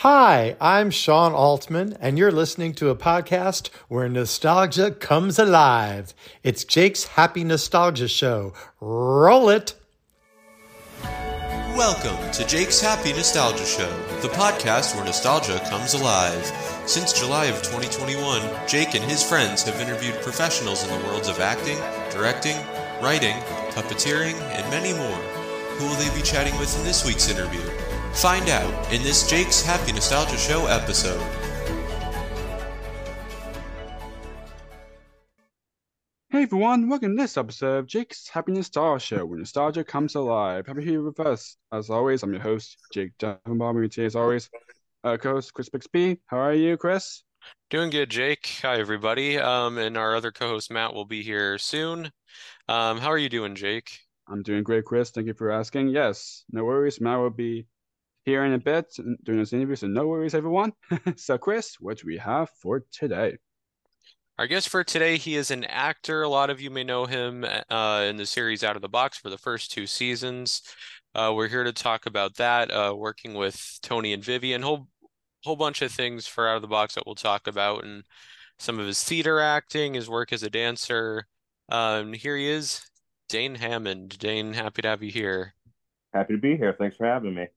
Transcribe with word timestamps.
Hi, 0.00 0.56
I'm 0.62 0.90
Sean 0.90 1.34
Altman, 1.34 1.94
and 2.00 2.16
you're 2.16 2.32
listening 2.32 2.72
to 2.76 2.88
a 2.88 2.96
podcast 2.96 3.68
where 3.88 4.08
nostalgia 4.08 4.92
comes 4.92 5.38
alive. 5.38 6.14
It's 6.42 6.64
Jake's 6.64 7.04
Happy 7.04 7.44
Nostalgia 7.44 8.08
Show. 8.08 8.54
Roll 8.80 9.50
it! 9.50 9.74
Welcome 11.04 12.16
to 12.32 12.46
Jake's 12.46 12.80
Happy 12.80 13.12
Nostalgia 13.12 13.66
Show, 13.66 13.94
the 14.22 14.28
podcast 14.28 14.96
where 14.96 15.04
nostalgia 15.04 15.60
comes 15.68 15.92
alive. 15.92 16.46
Since 16.86 17.12
July 17.12 17.44
of 17.48 17.56
2021, 17.56 18.40
Jake 18.66 18.94
and 18.94 19.04
his 19.04 19.22
friends 19.22 19.64
have 19.64 19.78
interviewed 19.82 20.14
professionals 20.22 20.82
in 20.82 20.98
the 20.98 21.06
worlds 21.08 21.28
of 21.28 21.40
acting, 21.40 21.76
directing, 22.10 22.56
writing, 23.02 23.36
puppeteering, 23.72 24.40
and 24.56 24.70
many 24.70 24.94
more. 24.94 25.20
Who 25.76 25.84
will 25.84 25.96
they 25.96 26.08
be 26.16 26.22
chatting 26.22 26.58
with 26.58 26.74
in 26.78 26.84
this 26.84 27.04
week's 27.04 27.28
interview? 27.28 27.60
Find 28.14 28.48
out 28.50 28.92
in 28.92 29.02
this 29.02 29.28
Jake's 29.28 29.62
Happy 29.62 29.92
Nostalgia 29.92 30.36
Show 30.36 30.66
episode. 30.66 31.20
Hey 36.28 36.42
everyone, 36.42 36.88
welcome 36.88 37.16
to 37.16 37.22
this 37.22 37.36
episode 37.38 37.78
of 37.78 37.86
Jake's 37.86 38.28
Happy 38.28 38.52
Nostalgia 38.52 39.02
Show, 39.02 39.24
where 39.24 39.38
nostalgia 39.38 39.84
comes 39.84 40.16
alive. 40.16 40.66
Happy 40.66 40.84
here 40.84 41.02
with 41.02 41.18
us. 41.18 41.56
As 41.72 41.88
always, 41.88 42.22
I'm 42.22 42.32
your 42.32 42.42
host, 42.42 42.76
Jake 42.92 43.12
Duffenbaum, 43.18 43.80
and 43.80 43.90
today, 43.90 44.06
as 44.06 44.16
always, 44.16 44.50
uh, 45.02 45.16
co-host 45.16 45.54
Chris 45.54 45.70
Bixby. 45.70 46.20
How 46.26 46.38
are 46.38 46.54
you, 46.54 46.76
Chris? 46.76 47.22
Doing 47.70 47.88
good, 47.90 48.10
Jake. 48.10 48.58
Hi, 48.62 48.78
everybody. 48.78 49.38
Um, 49.38 49.78
and 49.78 49.96
our 49.96 50.14
other 50.14 50.30
co-host 50.30 50.70
Matt 50.70 50.92
will 50.92 51.06
be 51.06 51.22
here 51.22 51.56
soon. 51.56 52.10
Um, 52.68 52.98
how 52.98 53.08
are 53.08 53.18
you 53.18 53.30
doing, 53.30 53.54
Jake? 53.54 53.98
I'm 54.28 54.42
doing 54.42 54.62
great, 54.62 54.84
Chris. 54.84 55.10
Thank 55.10 55.26
you 55.26 55.34
for 55.34 55.50
asking. 55.50 55.88
Yes, 55.88 56.44
no 56.52 56.64
worries. 56.64 57.00
Matt 57.00 57.18
will 57.18 57.30
be 57.30 57.66
here 58.24 58.44
in 58.44 58.52
a 58.52 58.58
bit 58.58 58.86
during 59.24 59.40
this 59.40 59.52
interview, 59.52 59.76
so 59.76 59.86
no 59.86 60.06
worries, 60.06 60.34
everyone. 60.34 60.72
so, 61.16 61.38
Chris, 61.38 61.76
what 61.80 61.98
do 61.98 62.06
we 62.06 62.18
have 62.18 62.50
for 62.50 62.84
today? 62.92 63.36
Our 64.38 64.46
guest 64.46 64.70
for 64.70 64.82
today, 64.82 65.18
he 65.18 65.36
is 65.36 65.50
an 65.50 65.64
actor. 65.64 66.22
A 66.22 66.28
lot 66.28 66.48
of 66.48 66.60
you 66.60 66.70
may 66.70 66.82
know 66.82 67.04
him 67.04 67.44
uh, 67.44 68.06
in 68.08 68.16
the 68.16 68.24
series 68.24 68.64
Out 68.64 68.76
of 68.76 68.82
the 68.82 68.88
Box 68.88 69.18
for 69.18 69.28
the 69.28 69.36
first 69.36 69.70
two 69.70 69.86
seasons. 69.86 70.62
Uh, 71.14 71.32
we're 71.34 71.48
here 71.48 71.64
to 71.64 71.72
talk 71.72 72.06
about 72.06 72.36
that, 72.36 72.70
uh, 72.70 72.94
working 72.96 73.34
with 73.34 73.78
Tony 73.82 74.12
and 74.12 74.24
Vivian, 74.24 74.62
whole 74.62 74.88
whole 75.44 75.56
bunch 75.56 75.82
of 75.82 75.90
things 75.90 76.26
for 76.26 76.48
Out 76.48 76.56
of 76.56 76.62
the 76.62 76.68
Box 76.68 76.94
that 76.94 77.04
we'll 77.04 77.14
talk 77.14 77.46
about, 77.46 77.84
and 77.84 78.04
some 78.58 78.78
of 78.78 78.86
his 78.86 79.02
theater 79.02 79.40
acting, 79.40 79.94
his 79.94 80.08
work 80.08 80.32
as 80.32 80.42
a 80.42 80.50
dancer. 80.50 81.26
Um, 81.68 82.12
here 82.12 82.36
he 82.36 82.48
is, 82.48 82.82
Dane 83.28 83.56
Hammond. 83.56 84.18
Dane, 84.18 84.52
happy 84.52 84.82
to 84.82 84.88
have 84.88 85.02
you 85.02 85.10
here. 85.10 85.54
Happy 86.14 86.34
to 86.34 86.40
be 86.40 86.56
here. 86.56 86.74
Thanks 86.78 86.96
for 86.96 87.06
having 87.06 87.34
me. 87.34 87.48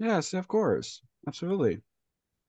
Yes, 0.00 0.32
of 0.32 0.48
course. 0.48 1.02
Absolutely. 1.28 1.82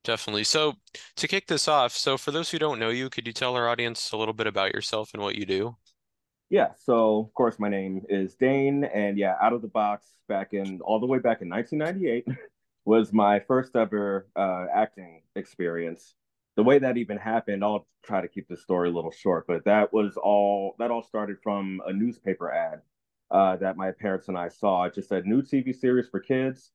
Definitely. 0.03 0.45
So, 0.45 0.77
to 1.17 1.27
kick 1.27 1.45
this 1.47 1.67
off, 1.67 1.91
so 1.91 2.17
for 2.17 2.31
those 2.31 2.49
who 2.49 2.57
don't 2.57 2.79
know 2.79 2.89
you, 2.89 3.09
could 3.09 3.27
you 3.27 3.33
tell 3.33 3.55
our 3.55 3.67
audience 3.67 4.13
a 4.13 4.17
little 4.17 4.33
bit 4.33 4.47
about 4.47 4.73
yourself 4.73 5.11
and 5.13 5.21
what 5.21 5.35
you 5.35 5.45
do? 5.45 5.75
Yeah, 6.49 6.69
so 6.75 7.19
of 7.19 7.33
course 7.33 7.59
my 7.59 7.69
name 7.69 8.01
is 8.09 8.35
Dane, 8.35 8.83
and 8.85 9.17
yeah, 9.17 9.35
out 9.41 9.53
of 9.53 9.61
the 9.61 9.67
box 9.67 10.07
back 10.27 10.53
in 10.53 10.79
all 10.81 10.99
the 10.99 11.05
way 11.05 11.19
back 11.19 11.41
in 11.41 11.49
1998 11.49 12.27
was 12.85 13.13
my 13.13 13.39
first 13.41 13.75
ever 13.75 14.27
uh, 14.35 14.65
acting 14.73 15.21
experience. 15.35 16.15
The 16.55 16.63
way 16.63 16.79
that 16.79 16.97
even 16.97 17.17
happened, 17.17 17.63
I'll 17.63 17.87
try 18.03 18.21
to 18.21 18.27
keep 18.27 18.47
the 18.47 18.57
story 18.57 18.89
a 18.89 18.91
little 18.91 19.11
short, 19.11 19.45
but 19.47 19.65
that 19.65 19.93
was 19.93 20.17
all 20.17 20.75
that 20.79 20.89
all 20.89 21.03
started 21.03 21.37
from 21.43 21.81
a 21.85 21.93
newspaper 21.93 22.51
ad 22.51 22.81
uh, 23.29 23.57
that 23.57 23.77
my 23.77 23.91
parents 23.91 24.29
and 24.29 24.37
I 24.37 24.47
saw. 24.49 24.85
It 24.85 24.95
just 24.95 25.09
said 25.09 25.25
new 25.25 25.41
TV 25.41 25.75
series 25.75 26.07
for 26.09 26.19
kids 26.19 26.71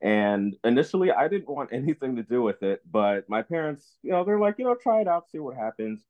and 0.00 0.56
initially, 0.64 1.10
I 1.12 1.28
didn't 1.28 1.48
want 1.48 1.70
anything 1.72 2.16
to 2.16 2.22
do 2.22 2.42
with 2.42 2.62
it, 2.62 2.82
but 2.90 3.28
my 3.28 3.42
parents, 3.42 3.96
you 4.02 4.10
know, 4.10 4.24
they're 4.24 4.38
like, 4.38 4.58
you 4.58 4.64
know, 4.64 4.74
try 4.74 5.00
it 5.00 5.08
out, 5.08 5.30
see 5.30 5.38
what 5.38 5.56
happens. 5.56 6.04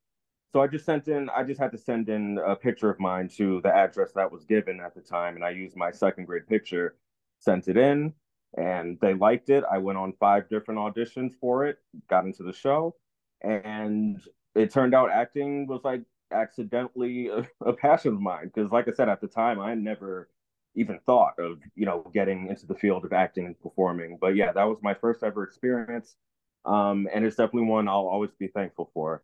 So 0.52 0.60
I 0.60 0.66
just 0.66 0.84
sent 0.84 1.08
in, 1.08 1.30
I 1.30 1.44
just 1.44 1.60
had 1.60 1.72
to 1.72 1.78
send 1.78 2.08
in 2.08 2.38
a 2.44 2.56
picture 2.56 2.90
of 2.90 2.98
mine 2.98 3.28
to 3.36 3.60
the 3.62 3.74
address 3.74 4.12
that 4.12 4.32
was 4.32 4.44
given 4.44 4.80
at 4.80 4.94
the 4.94 5.00
time. 5.00 5.36
And 5.36 5.44
I 5.44 5.50
used 5.50 5.76
my 5.76 5.92
second 5.92 6.26
grade 6.26 6.48
picture, 6.48 6.96
sent 7.38 7.68
it 7.68 7.76
in, 7.76 8.12
and 8.56 8.98
they 9.00 9.14
liked 9.14 9.48
it. 9.48 9.62
I 9.70 9.78
went 9.78 9.98
on 9.98 10.12
five 10.18 10.48
different 10.48 10.80
auditions 10.80 11.32
for 11.40 11.66
it, 11.66 11.78
got 12.08 12.24
into 12.24 12.42
the 12.42 12.52
show, 12.52 12.96
and 13.42 14.20
it 14.56 14.72
turned 14.72 14.94
out 14.94 15.10
acting 15.12 15.68
was 15.68 15.82
like 15.84 16.02
accidentally 16.32 17.28
a, 17.28 17.46
a 17.60 17.72
passion 17.72 18.14
of 18.14 18.20
mine. 18.20 18.50
Because, 18.52 18.72
like 18.72 18.88
I 18.88 18.92
said, 18.92 19.08
at 19.08 19.20
the 19.20 19.28
time, 19.28 19.60
I 19.60 19.74
never 19.74 20.28
even 20.74 20.98
thought 21.06 21.34
of 21.38 21.58
you 21.74 21.84
know 21.86 22.08
getting 22.14 22.48
into 22.48 22.66
the 22.66 22.74
field 22.74 23.04
of 23.04 23.12
acting 23.12 23.46
and 23.46 23.60
performing. 23.60 24.18
But 24.20 24.36
yeah 24.36 24.52
that 24.52 24.64
was 24.64 24.78
my 24.82 24.94
first 24.94 25.22
ever 25.22 25.42
experience. 25.42 26.16
Um, 26.64 27.08
and 27.12 27.24
it's 27.24 27.36
definitely 27.36 27.68
one 27.68 27.88
i'll 27.88 28.06
always 28.06 28.30
be 28.38 28.48
thankful 28.48 28.90
for. 28.92 29.22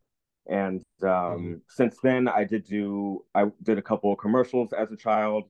And 0.49 0.83
um, 1.03 1.09
mm-hmm. 1.09 1.55
since 1.69 1.99
then 2.03 2.29
i 2.29 2.45
did 2.45 2.65
do 2.65 3.25
i 3.34 3.45
did 3.62 3.79
a 3.79 3.83
couple 3.83 4.12
of 4.12 4.19
commercials 4.19 4.73
as 4.73 4.91
a 4.93 4.97
child 4.97 5.45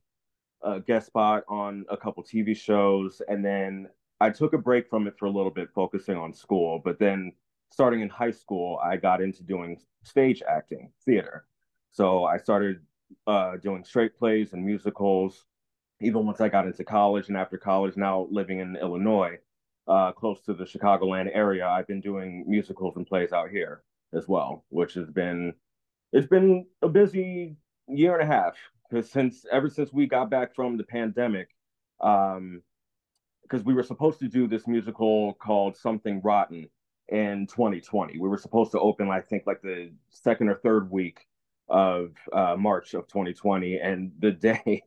a 0.63 0.81
guest 0.81 1.07
spot 1.07 1.45
on 1.49 1.85
a 1.91 1.97
couple 1.97 2.23
tv 2.25 2.57
shows 2.57 3.21
and 3.29 3.45
then 3.45 3.89
i 4.21 4.31
took 4.31 4.55
a 4.55 4.59
break 4.59 4.89
from 4.89 5.07
it 5.07 5.15
for 5.19 5.27
a 5.27 5.31
little 5.31 5.51
bit 5.51 5.69
focusing 5.75 6.17
on 6.17 6.33
school. 6.33 6.81
But 6.85 6.99
then 6.99 7.33
starting 7.71 8.01
in 8.01 8.09
high 8.09 8.31
school 8.31 8.79
i 8.83 8.97
got 8.97 9.21
into 9.21 9.43
doing 9.43 9.79
stage 10.03 10.43
acting 10.49 10.91
theater. 11.05 11.47
So 11.93 12.25
i 12.25 12.37
started 12.37 12.81
uh, 13.27 13.57
doing 13.59 13.85
straight 13.85 14.17
plays 14.17 14.53
and 14.53 14.65
musicals 14.65 15.45
even 16.01 16.27
once 16.27 16.41
I 16.41 16.49
got 16.49 16.67
into 16.67 16.85
college 16.85 17.29
and 17.29 17.37
after 17.37 17.57
college, 17.57 17.97
now 17.97 18.29
living 18.31 18.61
in 18.61 18.77
Illinois, 18.77 19.39
uh, 19.89 20.13
close 20.13 20.43
to 20.43 20.55
the 20.55 20.65
Chicagoland 20.65 21.31
area, 21.33 21.67
I've 21.67 21.87
been 21.87 22.01
doing 22.01 22.45
musicals 22.47 22.97
and 22.97 23.07
plays 23.07 23.33
out 23.33 23.51
here 23.51 23.83
as 24.13 24.29
well, 24.29 24.65
which 24.69 24.95
has 24.95 25.11
been 25.11 25.55
it's 26.13 26.27
been 26.27 26.67
a 26.83 26.89
busy 26.89 27.57
year 27.89 28.19
and 28.19 28.23
a 28.23 28.33
half 28.33 28.57
because 28.89 29.11
since 29.11 29.45
ever 29.51 29.69
since 29.69 29.93
we 29.93 30.07
got 30.07 30.31
back 30.31 30.55
from 30.55 30.77
the 30.77 30.85
pandemic, 30.85 31.49
um, 32.01 32.63
because 33.43 33.65
we 33.65 33.75
were 33.75 33.83
supposed 33.83 34.19
to 34.21 34.29
do 34.29 34.49
this 34.49 34.67
musical 34.67 35.35
called 35.35 35.77
Something 35.77 36.21
Rotten 36.23 36.69
in 37.09 37.47
2020. 37.47 38.19
We 38.19 38.29
were 38.29 38.39
supposed 38.39 38.73
to 38.73 38.81
open, 38.81 39.09
I 39.09 39.21
think, 39.21 39.45
like 39.47 39.63
the 39.63 39.93
second 40.11 40.49
or 40.49 40.57
third 40.57 40.91
week 40.91 41.27
of 41.69 42.11
uh, 42.33 42.57
March 42.59 42.95
of 42.95 43.07
2020, 43.07 43.79
and 43.79 44.13
the 44.19 44.33
day 44.33 44.83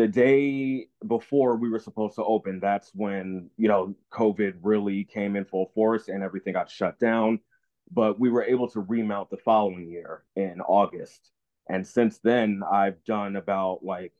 the 0.00 0.08
day 0.08 0.88
before 1.06 1.56
we 1.56 1.68
were 1.68 1.78
supposed 1.78 2.14
to 2.14 2.24
open, 2.24 2.58
that's 2.58 2.90
when, 2.94 3.50
you 3.58 3.68
know, 3.68 3.94
COVID 4.10 4.54
really 4.62 5.04
came 5.04 5.36
in 5.36 5.44
full 5.44 5.70
force 5.74 6.08
and 6.08 6.22
everything 6.22 6.54
got 6.54 6.70
shut 6.70 6.98
down. 6.98 7.38
But 7.92 8.18
we 8.18 8.30
were 8.30 8.42
able 8.42 8.66
to 8.68 8.80
remount 8.80 9.28
the 9.28 9.36
following 9.36 9.90
year 9.90 10.24
in 10.36 10.62
August. 10.62 11.32
And 11.68 11.86
since 11.86 12.18
then, 12.18 12.62
I've 12.72 13.04
done 13.04 13.36
about 13.36 13.84
like 13.84 14.14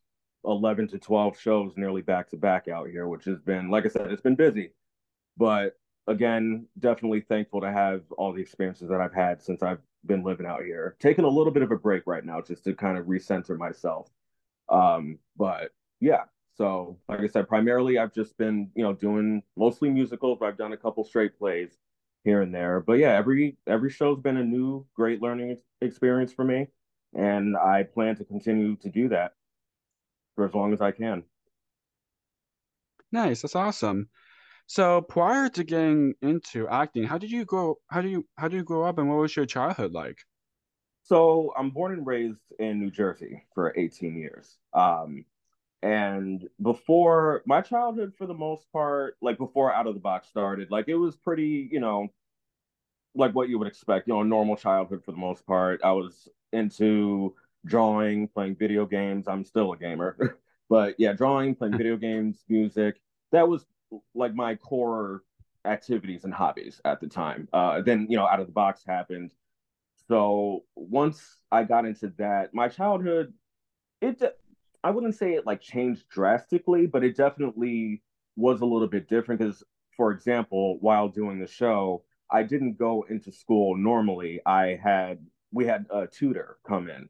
11 0.45 0.89
to 0.89 0.99
12 0.99 1.41
shows 1.41 1.73
nearly 1.79 2.03
back 2.03 2.29
to 2.31 2.37
back 2.37 2.69
out 2.69 2.91
here, 2.91 3.09
which 3.09 3.25
has 3.25 3.41
been, 3.41 3.71
like 3.71 3.87
I 3.87 3.89
said, 3.89 4.13
it's 4.13 4.21
been 4.21 4.37
busy. 4.37 4.75
But 5.39 5.79
again, 6.07 6.67
definitely 6.79 7.23
thankful 7.23 7.63
to 7.63 7.73
have 7.73 8.03
all 8.19 8.35
the 8.35 8.43
experiences 8.43 8.91
that 8.91 9.01
I've 9.01 9.15
had 9.15 9.41
since 9.41 9.63
I've 9.63 9.81
been 10.05 10.25
living 10.25 10.45
out 10.45 10.63
here. 10.63 10.97
Taking 11.01 11.25
a 11.25 11.29
little 11.29 11.55
bit 11.55 11.63
of 11.63 11.71
a 11.71 11.79
break 11.79 12.03
right 12.07 12.25
now 12.25 12.43
just 12.43 12.65
to 12.65 12.75
kind 12.75 12.99
of 12.99 13.07
recenter 13.07 13.57
myself 13.57 14.11
um, 14.71 15.19
but 15.37 15.73
yeah, 16.01 16.25
so 16.55 16.99
like 17.09 17.21
I 17.21 17.27
said, 17.29 17.49
primarily 17.49 17.99
I've 17.99 18.15
just 18.15 18.37
been, 18.39 18.71
you 18.75 18.83
know, 18.83 18.93
doing 18.93 19.43
mostly 19.57 19.91
musicals, 19.91 20.39
but 20.41 20.47
I've 20.47 20.59
done 20.59 20.73
a 20.73 20.77
couple 20.77 21.05
straight 21.05 21.39
plays 21.39 21.79
here 22.25 22.43
and 22.43 22.55
there. 22.55 22.81
But 22.81 22.95
yeah, 22.95 23.17
every 23.17 23.57
every 23.67 23.91
show's 23.91 24.21
been 24.21 24.37
a 24.37 24.45
new 24.45 24.87
great 24.95 25.23
learning 25.23 25.57
experience 25.81 26.33
for 26.33 26.45
me. 26.45 26.69
And 27.15 27.57
I 27.57 27.83
plan 27.85 28.17
to 28.17 28.25
continue 28.25 28.77
to 28.77 28.89
do 28.89 29.09
that 29.09 29.33
for 30.35 30.45
as 30.45 30.55
long 30.55 30.73
as 30.73 30.81
I 30.81 30.91
can. 30.93 31.25
Nice, 33.13 33.43
that's 33.43 33.55
awesome. 33.55 34.09
So 34.67 35.03
prior 35.03 35.49
to 35.51 35.65
getting 35.65 36.15
into 36.23 36.69
acting, 36.69 37.05
how 37.05 37.19
did 37.19 37.31
you 37.31 37.45
grow 37.45 37.77
how 37.89 38.03
do 38.03 38.09
you 38.09 38.29
how 38.39 38.49
do 38.49 38.57
you 38.57 38.65
grow 38.65 38.85
up 38.85 38.99
and 38.99 39.09
what 39.09 39.19
was 39.19 39.37
your 39.37 39.47
childhood 39.47 39.93
like? 39.93 40.19
So 41.11 41.53
I'm 41.59 41.71
born 41.71 41.93
and 41.93 42.07
raised 42.07 42.53
in 42.61 42.79
New 42.79 42.93
Jersey 42.93 43.43
for 43.53 43.77
18 43.77 44.17
years. 44.17 44.59
Um, 44.73 45.25
and 45.83 46.49
before 46.63 47.43
my 47.47 47.63
childhood, 47.63 48.13
for 48.17 48.29
the 48.29 48.35
most 48.35 48.71
part, 48.73 49.17
like 49.21 49.37
before 49.37 49.75
Out 49.75 49.89
of 49.89 49.95
the 49.95 50.01
Box 50.01 50.29
started, 50.29 50.71
like 50.71 50.85
it 50.87 50.95
was 50.95 51.17
pretty, 51.17 51.69
you 51.73 51.81
know, 51.81 52.07
like 53.17 53.35
what 53.35 53.49
you 53.49 53.59
would 53.59 53.67
expect, 53.67 54.07
you 54.07 54.15
know, 54.15 54.23
normal 54.23 54.55
childhood 54.55 55.03
for 55.05 55.11
the 55.11 55.19
most 55.19 55.45
part. 55.45 55.81
I 55.83 55.91
was 55.91 56.29
into 56.53 57.35
drawing, 57.67 58.29
playing 58.29 58.55
video 58.55 58.87
games. 58.87 59.27
I'm 59.27 59.45
still 59.45 59.73
a 59.73 59.77
gamer, 59.77 60.39
but 60.71 60.95
yeah, 60.97 61.13
drawing, 61.13 61.57
playing 61.57 61.77
video 61.77 61.97
games, 61.97 62.45
music. 62.49 63.01
That 63.33 63.49
was 63.49 63.67
like 64.15 64.37
my 64.37 64.55
core 64.55 65.25
activities 65.65 66.23
and 66.23 66.33
hobbies 66.33 66.81
at 66.85 67.01
the 67.01 67.09
time. 67.09 67.49
Uh, 67.53 67.81
then, 67.81 68.07
you 68.09 68.17
know, 68.17 68.29
Out 68.29 68.39
of 68.39 68.47
the 68.47 68.53
Box 68.53 68.85
happened 68.87 69.33
so 70.11 70.65
once 70.75 71.37
I 71.53 71.63
got 71.63 71.87
into 71.87 72.13
that, 72.19 72.53
my 72.53 72.67
childhood, 72.67 73.33
it 74.03 74.21
I 74.83 74.91
wouldn't 74.91 75.15
say 75.15 75.35
it 75.35 75.47
like 75.47 75.61
changed 75.61 76.09
drastically, 76.09 76.87
but 76.87 77.05
it 77.05 77.17
definitely 77.17 78.03
was 78.35 78.61
a 78.61 78.67
little 78.67 78.89
bit 78.89 79.09
different 79.09 79.39
because 79.39 79.63
for 79.97 80.11
example, 80.11 80.79
while 80.81 81.09
doing 81.09 81.39
the 81.39 81.47
show, 81.47 82.03
I 82.29 82.43
didn't 82.43 82.77
go 82.77 83.07
into 83.09 83.31
school 83.31 83.77
normally. 83.77 84.41
I 84.45 84.81
had 84.83 85.19
we 85.53 85.65
had 85.65 85.87
a 85.91 86.09
tutor 86.09 86.57
come 86.67 86.91
in, 86.91 87.09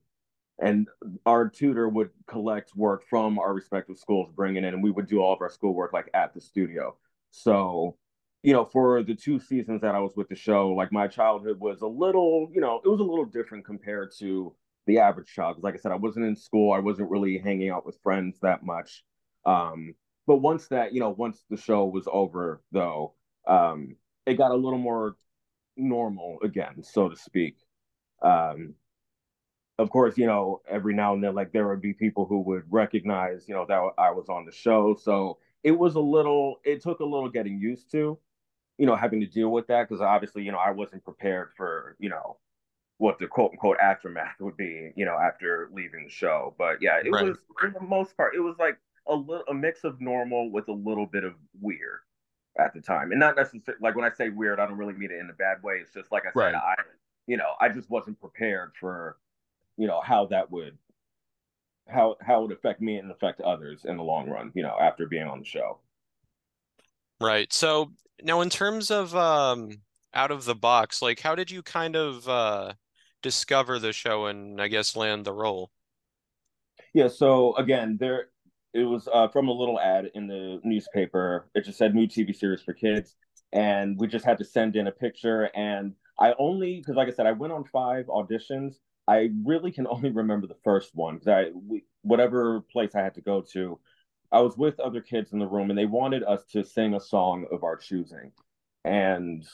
and 0.58 0.86
our 1.24 1.48
tutor 1.48 1.88
would 1.88 2.10
collect 2.26 2.76
work 2.76 3.04
from 3.08 3.38
our 3.38 3.54
respective 3.54 3.96
schools, 3.96 4.30
bring 4.30 4.56
it 4.56 4.64
in, 4.64 4.74
and 4.74 4.82
we 4.82 4.90
would 4.90 5.06
do 5.06 5.22
all 5.22 5.32
of 5.32 5.40
our 5.40 5.48
schoolwork 5.48 5.94
like 5.94 6.10
at 6.12 6.34
the 6.34 6.40
studio. 6.40 6.98
So, 7.30 7.96
you 8.42 8.52
know, 8.52 8.64
for 8.64 9.02
the 9.02 9.14
two 9.14 9.38
seasons 9.38 9.82
that 9.82 9.94
I 9.94 10.00
was 10.00 10.16
with 10.16 10.28
the 10.28 10.34
show, 10.34 10.70
like 10.70 10.92
my 10.92 11.06
childhood 11.06 11.60
was 11.60 11.82
a 11.82 11.86
little, 11.86 12.50
you 12.52 12.60
know, 12.60 12.80
it 12.84 12.88
was 12.88 13.00
a 13.00 13.04
little 13.04 13.26
different 13.26 13.66
compared 13.66 14.12
to 14.18 14.54
the 14.86 14.98
average 14.98 15.28
child. 15.28 15.62
Like 15.62 15.74
I 15.74 15.78
said, 15.78 15.92
I 15.92 15.96
wasn't 15.96 16.26
in 16.26 16.36
school, 16.36 16.72
I 16.72 16.78
wasn't 16.78 17.10
really 17.10 17.38
hanging 17.38 17.70
out 17.70 17.84
with 17.84 18.00
friends 18.02 18.38
that 18.40 18.64
much. 18.64 19.04
Um, 19.44 19.94
but 20.26 20.36
once 20.36 20.68
that, 20.68 20.94
you 20.94 21.00
know, 21.00 21.10
once 21.10 21.44
the 21.50 21.56
show 21.56 21.84
was 21.86 22.08
over, 22.10 22.62
though, 22.72 23.14
um, 23.46 23.96
it 24.26 24.34
got 24.34 24.52
a 24.52 24.56
little 24.56 24.78
more 24.78 25.16
normal 25.76 26.38
again, 26.42 26.82
so 26.82 27.08
to 27.08 27.16
speak. 27.16 27.56
Um, 28.22 28.74
of 29.78 29.90
course, 29.90 30.16
you 30.18 30.26
know, 30.26 30.60
every 30.68 30.94
now 30.94 31.14
and 31.14 31.24
then, 31.24 31.34
like 31.34 31.52
there 31.52 31.68
would 31.68 31.80
be 31.80 31.94
people 31.94 32.26
who 32.26 32.40
would 32.42 32.64
recognize, 32.70 33.48
you 33.48 33.54
know, 33.54 33.66
that 33.66 33.80
I 33.98 34.10
was 34.10 34.28
on 34.28 34.44
the 34.44 34.52
show. 34.52 34.94
So 34.94 35.38
it 35.62 35.72
was 35.72 35.94
a 35.94 36.00
little, 36.00 36.56
it 36.64 36.82
took 36.82 37.00
a 37.00 37.04
little 37.04 37.30
getting 37.30 37.58
used 37.58 37.90
to, 37.92 38.18
you 38.80 38.86
know, 38.86 38.96
having 38.96 39.20
to 39.20 39.26
deal 39.26 39.50
with 39.50 39.66
that 39.66 39.86
because 39.86 40.00
obviously, 40.00 40.42
you 40.42 40.50
know, 40.50 40.58
I 40.58 40.70
wasn't 40.70 41.04
prepared 41.04 41.50
for, 41.54 41.96
you 41.98 42.08
know, 42.08 42.38
what 42.96 43.18
the 43.18 43.26
quote 43.26 43.50
unquote 43.50 43.76
aftermath 43.78 44.40
would 44.40 44.56
be, 44.56 44.90
you 44.96 45.04
know, 45.04 45.18
after 45.18 45.68
leaving 45.70 46.04
the 46.04 46.10
show. 46.10 46.54
But 46.56 46.78
yeah, 46.80 46.98
it 47.04 47.10
right. 47.10 47.26
was 47.26 47.36
for 47.58 47.68
the 47.68 47.84
most 47.84 48.16
part, 48.16 48.34
it 48.34 48.40
was 48.40 48.56
like 48.58 48.78
a 49.06 49.14
little 49.14 49.44
a 49.50 49.54
mix 49.54 49.84
of 49.84 50.00
normal 50.00 50.50
with 50.50 50.68
a 50.68 50.72
little 50.72 51.04
bit 51.04 51.24
of 51.24 51.34
weird 51.60 52.00
at 52.58 52.72
the 52.72 52.80
time, 52.80 53.10
and 53.10 53.20
not 53.20 53.36
necessarily 53.36 53.78
like 53.82 53.96
when 53.96 54.04
I 54.06 54.14
say 54.14 54.30
weird, 54.30 54.58
I 54.58 54.66
don't 54.66 54.78
really 54.78 54.94
mean 54.94 55.10
it 55.10 55.20
in 55.20 55.28
a 55.28 55.34
bad 55.34 55.62
way. 55.62 55.74
It's 55.82 55.92
just 55.92 56.10
like 56.10 56.22
I 56.22 56.28
said, 56.28 56.38
right. 56.38 56.54
I 56.54 56.74
you 57.26 57.36
know 57.36 57.52
I 57.60 57.68
just 57.68 57.90
wasn't 57.90 58.18
prepared 58.18 58.72
for 58.80 59.18
you 59.76 59.88
know 59.88 60.00
how 60.02 60.24
that 60.26 60.50
would 60.50 60.78
how 61.86 62.16
how 62.22 62.38
it 62.38 62.48
would 62.48 62.56
affect 62.56 62.80
me 62.80 62.96
and 62.96 63.10
affect 63.10 63.42
others 63.42 63.84
in 63.84 63.98
the 63.98 64.02
long 64.02 64.30
run. 64.30 64.52
You 64.54 64.62
know, 64.62 64.76
after 64.80 65.06
being 65.06 65.26
on 65.26 65.40
the 65.40 65.44
show. 65.44 65.80
Right. 67.20 67.52
So 67.52 67.90
now, 68.22 68.40
in 68.40 68.50
terms 68.50 68.90
of 68.90 69.14
um, 69.14 69.82
out 70.14 70.30
of 70.30 70.44
the 70.44 70.54
box, 70.54 71.02
like 71.02 71.20
how 71.20 71.34
did 71.34 71.50
you 71.50 71.62
kind 71.62 71.96
of 71.96 72.28
uh, 72.28 72.72
discover 73.22 73.78
the 73.78 73.92
show 73.92 74.26
and 74.26 74.60
I 74.60 74.68
guess 74.68 74.96
land 74.96 75.24
the 75.24 75.32
role? 75.32 75.70
Yeah. 76.94 77.08
So 77.08 77.54
again, 77.56 77.96
there 78.00 78.28
it 78.74 78.84
was 78.84 79.08
uh, 79.12 79.28
from 79.28 79.48
a 79.48 79.52
little 79.52 79.80
ad 79.80 80.10
in 80.14 80.26
the 80.26 80.60
newspaper. 80.64 81.48
It 81.54 81.64
just 81.64 81.78
said 81.78 81.94
new 81.94 82.06
TV 82.06 82.34
series 82.34 82.62
for 82.62 82.72
kids, 82.72 83.16
and 83.52 83.98
we 83.98 84.06
just 84.06 84.24
had 84.24 84.38
to 84.38 84.44
send 84.44 84.76
in 84.76 84.86
a 84.86 84.92
picture. 84.92 85.50
And 85.54 85.94
I 86.18 86.34
only 86.38 86.76
because, 86.76 86.96
like 86.96 87.08
I 87.08 87.12
said, 87.12 87.26
I 87.26 87.32
went 87.32 87.52
on 87.52 87.64
five 87.64 88.06
auditions. 88.06 88.76
I 89.08 89.30
really 89.44 89.72
can 89.72 89.86
only 89.90 90.10
remember 90.10 90.46
the 90.46 90.56
first 90.64 90.94
one 90.94 91.14
because 91.14 91.28
I 91.28 91.50
we, 91.68 91.84
whatever 92.02 92.60
place 92.60 92.94
I 92.94 93.02
had 93.02 93.14
to 93.14 93.20
go 93.20 93.42
to, 93.52 93.78
I 94.32 94.40
was 94.40 94.56
with 94.56 94.78
other 94.80 95.00
kids 95.00 95.32
in 95.32 95.38
the 95.38 95.46
room, 95.46 95.70
and 95.70 95.78
they 95.78 95.86
wanted 95.86 96.22
us 96.22 96.44
to 96.52 96.64
sing 96.64 96.94
a 96.94 97.00
song 97.00 97.46
of 97.50 97.64
our 97.64 97.76
choosing. 97.76 98.32
And 98.84 99.46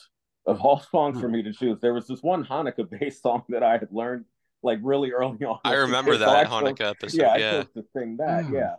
of 0.45 0.61
all 0.61 0.79
songs 0.91 1.19
for 1.19 1.27
hmm. 1.27 1.33
me 1.33 1.43
to 1.43 1.53
choose, 1.53 1.79
there 1.79 1.93
was 1.93 2.07
this 2.07 2.21
one 2.21 2.45
Hanukkah 2.45 2.89
based 2.89 3.21
song 3.23 3.43
that 3.49 3.63
I 3.63 3.73
had 3.73 3.91
learned 3.91 4.25
like 4.63 4.79
really 4.81 5.11
early 5.11 5.43
on. 5.45 5.59
I 5.63 5.73
remember 5.75 6.17
that 6.17 6.47
so 6.47 6.53
Hanukkah 6.53 6.77
chose, 6.77 6.89
episode. 6.89 7.21
Yeah, 7.21 7.37
yeah, 7.37 7.49
I 7.49 7.51
chose 7.63 7.71
to 7.75 7.83
sing 7.95 8.17
that. 8.17 8.45
Mm. 8.45 8.53
Yeah. 8.53 8.75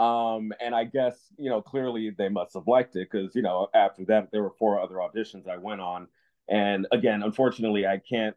Um, 0.00 0.52
and 0.60 0.74
I 0.74 0.84
guess, 0.84 1.18
you 1.36 1.50
know, 1.50 1.60
clearly 1.60 2.10
they 2.10 2.30
must 2.30 2.54
have 2.54 2.66
liked 2.66 2.96
it 2.96 3.08
because, 3.10 3.34
you 3.34 3.42
know, 3.42 3.68
after 3.74 4.04
that, 4.06 4.30
there 4.32 4.42
were 4.42 4.54
four 4.58 4.80
other 4.80 4.94
auditions 4.94 5.46
I 5.46 5.58
went 5.58 5.82
on. 5.82 6.08
And 6.48 6.86
again, 6.90 7.22
unfortunately, 7.22 7.86
I 7.86 7.98
can't 7.98 8.34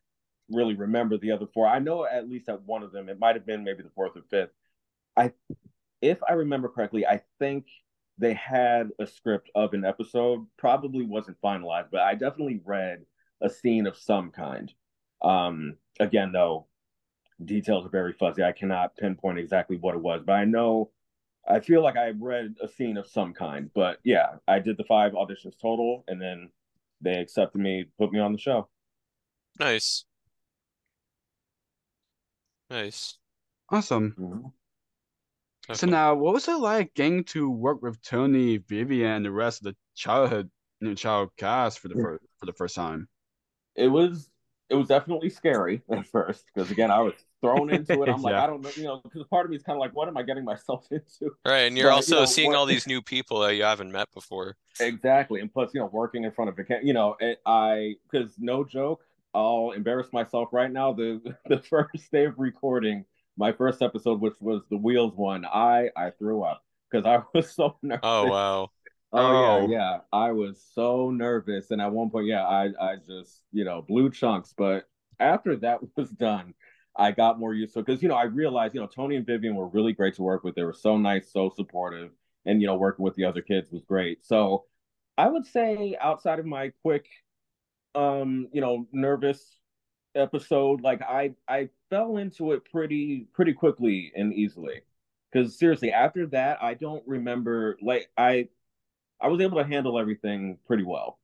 really 0.52 0.76
remember 0.76 1.18
the 1.18 1.32
other 1.32 1.48
four. 1.54 1.66
I 1.66 1.80
know 1.80 2.06
at 2.06 2.30
least 2.30 2.50
at 2.50 2.62
one 2.64 2.84
of 2.84 2.92
them, 2.92 3.08
it 3.08 3.18
might 3.18 3.36
have 3.36 3.46
been 3.46 3.64
maybe 3.64 3.82
the 3.82 3.90
fourth 3.96 4.18
or 4.18 4.24
fifth. 4.30 4.52
I, 5.16 5.32
if 6.04 6.20
I 6.30 6.34
remember 6.34 6.68
correctly, 6.68 7.06
I 7.08 7.22
think 7.40 7.66
they 8.18 8.34
had 8.34 8.90
a 9.00 9.08
script 9.08 9.50
of 9.56 9.74
an 9.74 9.86
episode, 9.86 10.46
probably 10.58 11.06
wasn't 11.06 11.42
finalized, 11.42 11.88
but 11.92 12.02
I 12.02 12.14
definitely 12.14 12.62
read 12.66 13.06
a 13.42 13.50
scene 13.50 13.88
of 13.88 13.98
some 13.98 14.30
kind. 14.30 14.72
Um, 15.22 15.78
again, 16.02 16.34
though, 16.34 16.68
details 17.44 17.86
are 17.86 17.90
very 17.90 18.12
fuzzy. 18.12 18.44
I 18.44 18.52
cannot 18.52 18.98
pinpoint 18.98 19.40
exactly 19.40 19.78
what 19.78 19.96
it 19.96 20.02
was, 20.02 20.22
but 20.26 20.34
I 20.34 20.44
know 20.44 20.92
I 21.48 21.62
feel 21.62 21.82
like 21.82 21.96
I 21.96 22.10
read 22.10 22.56
a 22.62 22.68
scene 22.68 22.98
of 22.98 23.08
some 23.08 23.34
kind, 23.34 23.70
but 23.74 24.00
yeah, 24.04 24.36
I 24.46 24.60
did 24.60 24.76
the 24.76 24.84
five 24.84 25.14
auditions 25.14 25.58
total, 25.60 26.04
and 26.10 26.22
then 26.22 26.50
they 27.00 27.14
accepted 27.14 27.62
me, 27.62 27.86
put 27.98 28.12
me 28.12 28.20
on 28.20 28.34
the 28.34 28.40
show. 28.40 28.68
Nice, 29.58 30.04
nice, 32.70 33.18
awesome. 33.70 34.16
Mm-hmm. 34.20 34.48
So 35.72 35.88
now, 35.88 36.14
what 36.16 36.34
was 36.34 36.48
it 36.48 36.56
like 36.56 36.94
getting 36.94 37.24
to 37.26 37.50
work 37.50 37.82
with 37.82 38.02
Tony, 38.02 38.58
Vivian, 38.58 39.12
and 39.12 39.26
the 39.26 39.32
rest 39.32 39.62
of 39.62 39.66
the 39.66 39.76
childhood, 39.96 40.50
you 40.82 40.90
know, 40.90 40.96
child 40.96 41.30
cast 41.38 41.80
for 41.80 41.88
the 41.88 41.96
mm. 41.96 42.02
first 42.02 42.24
for 42.38 42.46
the 42.46 42.54
first 42.54 42.76
time? 42.76 43.08
It 43.76 43.88
was 43.88 44.30
it 44.70 44.76
was 44.76 44.88
definitely 44.88 45.30
scary 45.30 45.82
at 45.90 46.06
first 46.08 46.46
because 46.54 46.70
again 46.70 46.92
I 46.92 47.00
was 47.00 47.14
thrown 47.40 47.72
into 47.72 47.94
it. 48.02 48.10
I'm 48.10 48.20
yeah. 48.20 48.24
like 48.24 48.36
I 48.36 48.48
don't 48.48 48.62
know, 48.62 48.72
you 48.76 48.84
know, 48.84 49.02
because 49.04 49.26
part 49.28 49.46
of 49.46 49.52
me 49.52 49.56
is 49.56 49.64
kind 49.64 49.78
of 49.78 49.80
like, 49.80 49.96
what 49.96 50.10
am 50.10 50.18
I 50.18 50.24
getting 50.24 50.44
myself 50.44 50.86
into? 50.92 51.34
Right, 51.46 51.62
and 51.62 51.78
you're 51.78 51.90
but, 51.90 51.96
also 51.96 52.16
you 52.16 52.22
know, 52.22 52.26
seeing 52.26 52.56
all 52.56 52.66
these 52.66 52.86
new 52.86 53.02
people 53.02 53.40
that 53.40 53.56
you 53.56 53.64
haven't 53.64 53.92
met 53.92 54.12
before. 54.14 54.58
Exactly, 54.82 55.40
and 55.40 55.52
plus, 55.52 55.72
you 55.74 55.80
know, 55.80 55.90
working 55.92 56.26
in 56.26 56.32
front 56.32 56.50
of 56.50 56.60
a 56.60 56.64
camera, 56.66 56.84
you 56.84 56.94
know, 56.94 57.16
it, 57.22 57.40
I 57.46 57.96
because 58.12 58.34
no 58.38 58.66
joke, 58.66 59.06
I'll 59.34 59.72
embarrass 59.72 60.12
myself 60.12 60.50
right 60.52 60.72
now. 60.72 60.92
The 60.92 61.36
the 61.46 61.60
first 61.60 62.12
day 62.12 62.26
of 62.26 62.38
recording 62.38 63.06
my 63.38 63.52
first 63.52 63.82
episode, 63.82 64.22
which 64.22 64.36
was 64.40 64.62
the 64.70 64.78
wheels 64.78 65.14
one, 65.16 65.46
I 65.46 65.90
I 65.96 66.12
threw 66.12 66.44
up 66.44 66.64
because 66.90 67.06
I 67.06 67.24
was 67.34 67.54
so 67.54 67.78
nervous. 67.82 68.02
Oh 68.04 68.28
wow. 68.28 68.70
Oh, 69.16 69.20
oh, 69.22 69.68
yeah, 69.68 69.78
yeah. 69.78 69.98
I 70.12 70.32
was 70.32 70.64
so 70.74 71.12
nervous, 71.12 71.70
and 71.70 71.80
at 71.82 71.92
one 71.92 72.10
point, 72.10 72.28
yeah, 72.28 72.46
I 72.46 72.70
I 72.80 72.96
just 73.08 73.42
you 73.52 73.64
know 73.64 73.82
blew 73.82 74.10
chunks. 74.12 74.54
But 74.58 74.86
after 75.20 75.56
that 75.58 75.80
was 75.96 76.10
done, 76.10 76.54
I 76.98 77.12
got 77.12 77.40
more 77.40 77.54
used 77.54 77.74
to 77.74 77.80
it 77.80 77.86
because 77.86 78.02
you 78.02 78.10
know 78.10 78.16
I 78.16 78.24
realized 78.24 78.74
you 78.74 78.82
know 78.82 78.88
Tony 78.88 79.16
and 79.16 79.26
Vivian 79.26 79.56
were 79.56 79.68
really 79.68 79.94
great 79.94 80.16
to 80.16 80.24
work 80.24 80.44
with. 80.44 80.56
They 80.56 80.64
were 80.64 80.74
so 80.74 80.98
nice, 80.98 81.32
so 81.32 81.52
supportive, 81.56 82.12
and 82.46 82.62
you 82.62 82.68
know 82.68 82.76
working 82.76 83.04
with 83.04 83.16
the 83.16 83.26
other 83.26 83.42
kids 83.42 83.72
was 83.72 83.84
great. 83.84 84.26
So 84.26 84.66
I 85.18 85.28
would 85.28 85.46
say 85.46 85.96
outside 86.02 86.40
of 86.40 86.46
my 86.46 86.72
quick, 86.82 87.08
um, 87.96 88.48
you 88.52 88.62
know, 88.62 88.88
nervous 88.92 89.60
episode, 90.16 90.82
like 90.82 91.02
I 91.02 91.34
I 91.48 91.70
fell 91.90 92.18
into 92.18 92.52
it 92.54 92.70
pretty 92.72 93.28
pretty 93.34 93.54
quickly 93.54 94.12
and 94.16 94.34
easily. 94.34 94.82
Because 95.32 95.58
seriously, 95.58 95.92
after 95.92 96.28
that, 96.28 96.62
I 96.62 96.76
don't 96.76 97.04
remember 97.08 97.78
like 97.82 98.10
I 98.18 98.50
I 99.20 99.28
was 99.28 99.42
able 99.42 99.58
to 99.58 99.68
handle 99.68 100.00
everything 100.00 100.58
pretty 100.68 100.84
well. 100.84 101.20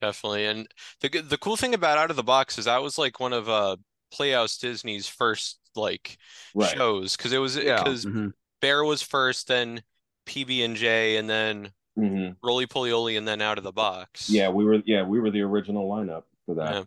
Definitely. 0.00 0.46
And 0.46 0.68
the 1.00 1.08
the 1.20 1.38
cool 1.38 1.56
thing 1.56 1.74
about 1.74 1.98
Out 1.98 2.10
of 2.10 2.16
the 2.16 2.22
Box 2.22 2.58
is 2.58 2.64
that 2.64 2.82
was 2.82 2.98
like 2.98 3.20
one 3.20 3.32
of 3.32 3.48
uh 3.48 3.76
Playhouse 4.12 4.58
Disney's 4.58 5.06
first 5.06 5.58
like 5.74 6.18
right. 6.54 6.74
shows 6.76 7.16
because 7.16 7.32
it 7.32 7.38
was 7.38 7.56
because 7.56 8.04
yeah. 8.04 8.10
mm-hmm. 8.10 8.28
Bear 8.60 8.84
was 8.84 9.02
first, 9.02 9.48
then 9.48 9.82
PB 10.26 10.64
and 10.64 10.76
J, 10.76 11.16
and 11.16 11.28
then 11.28 11.72
mm-hmm. 11.98 12.46
Rolie 12.46 12.68
Polie 12.68 12.92
Olie, 12.92 13.16
and 13.16 13.26
then 13.26 13.42
Out 13.42 13.58
of 13.58 13.64
the 13.64 13.72
Box. 13.72 14.30
Yeah, 14.30 14.50
we 14.50 14.64
were 14.64 14.82
yeah 14.84 15.02
we 15.02 15.20
were 15.20 15.30
the 15.30 15.42
original 15.42 15.88
lineup 15.88 16.24
for 16.46 16.56
that. 16.56 16.74
Yeah. 16.74 16.84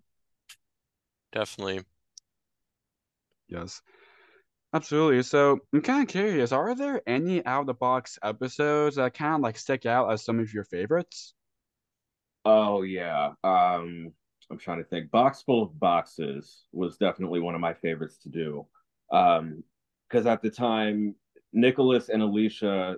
Definitely. 1.31 1.83
Yes. 3.47 3.81
Absolutely. 4.73 5.23
So 5.23 5.59
I'm 5.73 5.81
kind 5.81 6.01
of 6.01 6.07
curious, 6.09 6.51
are 6.51 6.75
there 6.75 7.01
any 7.07 7.45
out 7.45 7.61
of 7.61 7.67
the 7.67 7.73
box 7.73 8.19
episodes 8.23 8.97
that 8.97 9.13
kind 9.13 9.35
of 9.35 9.41
like 9.41 9.57
stick 9.57 9.85
out 9.85 10.11
as 10.11 10.23
some 10.23 10.39
of 10.39 10.53
your 10.53 10.65
favorites? 10.65 11.33
Oh 12.43 12.81
yeah. 12.81 13.33
Um 13.43 14.11
I'm 14.51 14.59
trying 14.59 14.77
to 14.77 14.83
think. 14.83 15.11
Box 15.11 15.41
full 15.41 15.63
of 15.63 15.79
boxes 15.79 16.65
was 16.71 16.97
definitely 16.97 17.39
one 17.39 17.55
of 17.55 17.61
my 17.61 17.73
favorites 17.73 18.17
to 18.23 18.29
do. 18.29 18.67
Um 19.11 19.63
because 20.09 20.25
at 20.25 20.41
the 20.41 20.49
time 20.49 21.15
Nicholas 21.53 22.09
and 22.09 22.21
Alicia 22.21 22.97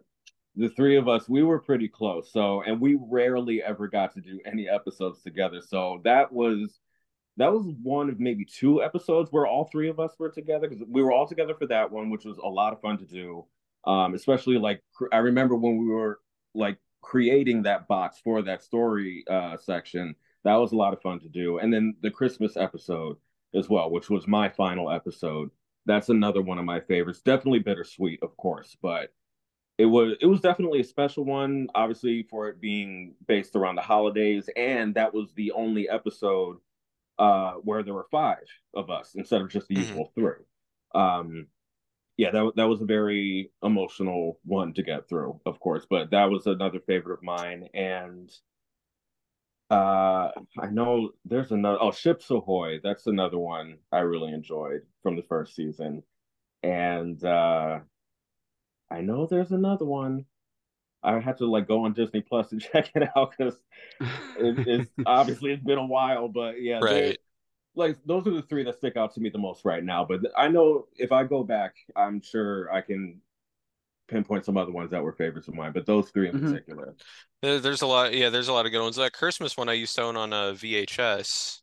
the 0.57 0.69
three 0.69 0.97
of 0.97 1.07
us 1.07 1.29
we 1.29 1.43
were 1.43 1.59
pretty 1.59 1.87
close. 1.87 2.31
So 2.31 2.61
and 2.63 2.81
we 2.81 2.97
rarely 2.99 3.61
ever 3.63 3.87
got 3.87 4.13
to 4.15 4.21
do 4.21 4.39
any 4.45 4.67
episodes 4.67 5.21
together. 5.21 5.61
So 5.61 6.01
that 6.03 6.31
was 6.33 6.79
that 7.37 7.53
was 7.53 7.67
one 7.83 8.09
of 8.09 8.19
maybe 8.19 8.43
two 8.43 8.81
episodes 8.81 9.31
where 9.31 9.45
all 9.45 9.69
three 9.71 9.89
of 9.89 9.99
us 9.99 10.13
were 10.17 10.29
together 10.29 10.67
because 10.67 10.83
we 10.89 11.03
were 11.03 11.11
all 11.11 11.27
together 11.27 11.53
for 11.53 11.67
that 11.67 11.91
one, 11.91 12.09
which 12.09 12.25
was 12.25 12.37
a 12.39 12.47
lot 12.47 12.73
of 12.73 12.81
fun 12.81 12.97
to 12.97 13.05
do. 13.05 13.45
Um, 13.85 14.15
especially 14.15 14.57
like 14.57 14.81
I 15.13 15.17
remember 15.17 15.55
when 15.55 15.77
we 15.77 15.85
were 15.85 16.19
like 16.55 16.79
creating 17.01 17.61
that 17.63 17.87
box 17.87 18.19
for 18.23 18.41
that 18.41 18.63
story 18.63 19.23
uh, 19.29 19.55
section. 19.57 20.15
That 20.43 20.55
was 20.55 20.71
a 20.71 20.75
lot 20.77 20.93
of 20.93 21.01
fun 21.01 21.19
to 21.19 21.29
do. 21.29 21.59
And 21.59 21.71
then 21.71 21.95
the 22.01 22.11
Christmas 22.11 22.57
episode 22.57 23.17
as 23.53 23.69
well, 23.69 23.91
which 23.91 24.09
was 24.09 24.27
my 24.27 24.49
final 24.49 24.89
episode. 24.91 25.51
That's 25.85 26.09
another 26.09 26.41
one 26.41 26.57
of 26.57 26.65
my 26.65 26.79
favorites. 26.81 27.21
Definitely 27.21 27.59
bittersweet, 27.59 28.19
of 28.23 28.35
course, 28.35 28.75
but 28.81 29.13
it 29.77 29.85
was 29.85 30.15
it 30.21 30.25
was 30.27 30.41
definitely 30.41 30.79
a 30.81 30.83
special 30.83 31.23
one, 31.25 31.69
obviously 31.75 32.23
for 32.23 32.49
it 32.49 32.59
being 32.61 33.15
based 33.27 33.55
around 33.55 33.75
the 33.75 33.81
holidays, 33.81 34.49
and 34.55 34.95
that 34.95 35.13
was 35.13 35.33
the 35.33 35.51
only 35.51 35.89
episode 35.89 36.57
uh, 37.19 37.53
where 37.55 37.83
there 37.83 37.93
were 37.95 38.07
five 38.11 38.45
of 38.75 38.89
us 38.91 39.15
instead 39.15 39.41
of 39.41 39.49
just 39.49 39.67
the 39.69 39.75
Mhm. 39.75 39.77
usual 39.77 40.11
three. 40.15 40.45
Um, 40.95 41.47
yeah, 42.17 42.31
that 42.31 42.53
that 42.57 42.65
was 42.69 42.81
a 42.81 42.85
very 42.85 43.51
emotional 43.63 44.39
one 44.45 44.73
to 44.75 44.83
get 44.83 45.07
through, 45.09 45.41
of 45.45 45.59
course, 45.59 45.85
but 45.89 46.11
that 46.11 46.29
was 46.31 46.47
another 46.47 46.79
favorite 46.81 47.15
of 47.15 47.23
mine, 47.23 47.69
and 47.73 48.31
uh, 49.69 50.31
I 50.59 50.67
know 50.71 51.11
there's 51.25 51.51
another. 51.51 51.77
Oh, 51.81 51.91
Ships 51.91 52.29
Ahoy, 52.31 52.79
that's 52.81 53.07
another 53.07 53.37
one 53.37 53.79
I 53.91 53.99
really 53.99 54.31
enjoyed 54.33 54.81
from 55.03 55.15
the 55.15 55.23
first 55.23 55.55
season, 55.55 56.03
and 56.63 57.23
uh, 57.23 57.81
I 58.89 59.01
know 59.01 59.25
there's 59.25 59.51
another 59.51 59.85
one. 59.85 60.25
I 61.03 61.19
had 61.19 61.37
to 61.39 61.47
like 61.47 61.67
go 61.67 61.85
on 61.85 61.93
Disney 61.93 62.21
Plus 62.21 62.49
to 62.51 62.59
check 62.59 62.91
it 62.95 63.09
out 63.15 63.35
because 63.37 63.55
it, 64.35 64.59
it's 64.65 64.91
obviously 65.07 65.53
it's 65.53 65.63
been 65.63 65.79
a 65.79 65.85
while, 65.85 66.27
but 66.29 66.61
yeah, 66.61 66.81
Right. 66.81 67.17
like 67.75 67.97
those 68.05 68.27
are 68.27 68.31
the 68.31 68.41
three 68.43 68.63
that 68.65 68.77
stick 68.77 68.97
out 68.97 69.13
to 69.15 69.21
me 69.21 69.29
the 69.29 69.37
most 69.39 69.65
right 69.65 69.83
now. 69.83 70.05
But 70.05 70.21
I 70.37 70.49
know 70.49 70.87
if 70.97 71.11
I 71.11 71.23
go 71.25 71.43
back, 71.43 71.75
I'm 71.95 72.21
sure 72.21 72.71
I 72.73 72.81
can 72.81 73.21
pinpoint 74.07 74.45
some 74.45 74.57
other 74.57 74.71
ones 74.71 74.91
that 74.91 75.03
were 75.03 75.13
favorites 75.13 75.47
of 75.47 75.55
mine. 75.55 75.73
But 75.73 75.85
those 75.85 76.09
three 76.11 76.29
in 76.29 76.35
Mhm. 76.35 76.35
particular, 76.35 76.95
There's 77.41 77.81
a 77.81 77.87
lot, 77.87 78.13
yeah, 78.13 78.29
there's 78.29 78.47
a 78.49 78.53
lot 78.53 78.65
of 78.65 78.71
good 78.71 78.81
ones. 78.83 78.97
That 78.97 79.13
Christmas 79.13 79.57
one 79.57 79.69
I 79.69 79.73
used 79.73 79.95
to 79.95 80.03
own 80.03 80.17
on 80.17 80.33
a 80.33 80.53
VHS. 80.55 81.61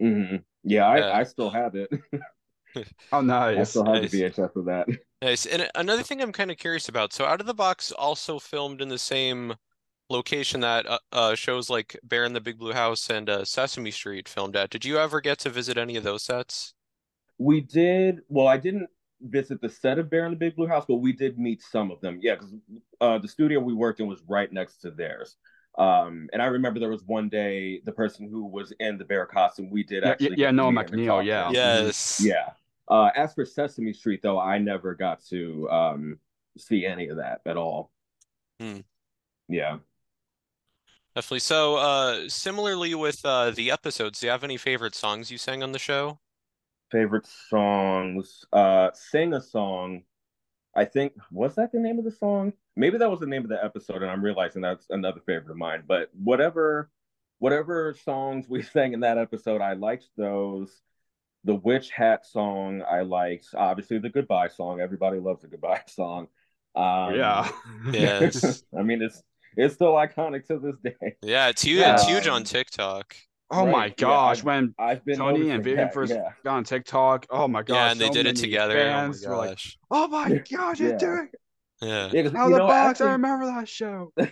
hmm 0.00 0.36
yeah, 0.64 0.86
I, 0.86 1.04
Yeah. 1.04 1.20
I 1.20 1.22
still 1.24 1.50
have 1.50 1.74
it. 1.76 1.88
Oh, 3.12 3.18
I 3.54 3.54
nice. 3.54 3.70
still 3.70 3.84
have 3.84 3.98
nice. 4.02 4.10
the 4.10 4.22
VHS 4.22 4.56
of 4.56 4.64
that. 4.66 4.88
Nice. 5.22 5.46
And 5.46 5.68
another 5.74 6.02
thing 6.02 6.20
I'm 6.20 6.32
kind 6.32 6.50
of 6.50 6.58
curious 6.58 6.88
about. 6.88 7.12
So 7.12 7.24
Out 7.24 7.40
of 7.40 7.46
the 7.46 7.54
Box 7.54 7.90
also 7.92 8.38
filmed 8.38 8.80
in 8.80 8.88
the 8.88 8.98
same 8.98 9.54
location 10.10 10.60
that 10.60 10.86
uh, 10.86 10.98
uh, 11.12 11.34
shows 11.34 11.68
like 11.68 11.98
Bear 12.04 12.24
in 12.24 12.32
the 12.32 12.40
Big 12.40 12.58
Blue 12.58 12.72
House 12.72 13.10
and 13.10 13.28
uh, 13.28 13.44
Sesame 13.44 13.90
Street 13.90 14.28
filmed 14.28 14.56
at. 14.56 14.70
Did 14.70 14.84
you 14.84 14.98
ever 14.98 15.20
get 15.20 15.38
to 15.40 15.50
visit 15.50 15.76
any 15.76 15.96
of 15.96 16.04
those 16.04 16.22
sets? 16.22 16.74
We 17.38 17.60
did. 17.60 18.20
Well, 18.28 18.46
I 18.46 18.56
didn't 18.56 18.88
visit 19.20 19.60
the 19.60 19.68
set 19.68 19.98
of 19.98 20.08
Bear 20.10 20.24
in 20.26 20.30
the 20.32 20.38
Big 20.38 20.56
Blue 20.56 20.68
House, 20.68 20.84
but 20.86 20.96
we 20.96 21.12
did 21.12 21.38
meet 21.38 21.62
some 21.62 21.90
of 21.90 22.00
them. 22.00 22.20
Yeah, 22.22 22.36
because 22.36 22.54
uh, 23.00 23.18
the 23.18 23.28
studio 23.28 23.60
we 23.60 23.74
worked 23.74 24.00
in 24.00 24.06
was 24.06 24.22
right 24.28 24.52
next 24.52 24.78
to 24.78 24.90
theirs. 24.90 25.36
Um, 25.78 26.28
and 26.32 26.42
I 26.42 26.46
remember 26.46 26.80
there 26.80 26.90
was 26.90 27.04
one 27.04 27.28
day 27.28 27.80
the 27.84 27.92
person 27.92 28.28
who 28.28 28.44
was 28.46 28.72
in 28.80 28.98
the 28.98 29.04
bear 29.04 29.26
costume, 29.26 29.70
we 29.70 29.84
did 29.84 30.04
Yeah, 30.04 30.14
actually 30.14 30.36
yeah, 30.36 30.36
get 30.36 30.48
yeah, 30.48 30.50
to 30.50 30.52
Noel 30.52 30.72
meet 30.72 30.82
him 30.82 30.94
and 30.94 31.02
MacNeal, 31.02 31.24
yeah. 31.24 31.50
Yes. 31.50 32.18
Yeah. 32.18 32.50
Uh, 32.88 33.10
as 33.14 33.34
for 33.34 33.44
Sesame 33.44 33.92
Street, 33.92 34.20
though, 34.22 34.38
I 34.40 34.58
never 34.58 34.94
got 34.94 35.24
to 35.26 35.68
um, 35.70 36.18
see 36.56 36.86
any 36.86 37.08
of 37.08 37.18
that 37.18 37.40
at 37.46 37.56
all. 37.56 37.92
Hmm. 38.60 38.80
Yeah. 39.48 39.78
Definitely. 41.14 41.40
So, 41.40 41.76
uh, 41.76 42.28
similarly 42.28 42.94
with 42.94 43.24
uh, 43.24 43.50
the 43.50 43.70
episodes, 43.70 44.20
do 44.20 44.26
you 44.26 44.30
have 44.32 44.44
any 44.44 44.56
favorite 44.56 44.94
songs 44.94 45.30
you 45.30 45.38
sang 45.38 45.62
on 45.62 45.72
the 45.72 45.78
show? 45.78 46.20
Favorite 46.90 47.26
songs. 47.26 48.44
Uh, 48.52 48.90
sing 48.94 49.34
a 49.34 49.40
song. 49.40 50.02
I 50.76 50.84
think 50.84 51.14
was 51.32 51.54
that 51.56 51.72
the 51.72 51.80
name 51.80 51.98
of 51.98 52.04
the 52.04 52.10
song? 52.10 52.52
Maybe 52.76 52.98
that 52.98 53.10
was 53.10 53.20
the 53.20 53.26
name 53.26 53.42
of 53.42 53.48
the 53.48 53.62
episode, 53.62 54.02
and 54.02 54.10
I'm 54.10 54.22
realizing 54.22 54.62
that's 54.62 54.86
another 54.90 55.20
favorite 55.26 55.50
of 55.50 55.56
mine. 55.56 55.82
But 55.86 56.10
whatever, 56.14 56.90
whatever 57.38 57.94
songs 58.04 58.46
we 58.48 58.62
sang 58.74 58.92
in 58.92 59.00
that 59.00 59.18
episode, 59.18 59.60
I 59.60 59.74
liked 59.74 60.08
those. 60.16 60.80
The 61.44 61.54
Witch 61.54 61.90
Hat 61.90 62.26
song 62.26 62.82
I 62.82 63.02
liked. 63.02 63.46
Obviously, 63.56 63.98
the 63.98 64.10
Goodbye 64.10 64.48
song. 64.48 64.80
Everybody 64.80 65.18
loves 65.20 65.42
the 65.42 65.48
Goodbye 65.48 65.82
song. 65.88 66.28
Um, 66.74 67.14
Yeah. 67.14 67.48
Yes. 67.92 68.62
I 68.76 68.82
mean, 68.82 69.02
it's 69.02 69.22
it's 69.56 69.74
still 69.74 69.94
iconic 69.94 70.46
to 70.46 70.58
this 70.58 70.76
day. 71.00 71.16
Yeah, 71.22 71.48
it's 71.48 71.62
huge. 71.62 71.80
Yeah. 71.80 71.94
It's 71.94 72.06
huge 72.06 72.26
on 72.28 72.38
Um, 72.38 72.44
TikTok. 72.44 73.16
Oh 73.50 73.64
Right, 73.64 73.72
my 73.72 73.86
yeah, 73.86 73.92
gosh, 73.96 74.38
I've- 74.38 74.46
when 74.46 74.74
I've 74.78 75.04
been 75.04 75.16
Tony 75.18 75.50
and 75.50 75.64
Vivian 75.64 75.86
that, 75.86 75.94
first 75.94 76.12
yeah. 76.12 76.32
got 76.44 76.56
on 76.56 76.64
TikTok, 76.64 77.26
oh 77.30 77.48
my 77.48 77.62
gosh, 77.62 77.74
Yeah, 77.76 77.90
and 77.92 78.00
they 78.00 78.06
so 78.08 78.12
did 78.12 78.20
it 78.26 78.30
many 78.36 78.40
together. 78.40 78.74
Oh 78.78 78.84
my 78.84 78.90
fans 78.90 79.26
were 79.26 79.36
like, 79.36 79.48
gosh. 79.50 79.78
"Oh 79.90 80.08
my 80.08 80.28
gosh, 80.52 80.80
you're 80.80 80.90
Yeah. 80.92 80.96
doing 80.98 81.28
Yeah. 81.80 82.10
Yeah, 82.12 82.22
'cause, 82.24 82.34
out 82.34 82.46
of 82.46 82.52
the 82.52 82.58
know, 82.58 82.66
box." 82.66 83.00
I 83.00 83.12
remember 83.12 83.46
that 83.46 83.68
show. 83.68 84.12
yeah, 84.18 84.26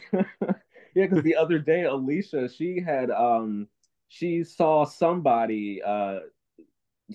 because 0.94 1.23
the 1.23 1.37
other 1.37 1.58
day, 1.58 1.85
Alicia, 1.85 2.49
she 2.49 2.80
had 2.80 3.11
um 3.11 3.68
she 4.08 4.44
saw 4.44 4.85
somebody 4.85 5.82
uh 5.82 6.20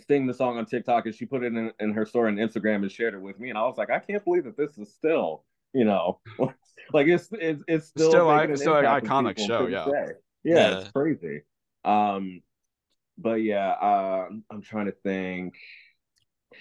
sing 0.07 0.25
the 0.25 0.33
song 0.33 0.57
on 0.57 0.65
TikTok 0.65 1.05
and 1.05 1.13
she 1.13 1.25
put 1.25 1.43
it 1.43 1.47
in, 1.53 1.71
in 1.79 1.91
her 1.93 2.05
story 2.05 2.29
on 2.31 2.37
Instagram 2.37 2.75
and 2.77 2.91
shared 2.91 3.13
it 3.13 3.21
with 3.21 3.39
me. 3.39 3.49
And 3.49 3.57
I 3.57 3.63
was 3.63 3.77
like, 3.77 3.89
I 3.89 3.99
can't 3.99 4.23
believe 4.23 4.45
that 4.45 4.55
this 4.57 4.77
is 4.77 4.91
still, 4.93 5.43
you 5.73 5.83
know, 5.83 6.19
like 6.93 7.07
it's 7.07 7.27
it's, 7.33 7.61
it's 7.67 7.87
still 7.87 8.09
Still, 8.09 8.25
making 8.27 8.37
like- 8.37 8.49
an 8.51 8.57
still 8.57 8.75
an 8.77 8.85
iconic 8.85 9.37
show, 9.37 9.67
yeah. 9.67 9.85
day. 9.85 10.13
yeah. 10.43 10.55
Yeah. 10.55 10.79
it's 10.79 10.91
crazy. 10.91 11.41
Um 11.85 12.41
but 13.17 13.35
yeah, 13.35 13.69
uh, 13.69 14.29
I'm 14.49 14.61
trying 14.61 14.87
to 14.87 14.91
think. 15.03 15.55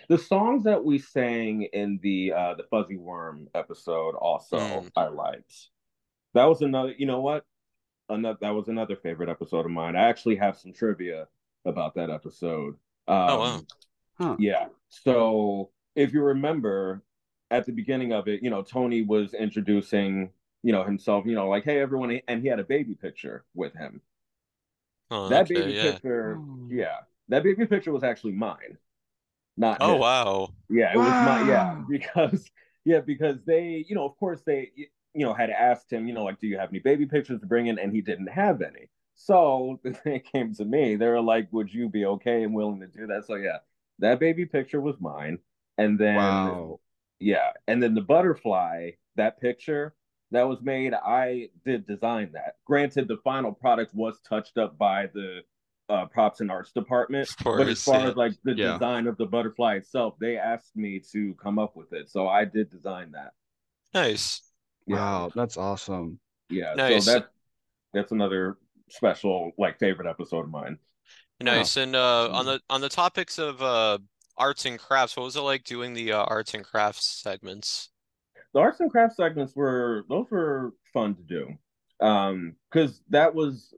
The 0.08 0.18
songs 0.18 0.64
that 0.64 0.84
we 0.84 0.98
sang 0.98 1.62
in 1.72 1.98
the 2.02 2.32
uh 2.32 2.54
the 2.54 2.64
Fuzzy 2.64 2.96
Worm 2.96 3.48
episode 3.54 4.14
also 4.14 4.58
Mm. 4.58 4.90
I 4.96 5.08
liked. 5.08 5.68
That 6.34 6.44
was 6.44 6.62
another, 6.62 6.94
you 6.96 7.06
know 7.06 7.20
what? 7.20 7.44
Another 8.08 8.38
that 8.40 8.50
was 8.50 8.68
another 8.68 8.96
favorite 8.96 9.28
episode 9.28 9.64
of 9.66 9.70
mine. 9.72 9.96
I 9.96 10.08
actually 10.08 10.36
have 10.36 10.58
some 10.58 10.72
trivia 10.72 11.28
about 11.64 11.94
that 11.94 12.10
episode. 12.10 12.74
Um, 13.08 13.30
Oh, 13.30 13.38
wow. 13.38 13.60
Huh. 14.18 14.36
Yeah. 14.38 14.66
So 14.88 15.70
if 15.96 16.12
you 16.12 16.22
remember 16.22 17.02
at 17.50 17.66
the 17.66 17.72
beginning 17.72 18.12
of 18.12 18.28
it, 18.28 18.42
you 18.42 18.50
know, 18.50 18.62
Tony 18.62 19.02
was 19.02 19.34
introducing, 19.34 20.30
you 20.62 20.72
know, 20.72 20.84
himself, 20.84 21.26
you 21.26 21.34
know, 21.34 21.48
like, 21.48 21.64
hey 21.64 21.80
everyone, 21.80 22.20
and 22.28 22.42
he 22.42 22.48
had 22.48 22.60
a 22.60 22.64
baby 22.64 22.94
picture 22.94 23.44
with 23.54 23.74
him. 23.74 24.00
Oh, 25.10 25.26
that 25.28 25.48
okay, 25.48 25.48
baby 25.48 25.74
yeah. 25.74 25.98
picture, 25.98 26.42
Oh. 26.58 26.70
yeah, 26.70 26.98
that 27.28 27.42
baby 27.42 27.66
picture 27.66 27.92
was 27.92 28.04
actually 28.04 28.32
mine, 28.32 28.78
not 29.56 29.80
Oh, 29.80 29.96
his. 29.96 29.98
wow. 29.98 30.54
Yeah, 30.68 30.94
it 30.94 30.98
was 31.02 31.20
my 31.20 31.40
yeah 31.40 31.64
because 31.88 32.50
yeah 32.84 33.00
because 33.00 33.42
they 33.44 33.84
you 33.88 33.94
know 33.94 34.06
of 34.06 34.16
course 34.18 34.42
they 34.46 34.72
you 35.14 35.26
know 35.26 35.34
had 35.34 35.50
asked 35.50 35.92
him 35.92 36.06
you 36.08 36.14
know 36.14 36.24
like 36.24 36.38
do 36.40 36.46
you 36.48 36.58
have 36.58 36.70
any 36.70 36.78
baby 36.80 37.06
pictures 37.06 37.40
to 37.40 37.46
bring 37.46 37.66
in 37.68 37.78
and 37.78 37.92
he 37.94 38.00
didn't 38.02 38.28
have 38.28 38.62
any. 38.62 38.88
So 39.14 39.80
they 40.04 40.20
came 40.20 40.54
to 40.54 40.64
me. 40.64 40.96
They 40.96 41.08
were 41.08 41.20
like, 41.20 41.52
"Would 41.52 41.72
you 41.74 41.88
be 41.88 42.06
okay 42.06 42.42
and 42.44 42.54
willing 42.54 42.80
to 42.80 42.86
do 42.88 43.06
that?" 43.08 43.26
So 43.26 43.34
yeah, 43.36 43.58
that 44.00 44.20
baby 44.20 44.46
picture 44.46 44.80
was 44.80 45.00
mine, 45.00 45.38
and 45.78 45.98
then 45.98 46.48
Wow. 46.50 46.80
yeah, 47.18 47.52
and 47.66 47.82
then 47.82 47.94
the 47.94 48.00
butterfly 48.02 48.92
that 49.16 49.40
picture 49.40 49.94
that 50.30 50.48
was 50.48 50.60
made, 50.62 50.94
I 50.94 51.50
did 51.64 51.86
design 51.86 52.32
that. 52.34 52.56
Granted, 52.66 53.08
the 53.08 53.18
final 53.24 53.52
product 53.52 53.94
was 53.94 54.20
touched 54.20 54.58
up 54.58 54.78
by 54.78 55.06
the 55.12 55.40
uh, 55.88 56.06
props 56.06 56.40
and 56.40 56.50
arts 56.50 56.72
department, 56.72 57.30
Of 57.44 57.56
but 57.56 57.68
as 57.68 57.82
far 57.82 58.00
yeah. 58.00 58.08
as 58.08 58.16
like 58.16 58.34
the 58.44 58.54
Yeah. 58.54 58.72
design 58.74 59.06
of 59.08 59.16
the 59.16 59.26
butterfly 59.26 59.74
itself, 59.76 60.14
they 60.20 60.36
asked 60.36 60.76
me 60.76 61.00
to 61.12 61.34
come 61.34 61.58
up 61.58 61.76
with 61.76 61.92
it, 61.92 62.08
so 62.10 62.28
I 62.28 62.44
did 62.44 62.70
design 62.70 63.12
that. 63.12 63.32
Nice. 63.94 64.42
Yeah, 64.86 64.96
Wow, 64.96 65.30
that's 65.34 65.56
awesome. 65.56 66.20
yeah. 66.48 66.74
Nice. 66.74 67.04
So 67.06 67.12
that 67.12 67.30
that's 67.92 68.12
another 68.12 68.58
special 68.90 69.52
like 69.58 69.78
favorite 69.78 70.08
episode 70.08 70.44
of 70.44 70.50
mine. 70.50 70.78
Nice. 71.40 71.76
And 71.76 71.96
uh, 71.96 72.30
on 72.32 72.44
the 72.46 72.60
on 72.68 72.80
the 72.80 72.88
topics 72.88 73.38
of 73.38 73.62
uh, 73.62 73.98
arts 74.36 74.66
and 74.66 74.78
crafts, 74.78 75.16
what 75.16 75.24
was 75.24 75.36
it 75.36 75.40
like 75.40 75.64
doing 75.64 75.94
the 75.94 76.12
uh, 76.12 76.22
arts 76.24 76.54
and 76.54 76.64
crafts 76.64 77.06
segments? 77.22 77.90
The 78.54 78.60
arts 78.60 78.80
and 78.80 78.90
crafts 78.90 79.16
segments 79.16 79.54
were 79.54 80.04
those 80.08 80.30
were 80.30 80.72
fun 80.92 81.14
to 81.14 81.22
do. 81.22 81.48
Um 82.04 82.56
because 82.70 83.02
that 83.10 83.34
was 83.34 83.74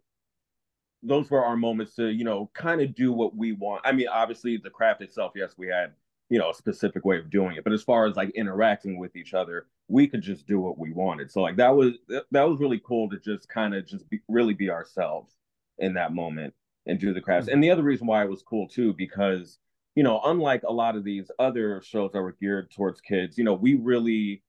those 1.02 1.30
were 1.30 1.44
our 1.44 1.56
moments 1.56 1.96
to 1.96 2.08
you 2.08 2.24
know 2.24 2.50
kind 2.54 2.80
of 2.80 2.94
do 2.94 3.12
what 3.12 3.34
we 3.36 3.52
want. 3.52 3.82
I 3.84 3.92
mean 3.92 4.08
obviously 4.08 4.56
the 4.56 4.70
craft 4.70 5.02
itself 5.02 5.32
yes 5.34 5.54
we 5.56 5.68
had 5.68 5.92
you 6.28 6.38
know 6.38 6.50
a 6.50 6.54
specific 6.54 7.04
way 7.04 7.18
of 7.18 7.30
doing 7.30 7.56
it 7.56 7.64
but 7.64 7.72
as 7.72 7.82
far 7.82 8.06
as 8.06 8.16
like 8.16 8.30
interacting 8.30 8.98
with 8.98 9.16
each 9.16 9.34
other 9.34 9.66
we 9.88 10.08
could 10.08 10.22
just 10.22 10.46
do 10.46 10.58
what 10.58 10.78
we 10.78 10.92
wanted. 10.92 11.30
So 11.30 11.42
like 11.42 11.56
that 11.56 11.74
was 11.74 11.94
that 12.08 12.48
was 12.48 12.60
really 12.60 12.80
cool 12.84 13.10
to 13.10 13.18
just 13.18 13.48
kind 13.48 13.74
of 13.74 13.86
just 13.86 14.08
be, 14.08 14.20
really 14.28 14.54
be 14.54 14.70
ourselves 14.70 15.34
in 15.78 15.94
that 15.94 16.14
moment 16.14 16.54
and 16.86 16.98
do 16.98 17.12
the 17.12 17.20
crafts. 17.20 17.48
And 17.48 17.62
the 17.62 17.70
other 17.70 17.82
reason 17.82 18.06
why 18.06 18.24
it 18.24 18.30
was 18.30 18.42
cool 18.42 18.68
too 18.68 18.94
because 18.94 19.58
you 19.94 20.02
know 20.02 20.20
unlike 20.24 20.62
a 20.62 20.72
lot 20.72 20.96
of 20.96 21.04
these 21.04 21.30
other 21.38 21.82
shows 21.82 22.12
that 22.12 22.22
were 22.22 22.36
geared 22.40 22.70
towards 22.70 23.00
kids 23.02 23.36
you 23.36 23.44
know 23.44 23.52
we 23.52 23.74
really 23.74 24.42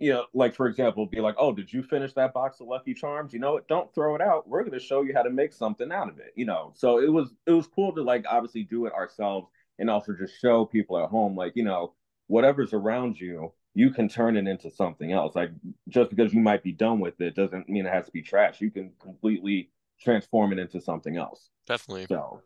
you 0.00 0.10
know, 0.10 0.24
like 0.32 0.54
for 0.54 0.66
example, 0.66 1.06
be 1.06 1.20
like, 1.20 1.36
oh, 1.38 1.52
did 1.52 1.72
you 1.72 1.82
finish 1.82 2.14
that 2.14 2.32
box 2.32 2.60
of 2.60 2.66
Lucky 2.66 2.94
Charms? 2.94 3.32
You 3.34 3.38
know 3.38 3.52
what? 3.52 3.68
Don't 3.68 3.94
throw 3.94 4.14
it 4.14 4.22
out. 4.22 4.48
We're 4.48 4.62
going 4.62 4.72
to 4.72 4.84
show 4.84 5.02
you 5.02 5.12
how 5.14 5.22
to 5.22 5.30
make 5.30 5.52
something 5.52 5.92
out 5.92 6.08
of 6.08 6.18
it. 6.18 6.32
You 6.34 6.46
know, 6.46 6.72
so 6.74 7.00
it 7.00 7.12
was 7.12 7.34
it 7.46 7.52
was 7.52 7.66
cool 7.66 7.94
to 7.94 8.02
like 8.02 8.24
obviously 8.28 8.64
do 8.64 8.86
it 8.86 8.94
ourselves 8.94 9.48
and 9.78 9.90
also 9.90 10.14
just 10.18 10.40
show 10.40 10.64
people 10.64 10.98
at 10.98 11.10
home, 11.10 11.36
like 11.36 11.52
you 11.54 11.64
know, 11.64 11.94
whatever's 12.28 12.72
around 12.72 13.20
you, 13.20 13.52
you 13.74 13.90
can 13.90 14.08
turn 14.08 14.36
it 14.36 14.48
into 14.48 14.70
something 14.70 15.12
else. 15.12 15.36
Like 15.36 15.50
just 15.88 16.10
because 16.10 16.32
you 16.32 16.40
might 16.40 16.62
be 16.62 16.72
done 16.72 16.98
with 16.98 17.20
it 17.20 17.34
doesn't 17.34 17.68
mean 17.68 17.86
it 17.86 17.92
has 17.92 18.06
to 18.06 18.12
be 18.12 18.22
trash. 18.22 18.60
You 18.60 18.70
can 18.70 18.92
completely 19.00 19.70
transform 20.00 20.52
it 20.52 20.58
into 20.58 20.80
something 20.80 21.16
else. 21.16 21.50
Definitely. 21.66 22.06
So 22.08 22.42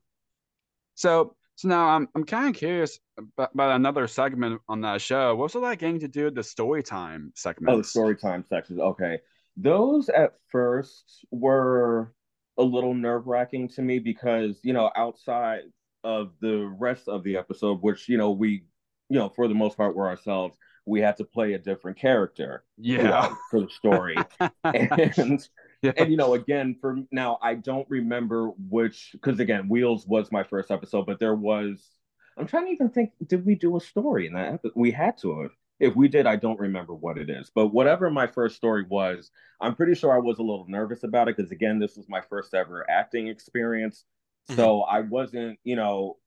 So 0.96 1.36
So 1.56 1.68
now 1.68 1.88
I'm 1.88 2.08
I'm 2.14 2.24
kind 2.24 2.48
of 2.48 2.58
curious 2.58 2.98
about, 3.16 3.54
about, 3.54 3.76
another 3.76 4.06
segment 4.08 4.60
on 4.68 4.80
that 4.80 5.00
show. 5.00 5.36
What's 5.36 5.54
it 5.54 5.60
like 5.60 5.78
getting 5.78 6.00
to 6.00 6.08
do 6.08 6.30
the 6.30 6.42
story 6.42 6.82
time 6.82 7.32
segment? 7.36 7.74
Oh, 7.74 7.78
the 7.78 7.84
story 7.84 8.16
time 8.16 8.44
sections. 8.48 8.80
Okay, 8.80 9.18
those 9.56 10.08
at 10.08 10.34
first 10.50 11.24
were 11.30 12.12
a 12.58 12.62
little 12.62 12.94
nerve 12.94 13.26
wracking 13.26 13.68
to 13.68 13.82
me 13.82 13.98
because 13.98 14.58
you 14.62 14.72
know 14.72 14.90
outside 14.96 15.62
of 16.02 16.32
the 16.40 16.74
rest 16.78 17.08
of 17.08 17.22
the 17.22 17.36
episode, 17.36 17.80
which 17.82 18.08
you 18.08 18.18
know 18.18 18.32
we 18.32 18.64
you 19.08 19.18
know 19.18 19.28
for 19.28 19.46
the 19.46 19.54
most 19.54 19.76
part 19.76 19.94
were 19.94 20.08
ourselves, 20.08 20.56
we 20.86 21.00
had 21.00 21.16
to 21.18 21.24
play 21.24 21.52
a 21.52 21.58
different 21.58 21.98
character. 21.98 22.64
Yeah, 22.78 23.32
for 23.48 23.60
the 23.60 23.70
story, 23.70 24.16
and 24.64 25.48
yeah. 25.84 25.92
and 25.96 26.10
you 26.10 26.16
know 26.16 26.34
again 26.34 26.76
for 26.80 26.96
now 27.12 27.38
I 27.42 27.54
don't 27.54 27.88
remember 27.88 28.48
which 28.68 29.10
because 29.12 29.40
again 29.40 29.68
Wheels 29.68 30.06
was 30.06 30.32
my 30.32 30.42
first 30.42 30.70
episode, 30.70 31.06
but 31.06 31.18
there 31.18 31.34
was 31.34 31.88
I'm 32.36 32.46
trying 32.46 32.66
to 32.66 32.72
even 32.72 32.88
think 32.88 33.10
did 33.26 33.46
we 33.46 33.54
do 33.54 33.76
a 33.76 33.80
story 33.80 34.26
in 34.26 34.34
that 34.34 34.54
episode? 34.54 34.72
We 34.74 34.90
had 34.90 35.18
to 35.18 35.42
have 35.42 35.50
if 35.80 35.96
we 35.96 36.08
did, 36.08 36.26
I 36.26 36.36
don't 36.36 36.58
remember 36.60 36.94
what 36.94 37.18
it 37.18 37.28
is. 37.28 37.50
But 37.54 37.68
whatever 37.68 38.10
my 38.10 38.26
first 38.26 38.56
story 38.56 38.84
was, 38.88 39.30
I'm 39.60 39.74
pretty 39.74 39.94
sure 39.94 40.12
I 40.12 40.18
was 40.18 40.38
a 40.38 40.42
little 40.42 40.66
nervous 40.68 41.02
about 41.02 41.28
it 41.28 41.36
because, 41.36 41.50
again, 41.50 41.78
this 41.78 41.96
was 41.96 42.08
my 42.08 42.20
first 42.20 42.54
ever 42.54 42.88
acting 42.88 43.28
experience. 43.28 44.04
Mm-hmm. 44.48 44.60
So 44.60 44.82
I 44.82 45.00
wasn't, 45.00 45.58
you 45.64 45.76
know, 45.76 46.18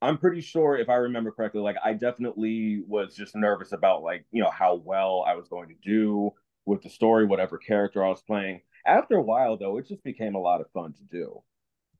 I'm 0.00 0.18
pretty 0.18 0.40
sure 0.40 0.76
if 0.76 0.88
I 0.88 0.94
remember 0.94 1.32
correctly, 1.32 1.60
like 1.60 1.76
I 1.84 1.92
definitely 1.92 2.82
was 2.86 3.14
just 3.14 3.36
nervous 3.36 3.72
about, 3.72 4.02
like, 4.02 4.24
you 4.32 4.42
know, 4.42 4.50
how 4.50 4.76
well 4.76 5.24
I 5.26 5.34
was 5.34 5.48
going 5.48 5.68
to 5.68 5.76
do 5.82 6.32
with 6.66 6.82
the 6.82 6.90
story, 6.90 7.26
whatever 7.26 7.58
character 7.58 8.04
I 8.04 8.08
was 8.08 8.22
playing. 8.22 8.62
After 8.86 9.16
a 9.16 9.22
while, 9.22 9.56
though, 9.56 9.78
it 9.78 9.86
just 9.86 10.02
became 10.02 10.34
a 10.34 10.40
lot 10.40 10.60
of 10.60 10.70
fun 10.72 10.92
to 10.94 11.04
do. 11.04 11.42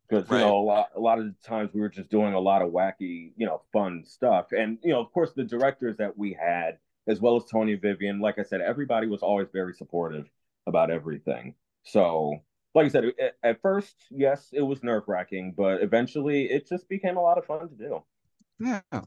Because 0.08 0.28
you 0.28 0.36
right. 0.36 0.42
know 0.42 0.58
a 0.58 0.62
lot 0.62 0.88
a 0.94 1.00
lot 1.00 1.18
of 1.18 1.24
the 1.24 1.34
times 1.42 1.70
we 1.72 1.80
were 1.80 1.88
just 1.88 2.10
doing 2.10 2.34
a 2.34 2.40
lot 2.40 2.60
of 2.60 2.70
wacky 2.70 3.32
you 3.36 3.46
know 3.46 3.62
fun 3.72 4.04
stuff. 4.04 4.46
And 4.52 4.78
you 4.82 4.92
know 4.92 5.00
of 5.00 5.10
course 5.12 5.32
the 5.34 5.44
directors 5.44 5.96
that 5.98 6.18
we 6.18 6.36
had 6.38 6.78
as 7.06 7.20
well 7.20 7.36
as 7.36 7.44
tony 7.46 7.72
and 7.72 7.82
vivian 7.82 8.20
like 8.20 8.38
i 8.38 8.42
said 8.42 8.60
everybody 8.60 9.08
was 9.08 9.22
always 9.22 9.48
very 9.52 9.72
supportive 9.72 10.26
about 10.66 10.90
everything. 10.90 11.54
So 11.84 12.42
like 12.74 12.86
i 12.86 12.88
said 12.88 13.04
at, 13.18 13.36
at 13.42 13.62
first 13.62 13.94
yes 14.10 14.50
it 14.52 14.60
was 14.60 14.82
nerve-wracking 14.82 15.54
but 15.56 15.82
eventually 15.82 16.44
it 16.50 16.68
just 16.68 16.88
became 16.88 17.16
a 17.16 17.22
lot 17.22 17.38
of 17.38 17.46
fun 17.46 17.68
to 17.68 17.74
do. 17.74 18.02
Yeah. 18.60 18.80
Of 18.92 19.06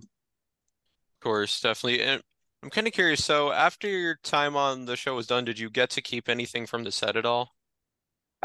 course 1.22 1.62
definitely. 1.62 2.02
And 2.02 2.24
i'm 2.64 2.70
kind 2.70 2.88
of 2.88 2.94
curious 2.94 3.24
so 3.24 3.52
after 3.52 3.88
your 3.88 4.16
time 4.24 4.56
on 4.56 4.86
the 4.86 4.96
show 4.96 5.16
was 5.16 5.28
done 5.28 5.46
did 5.46 5.60
you 5.60 5.70
get 5.70 5.90
to 5.90 6.02
keep 6.02 6.30
anything 6.30 6.66
from 6.66 6.84
the 6.84 6.92
set 6.92 7.16
at 7.16 7.26
all 7.26 7.56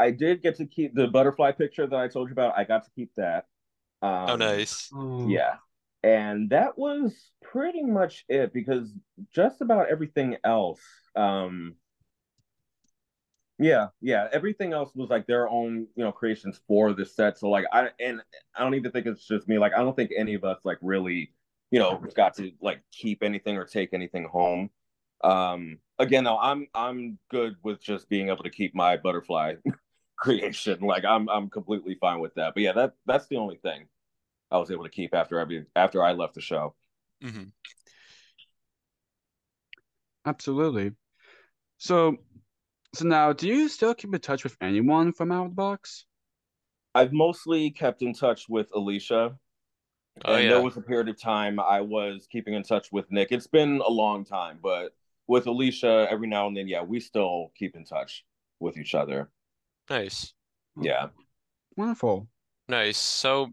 I 0.01 0.09
did 0.09 0.41
get 0.41 0.55
to 0.57 0.65
keep 0.65 0.95
the 0.95 1.07
butterfly 1.07 1.51
picture 1.51 1.85
that 1.85 1.95
I 1.95 2.07
told 2.07 2.29
you 2.29 2.33
about. 2.33 2.57
I 2.57 2.63
got 2.63 2.83
to 2.85 2.91
keep 2.95 3.13
that. 3.15 3.45
Um, 4.01 4.29
oh, 4.29 4.35
nice. 4.35 4.89
Yeah. 5.27 5.57
And 6.03 6.49
that 6.49 6.77
was 6.77 7.13
pretty 7.43 7.83
much 7.83 8.25
it 8.27 8.51
because 8.51 8.91
just 9.31 9.61
about 9.61 9.89
everything 9.89 10.37
else, 10.43 10.81
um, 11.15 11.75
yeah, 13.59 13.89
yeah, 14.01 14.27
everything 14.31 14.73
else 14.73 14.89
was 14.95 15.11
like 15.11 15.27
their 15.27 15.47
own, 15.47 15.85
you 15.95 16.03
know, 16.03 16.11
creations 16.11 16.59
for 16.67 16.93
the 16.93 17.05
set. 17.05 17.37
So 17.37 17.49
like 17.49 17.65
I 17.71 17.89
and 17.99 18.21
I 18.55 18.63
don't 18.63 18.73
even 18.73 18.91
think 18.91 19.05
it's 19.05 19.27
just 19.27 19.47
me. 19.47 19.59
Like 19.59 19.73
I 19.75 19.83
don't 19.83 19.95
think 19.95 20.09
any 20.17 20.33
of 20.33 20.43
us 20.43 20.57
like 20.63 20.79
really, 20.81 21.31
you 21.71 21.79
know, 21.79 22.03
got 22.15 22.35
to 22.35 22.51
like 22.61 22.81
keep 22.91 23.23
anything 23.23 23.57
or 23.57 23.65
take 23.65 23.93
anything 23.93 24.25
home. 24.25 24.69
Um 25.23 25.79
again 25.97 26.23
though, 26.23 26.37
I'm 26.37 26.67
I'm 26.75 27.17
good 27.29 27.55
with 27.63 27.81
just 27.81 28.09
being 28.09 28.29
able 28.29 28.43
to 28.43 28.49
keep 28.49 28.75
my 28.75 28.97
butterfly 28.97 29.55
creation. 30.17 30.81
Like 30.81 31.05
I'm 31.05 31.29
I'm 31.29 31.49
completely 31.49 31.95
fine 31.95 32.19
with 32.19 32.35
that. 32.35 32.53
But 32.53 32.63
yeah, 32.63 32.73
that 32.73 32.93
that's 33.05 33.27
the 33.27 33.37
only 33.37 33.57
thing 33.57 33.87
I 34.51 34.57
was 34.57 34.69
able 34.69 34.83
to 34.83 34.89
keep 34.89 35.15
after 35.15 35.39
every 35.39 35.65
after 35.75 36.03
I 36.03 36.11
left 36.11 36.35
the 36.35 36.41
show. 36.41 36.75
Mm-hmm. 37.23 37.45
Absolutely. 40.25 40.91
So 41.77 42.17
so 42.93 43.05
now 43.05 43.31
do 43.31 43.47
you 43.47 43.69
still 43.69 43.95
keep 43.95 44.13
in 44.13 44.19
touch 44.19 44.43
with 44.43 44.57
anyone 44.59 45.13
from 45.13 45.31
out 45.31 45.45
of 45.45 45.51
the 45.51 45.55
box? 45.55 46.05
I've 46.93 47.13
mostly 47.13 47.71
kept 47.71 48.01
in 48.01 48.13
touch 48.13 48.49
with 48.49 48.69
Alicia. 48.75 49.37
Oh, 50.25 50.35
and 50.35 50.43
yeah. 50.43 50.49
there 50.51 50.61
was 50.61 50.77
a 50.77 50.81
period 50.81 51.09
of 51.09 51.19
time 51.19 51.59
I 51.59 51.81
was 51.81 52.27
keeping 52.31 52.53
in 52.53 52.63
touch 52.63 52.91
with 52.91 53.11
Nick. 53.11 53.31
It's 53.31 53.47
been 53.47 53.81
a 53.85 53.89
long 53.89 54.25
time, 54.25 54.59
but 54.61 54.93
with 55.27 55.47
Alicia, 55.47 56.07
every 56.09 56.27
now 56.27 56.47
and 56.47 56.55
then, 56.55 56.67
yeah, 56.67 56.83
we 56.83 56.99
still 56.99 57.51
keep 57.55 57.75
in 57.75 57.85
touch 57.85 58.25
with 58.59 58.77
each 58.77 58.93
other. 58.93 59.29
Nice. 59.89 60.33
Yeah. 60.79 61.07
Wonderful. 61.77 62.27
Nice. 62.67 62.97
So, 62.97 63.51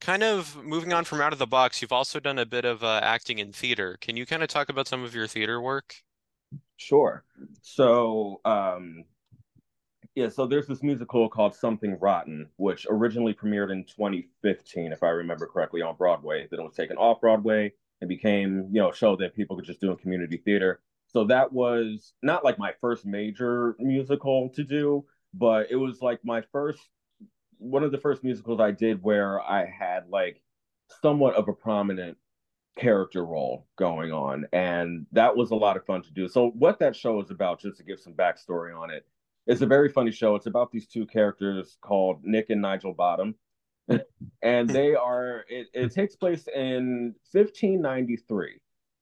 kind 0.00 0.22
of 0.22 0.62
moving 0.62 0.92
on 0.92 1.04
from 1.04 1.20
out 1.20 1.32
of 1.32 1.38
the 1.38 1.46
box, 1.46 1.80
you've 1.80 1.92
also 1.92 2.20
done 2.20 2.38
a 2.38 2.46
bit 2.46 2.64
of 2.64 2.84
uh, 2.84 3.00
acting 3.02 3.38
in 3.38 3.52
theater. 3.52 3.96
Can 4.00 4.16
you 4.16 4.26
kind 4.26 4.42
of 4.42 4.48
talk 4.48 4.68
about 4.68 4.88
some 4.88 5.02
of 5.02 5.14
your 5.14 5.26
theater 5.26 5.60
work? 5.60 5.96
Sure. 6.76 7.24
So, 7.62 8.40
um, 8.44 9.04
yeah, 10.16 10.30
so 10.30 10.46
there's 10.46 10.66
this 10.66 10.82
musical 10.82 11.28
called 11.28 11.54
Something 11.54 11.98
Rotten, 12.00 12.48
which 12.56 12.86
originally 12.88 13.34
premiered 13.34 13.70
in 13.70 13.84
2015, 13.84 14.90
if 14.90 15.02
I 15.02 15.08
remember 15.08 15.46
correctly, 15.46 15.82
on 15.82 15.94
Broadway. 15.94 16.48
Then 16.50 16.58
it 16.58 16.62
was 16.62 16.74
taken 16.74 16.96
off 16.96 17.20
Broadway 17.20 17.74
and 18.00 18.08
became, 18.08 18.70
you 18.72 18.80
know, 18.80 18.90
a 18.90 18.94
show 18.94 19.14
that 19.16 19.36
people 19.36 19.56
could 19.56 19.66
just 19.66 19.80
do 19.80 19.90
in 19.90 19.98
community 19.98 20.38
theater. 20.38 20.80
So 21.08 21.24
that 21.24 21.52
was 21.52 22.14
not 22.22 22.44
like 22.44 22.58
my 22.58 22.72
first 22.80 23.04
major 23.04 23.76
musical 23.78 24.48
to 24.54 24.64
do, 24.64 25.04
but 25.34 25.70
it 25.70 25.76
was 25.76 26.00
like 26.00 26.20
my 26.24 26.42
first 26.50 26.80
one 27.58 27.82
of 27.82 27.92
the 27.92 27.98
first 27.98 28.24
musicals 28.24 28.60
I 28.60 28.70
did 28.70 29.02
where 29.02 29.40
I 29.40 29.66
had 29.66 30.08
like 30.08 30.42
somewhat 31.02 31.34
of 31.34 31.48
a 31.48 31.52
prominent 31.52 32.16
character 32.78 33.24
role 33.24 33.66
going 33.76 34.12
on. 34.12 34.46
And 34.52 35.06
that 35.12 35.36
was 35.36 35.50
a 35.50 35.56
lot 35.56 35.76
of 35.76 35.84
fun 35.84 36.02
to 36.02 36.12
do. 36.12 36.26
So, 36.26 36.50
what 36.50 36.78
that 36.78 36.96
show 36.96 37.20
is 37.20 37.30
about, 37.30 37.60
just 37.60 37.76
to 37.78 37.84
give 37.84 38.00
some 38.00 38.14
backstory 38.14 38.78
on 38.78 38.90
it, 38.90 39.06
it's 39.46 39.62
a 39.62 39.66
very 39.66 39.88
funny 39.88 40.10
show. 40.10 40.34
It's 40.34 40.46
about 40.46 40.70
these 40.72 40.86
two 40.86 41.06
characters 41.06 41.76
called 41.80 42.20
Nick 42.22 42.50
and 42.50 42.62
Nigel 42.62 42.94
Bottom. 42.94 43.34
and 44.42 44.68
they 44.68 44.94
are, 44.94 45.44
it, 45.48 45.68
it 45.72 45.92
takes 45.92 46.16
place 46.16 46.48
in 46.52 47.14
1593, 47.32 48.60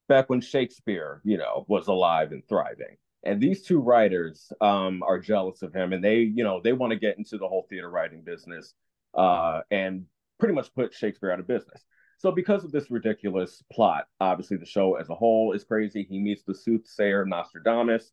back 0.08 0.28
when 0.28 0.40
Shakespeare, 0.40 1.22
you 1.24 1.38
know, 1.38 1.64
was 1.68 1.88
alive 1.88 2.32
and 2.32 2.46
thriving 2.48 2.96
and 3.24 3.40
these 3.40 3.62
two 3.62 3.80
writers 3.80 4.52
um, 4.60 5.02
are 5.02 5.18
jealous 5.18 5.62
of 5.62 5.74
him 5.74 5.92
and 5.92 6.04
they 6.04 6.18
you 6.18 6.44
know 6.44 6.60
they 6.62 6.72
want 6.72 6.92
to 6.92 6.98
get 6.98 7.18
into 7.18 7.38
the 7.38 7.48
whole 7.48 7.66
theater 7.68 7.90
writing 7.90 8.22
business 8.22 8.74
uh, 9.14 9.60
and 9.70 10.04
pretty 10.38 10.54
much 10.54 10.72
put 10.74 10.94
shakespeare 10.94 11.30
out 11.30 11.40
of 11.40 11.46
business 11.46 11.84
so 12.18 12.30
because 12.30 12.64
of 12.64 12.72
this 12.72 12.90
ridiculous 12.90 13.62
plot 13.72 14.06
obviously 14.20 14.56
the 14.56 14.66
show 14.66 14.94
as 14.94 15.08
a 15.08 15.14
whole 15.14 15.52
is 15.52 15.64
crazy 15.64 16.06
he 16.08 16.20
meets 16.20 16.42
the 16.44 16.54
soothsayer 16.54 17.24
nostradamus 17.24 18.12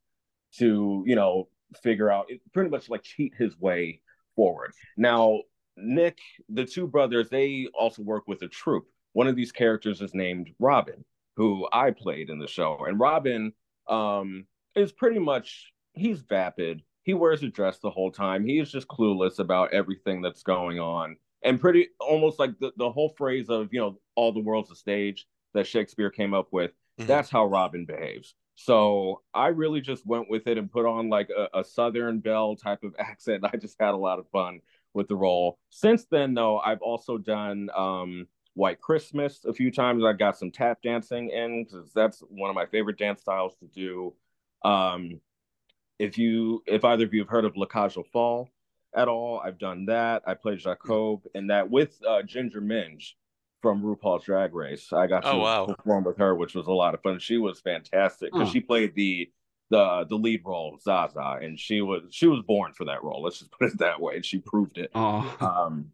to 0.54 1.04
you 1.06 1.16
know 1.16 1.48
figure 1.82 2.12
out 2.12 2.28
pretty 2.54 2.70
much 2.70 2.90
like 2.90 3.04
cheat 3.04 3.34
his 3.38 3.58
way 3.60 4.02
forward 4.36 4.72
now 4.98 5.40
nick 5.78 6.18
the 6.50 6.66
two 6.66 6.88
brothers 6.88 7.30
they 7.30 7.68
also 7.78 8.02
work 8.02 8.28
with 8.28 8.42
a 8.42 8.48
troupe 8.48 8.88
one 9.14 9.28
of 9.28 9.36
these 9.36 9.52
characters 9.52 10.02
is 10.02 10.14
named 10.14 10.50
robin 10.60 11.04
who 11.38 11.68
i 11.72 11.92
played 11.92 12.30
in 12.30 12.40
the 12.40 12.48
show 12.48 12.86
and 12.88 13.00
robin 13.00 13.54
um 13.88 14.46
is 14.76 14.92
pretty 14.92 15.20
much 15.20 15.72
he's 15.94 16.22
vapid. 16.22 16.82
He 17.04 17.14
wears 17.14 17.44
a 17.44 17.50
dress 17.50 17.80
the 17.80 17.90
whole 17.90 18.12
time. 18.12 18.46
He 18.46 18.60
is 18.60 18.72
just 18.72 18.88
clueless 18.88 19.40
about 19.40 19.74
everything 19.74 20.22
that's 20.22 20.44
going 20.44 20.80
on. 20.80 21.18
And 21.44 21.60
pretty 21.60 21.90
almost 22.00 22.38
like 22.38 22.58
the, 22.60 22.72
the 22.78 22.92
whole 22.92 23.14
phrase 23.18 23.50
of, 23.50 23.70
you 23.72 23.80
know, 23.80 24.00
all 24.16 24.32
the 24.32 24.40
world's 24.40 24.72
a 24.72 24.76
stage 24.76 25.26
that 25.54 25.66
Shakespeare 25.66 26.12
came 26.12 26.34
up 26.34 26.50
with. 26.52 26.72
Mm-hmm. 27.00 27.08
That's 27.08 27.30
how 27.30 27.46
Robin 27.46 27.86
behaves. 27.86 28.36
So 28.56 29.22
I 29.34 29.48
really 29.48 29.82
just 29.82 30.06
went 30.06 30.30
with 30.30 30.48
it 30.48 30.58
and 30.58 30.72
put 30.72 30.86
on 30.86 31.10
like 31.10 31.30
a, 31.30 31.60
a 31.60 31.64
Southern 31.64 32.20
Belle 32.20 32.56
type 32.56 32.84
of 32.84 32.96
accent. 33.00 33.44
I 33.44 33.58
just 33.58 33.78
had 33.80 33.94
a 33.94 33.98
lot 33.98 34.20
of 34.20 34.30
fun 34.30 34.62
with 34.94 35.08
the 35.08 35.16
role. 35.16 35.58
Since 35.70 36.06
then, 36.06 36.34
though, 36.34 36.60
I've 36.60 36.82
also 36.82 37.18
done 37.18 37.70
um, 37.76 38.28
White 38.54 38.82
Christmas 38.82 39.46
a 39.46 39.54
few 39.54 39.72
times. 39.72 40.04
I 40.04 40.14
got 40.14 40.38
some 40.38 40.52
tap 40.52 40.82
dancing 40.82 41.30
in 41.30 41.64
because 41.64 41.92
that's 41.94 42.20
one 42.30 42.50
of 42.50 42.56
my 42.56 42.66
favorite 42.66 42.98
dance 42.98 43.22
styles 43.22 43.56
to 43.58 43.68
do. 43.68 44.14
Um, 44.64 45.22
if 45.98 46.18
you, 46.18 46.64
if 46.66 46.84
either 46.84 47.06
of 47.06 47.14
you 47.14 47.22
have 47.22 47.30
heard 47.30 47.46
of 47.46 47.56
La 47.56 47.66
Cage 47.66 47.98
Folles 48.12 48.50
at 48.94 49.08
all, 49.08 49.40
I've 49.40 49.60
done 49.60 49.86
that. 49.86 50.24
I 50.28 50.34
played 50.34 50.60
Jacob 50.60 51.22
and 51.34 51.50
that 51.50 51.70
with 51.70 51.98
uh, 52.08 52.24
Ginger 52.24 52.62
Minj 52.62 53.14
from 53.62 53.82
RuPaul's 53.82 54.26
Drag 54.26 54.54
Race. 54.54 54.92
I 54.92 55.08
got 55.08 55.22
to 55.24 55.32
oh, 55.32 55.38
wow. 55.40 55.66
perform 55.66 56.04
with 56.04 56.18
her, 56.18 56.36
which 56.36 56.56
was 56.56 56.68
a 56.68 56.72
lot 56.72 56.94
of 56.94 57.02
fun. 57.02 57.20
She 57.20 57.38
was 57.38 57.60
fantastic 57.60 58.32
because 58.34 58.50
she 58.50 58.60
played 58.60 58.96
the 58.96 59.30
the 59.70 60.06
the 60.10 60.16
lead 60.16 60.42
role 60.46 60.78
Zaza, 60.82 61.40
and 61.42 61.60
she 61.60 61.82
was 61.82 62.04
she 62.12 62.28
was 62.28 62.42
born 62.42 62.74
for 62.74 62.86
that 62.86 63.04
role. 63.04 63.22
Let's 63.24 63.40
just 63.40 63.52
put 63.52 63.70
it 63.70 63.78
that 63.80 64.02
way, 64.02 64.16
and 64.16 64.26
she 64.26 64.40
proved 64.40 64.78
it. 64.78 64.92
Oh. 64.96 65.38
Um, 65.40 65.92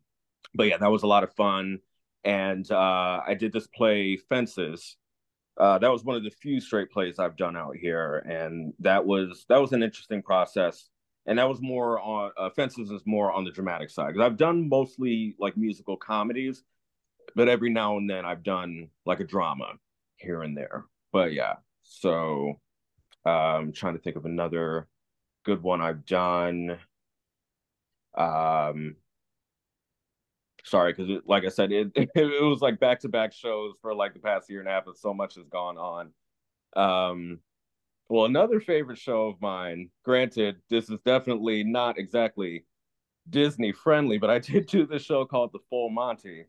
but 0.54 0.68
yeah, 0.68 0.78
that 0.78 0.92
was 0.92 1.04
a 1.04 1.08
lot 1.08 1.24
of 1.24 1.34
fun. 1.34 1.80
And 2.24 2.70
uh, 2.72 3.22
I 3.26 3.36
did 3.36 3.54
this 3.54 3.68
play 3.68 4.18
Fences 4.18 4.98
uh, 5.58 5.78
that 5.80 5.92
was 5.92 6.04
one 6.04 6.16
of 6.16 6.24
the 6.24 6.30
few 6.30 6.60
straight 6.60 6.92
plays 6.92 7.20
I've 7.20 7.36
done 7.36 7.58
out 7.58 7.76
here, 7.76 8.18
and 8.30 8.74
that 8.80 9.06
was 9.06 9.46
that 9.50 9.60
was 9.60 9.74
an 9.74 9.84
interesting 9.84 10.22
process. 10.22 10.90
And 11.26 11.40
that 11.40 11.50
was 11.50 11.62
more 11.62 12.00
on 12.00 12.32
uh, 12.38 12.50
Fences 12.52 12.90
is 12.90 13.02
more 13.06 13.34
on 13.34 13.44
the 13.44 13.52
dramatic 13.52 13.90
side 13.90 14.14
because 14.14 14.26
I've 14.26 14.38
done 14.38 14.70
mostly 14.70 15.36
like 15.40 15.58
musical 15.58 15.98
comedies, 15.98 16.64
but 17.38 17.48
every 17.48 17.70
now 17.70 17.98
and 17.98 18.10
then 18.10 18.26
I've 18.26 18.42
done 18.42 18.90
like 19.06 19.20
a 19.20 19.24
drama 19.24 19.74
here 20.16 20.42
and 20.42 20.58
there. 20.58 20.86
But 21.14 21.34
yeah, 21.34 21.58
so 21.84 22.60
I'm 23.24 23.68
um, 23.68 23.72
trying 23.72 23.94
to 23.94 24.02
think 24.02 24.16
of 24.16 24.26
another 24.26 24.88
good 25.46 25.62
one 25.62 25.80
I've 25.80 26.04
done. 26.04 26.80
Um, 28.18 28.96
sorry, 30.64 30.94
because 30.94 31.22
like 31.28 31.46
I 31.46 31.50
said, 31.50 31.72
it, 31.72 31.92
it, 31.96 32.10
it 32.16 32.44
was 32.44 32.62
like 32.62 32.80
back 32.80 33.02
to 33.02 33.10
back 33.10 33.34
shows 33.34 33.76
for 33.84 33.94
like 33.94 34.16
the 34.16 34.20
past 34.20 34.50
year 34.50 34.60
and 34.60 34.68
a 34.68 34.72
half, 34.72 34.88
and 34.88 34.98
so 34.98 35.14
much 35.14 35.36
has 35.36 35.46
gone 35.46 35.78
on. 35.78 36.12
Um, 36.76 37.40
well, 38.10 38.26
another 38.26 38.60
favorite 38.60 38.98
show 38.98 39.28
of 39.28 39.40
mine. 39.42 39.92
Granted, 40.04 40.56
this 40.72 40.90
is 40.90 41.00
definitely 41.06 41.64
not 41.64 42.00
exactly 42.00 42.66
Disney 43.30 43.74
friendly, 43.74 44.18
but 44.18 44.32
I 44.32 44.40
did 44.40 44.66
do 44.66 44.88
this 44.88 45.04
show 45.04 45.24
called 45.24 45.52
The 45.54 45.60
Full 45.70 45.92
Monty. 45.92 46.46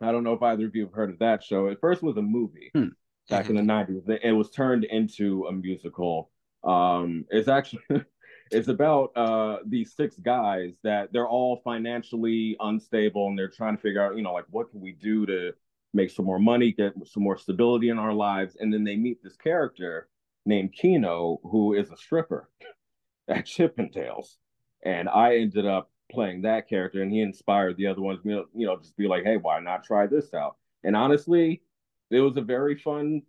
I 0.00 0.12
don't 0.12 0.24
know 0.24 0.34
if 0.34 0.42
either 0.42 0.66
of 0.66 0.76
you 0.76 0.84
have 0.84 0.92
heard 0.92 1.10
of 1.10 1.18
that 1.20 1.42
show. 1.42 1.66
It 1.66 1.78
first 1.80 2.02
was 2.02 2.16
a 2.16 2.22
movie 2.22 2.70
hmm. 2.74 2.88
back 3.28 3.48
in 3.48 3.56
the 3.56 3.62
'90s. 3.62 4.08
It 4.22 4.32
was 4.32 4.50
turned 4.50 4.84
into 4.84 5.46
a 5.46 5.52
musical. 5.52 6.30
Um, 6.64 7.24
it's 7.30 7.48
actually 7.48 7.82
it's 8.50 8.68
about 8.68 9.16
uh, 9.16 9.58
these 9.66 9.94
six 9.94 10.16
guys 10.18 10.74
that 10.82 11.12
they're 11.12 11.28
all 11.28 11.60
financially 11.64 12.56
unstable 12.60 13.28
and 13.28 13.38
they're 13.38 13.48
trying 13.48 13.76
to 13.76 13.82
figure 13.82 14.04
out, 14.04 14.16
you 14.16 14.22
know, 14.22 14.32
like 14.32 14.46
what 14.50 14.70
can 14.70 14.80
we 14.80 14.92
do 14.92 15.26
to 15.26 15.52
make 15.94 16.10
some 16.10 16.24
more 16.24 16.38
money, 16.38 16.72
get 16.72 16.92
some 17.06 17.22
more 17.22 17.38
stability 17.38 17.88
in 17.88 17.98
our 17.98 18.12
lives, 18.12 18.56
and 18.60 18.72
then 18.72 18.84
they 18.84 18.96
meet 18.96 19.22
this 19.22 19.36
character 19.36 20.08
named 20.44 20.72
Keno, 20.72 21.40
who 21.42 21.74
is 21.74 21.90
a 21.90 21.96
stripper 21.96 22.48
at 23.28 23.46
Chippendales, 23.46 24.36
and 24.82 25.08
Tails. 25.08 25.14
I 25.14 25.36
ended 25.36 25.66
up 25.66 25.90
playing 26.10 26.42
that 26.42 26.68
character, 26.68 27.02
and 27.02 27.12
he 27.12 27.20
inspired 27.20 27.76
the 27.76 27.86
other 27.86 28.00
ones, 28.00 28.20
you 28.24 28.32
know, 28.32 28.44
you 28.54 28.66
know, 28.66 28.76
just 28.76 28.96
be 28.96 29.08
like, 29.08 29.24
hey, 29.24 29.36
why 29.36 29.60
not 29.60 29.84
try 29.84 30.06
this 30.06 30.34
out? 30.34 30.56
And 30.84 30.96
honestly, 30.96 31.62
it 32.10 32.20
was 32.20 32.36
a 32.36 32.42
very 32.42 32.76
fun 32.76 33.22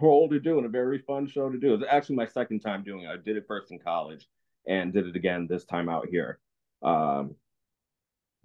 role 0.00 0.28
to 0.28 0.40
do 0.40 0.58
and 0.58 0.66
a 0.66 0.70
very 0.70 0.98
fun 0.98 1.26
show 1.26 1.50
to 1.50 1.58
do. 1.58 1.74
It's 1.74 1.84
actually 1.88 2.16
my 2.16 2.26
second 2.26 2.60
time 2.60 2.82
doing 2.82 3.04
it. 3.04 3.08
I 3.08 3.16
did 3.16 3.36
it 3.36 3.46
first 3.46 3.70
in 3.70 3.78
college 3.78 4.28
and 4.66 4.92
did 4.92 5.06
it 5.06 5.16
again 5.16 5.46
this 5.48 5.64
time 5.64 5.88
out 5.88 6.08
here. 6.08 6.38
Um, 6.82 7.34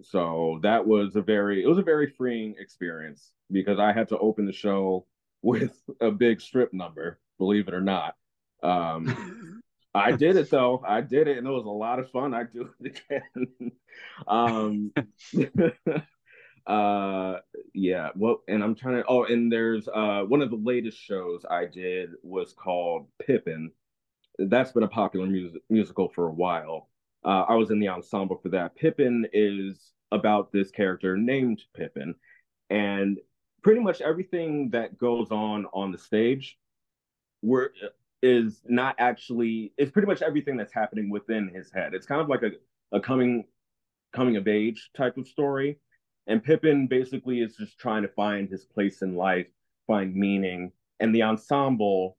so 0.02 0.58
that 0.62 0.86
was 0.86 1.16
a 1.16 1.22
very 1.22 1.62
it 1.62 1.68
was 1.68 1.78
a 1.78 1.82
very 1.82 2.10
freeing 2.10 2.54
experience 2.58 3.32
because 3.50 3.78
I 3.78 3.92
had 3.92 4.08
to 4.08 4.18
open 4.18 4.44
the 4.46 4.52
show 4.52 5.06
with 5.42 5.78
a 6.00 6.10
big 6.10 6.40
strip 6.40 6.72
number, 6.72 7.20
believe 7.38 7.68
it 7.68 7.74
or 7.74 7.80
not. 7.80 8.16
Um, 8.62 9.53
I 9.94 10.12
did 10.12 10.36
it 10.36 10.50
though. 10.50 10.82
I 10.86 11.00
did 11.00 11.28
it, 11.28 11.38
and 11.38 11.46
it 11.46 11.50
was 11.50 11.66
a 11.66 11.70
lot 11.70 11.98
of 11.98 12.10
fun. 12.10 12.34
I 12.34 12.44
do 12.44 12.70
it 12.80 12.96
again. 13.10 13.72
um, 14.26 14.92
uh, 16.66 17.38
yeah. 17.72 18.08
Well, 18.16 18.42
and 18.48 18.62
I'm 18.62 18.74
trying 18.74 18.96
to. 18.96 19.04
Oh, 19.08 19.24
and 19.24 19.52
there's 19.52 19.88
uh 19.88 20.22
one 20.26 20.42
of 20.42 20.50
the 20.50 20.56
latest 20.56 20.98
shows 20.98 21.44
I 21.48 21.66
did 21.66 22.10
was 22.22 22.52
called 22.52 23.06
Pippin. 23.24 23.70
That's 24.38 24.72
been 24.72 24.82
a 24.82 24.88
popular 24.88 25.26
music 25.26 25.62
musical 25.70 26.08
for 26.08 26.26
a 26.28 26.32
while. 26.32 26.88
Uh, 27.24 27.44
I 27.48 27.54
was 27.54 27.70
in 27.70 27.78
the 27.78 27.88
ensemble 27.88 28.36
for 28.42 28.48
that. 28.50 28.74
Pippin 28.74 29.26
is 29.32 29.92
about 30.10 30.52
this 30.52 30.70
character 30.70 31.16
named 31.16 31.62
Pippin, 31.74 32.16
and 32.68 33.18
pretty 33.62 33.80
much 33.80 34.00
everything 34.00 34.70
that 34.70 34.98
goes 34.98 35.30
on 35.30 35.66
on 35.72 35.92
the 35.92 35.98
stage, 35.98 36.58
we're 37.42 37.70
is 38.24 38.62
not 38.64 38.94
actually 38.98 39.72
it's 39.76 39.90
pretty 39.90 40.08
much 40.08 40.22
everything 40.22 40.56
that's 40.56 40.72
happening 40.72 41.10
within 41.10 41.50
his 41.54 41.70
head. 41.70 41.92
It's 41.92 42.06
kind 42.06 42.22
of 42.22 42.28
like 42.28 42.42
a, 42.42 42.52
a 42.96 43.00
coming 43.00 43.44
coming 44.14 44.36
of 44.36 44.48
age 44.48 44.90
type 44.96 45.18
of 45.18 45.28
story. 45.28 45.78
And 46.26 46.42
Pippin 46.42 46.86
basically 46.86 47.40
is 47.40 47.56
just 47.56 47.78
trying 47.78 48.02
to 48.02 48.08
find 48.08 48.48
his 48.48 48.64
place 48.64 49.02
in 49.02 49.14
life, 49.14 49.46
find 49.86 50.14
meaning. 50.16 50.72
And 51.00 51.14
the 51.14 51.22
ensemble 51.22 52.16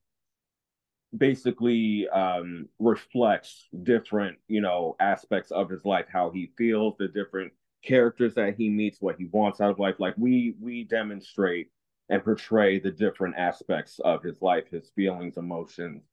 basically 1.17 2.07
um, 2.09 2.69
reflects 2.77 3.67
different, 3.81 4.37
you 4.47 4.61
know, 4.61 4.95
aspects 4.99 5.49
of 5.49 5.71
his 5.71 5.85
life, 5.85 6.05
how 6.07 6.29
he 6.29 6.51
feels, 6.55 6.95
the 6.99 7.07
different 7.07 7.51
characters 7.83 8.35
that 8.35 8.55
he 8.55 8.69
meets, 8.69 9.01
what 9.01 9.15
he 9.17 9.25
wants 9.25 9.59
out 9.59 9.71
of 9.71 9.79
life. 9.79 9.95
Like 9.97 10.13
we 10.17 10.55
we 10.61 10.83
demonstrate 10.83 11.69
and 12.09 12.23
portray 12.23 12.79
the 12.79 12.91
different 12.91 13.35
aspects 13.37 13.99
of 13.99 14.23
his 14.23 14.41
life, 14.41 14.69
his 14.69 14.91
feelings, 14.95 15.37
emotions, 15.37 16.03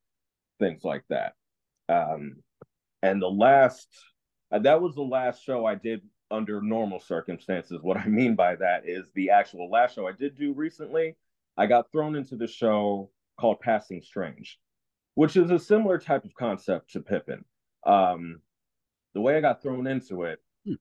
things 0.59 0.85
like 0.85 1.05
that. 1.11 1.35
Um, 1.89 2.37
and 3.03 3.21
the 3.21 3.31
last, 3.31 3.89
uh, 4.51 4.61
that 4.61 4.81
was 4.81 4.95
the 4.95 5.03
last 5.03 5.45
show 5.45 5.67
I 5.67 5.75
did 5.75 6.03
under 6.31 6.63
normal 6.63 6.99
circumstances. 6.99 7.81
What 7.83 7.99
I 7.99 8.07
mean 8.07 8.35
by 8.35 8.57
that 8.57 8.83
is 8.87 9.07
the 9.15 9.31
actual 9.31 9.71
last 9.71 9.95
show 9.95 10.07
I 10.07 10.13
did 10.13 10.37
do 10.37 10.55
recently. 10.55 11.17
I 11.57 11.67
got 11.67 11.93
thrown 11.93 12.17
into 12.17 12.37
the 12.37 12.47
show 12.47 13.11
called 13.39 13.61
Passing 13.61 14.01
Strange, 14.03 14.59
which 15.15 15.37
is 15.37 15.51
a 15.51 15.59
similar 15.59 15.99
type 15.99 16.25
of 16.25 16.35
concept 16.35 16.93
to 16.93 17.01
Pippin. 17.01 17.45
Um, 17.85 18.41
the 19.13 19.21
way 19.21 19.37
I 19.37 19.41
got 19.43 19.61
thrown 19.61 19.87
into 19.87 20.23
it, 20.23 20.39
hmm. 20.65 20.75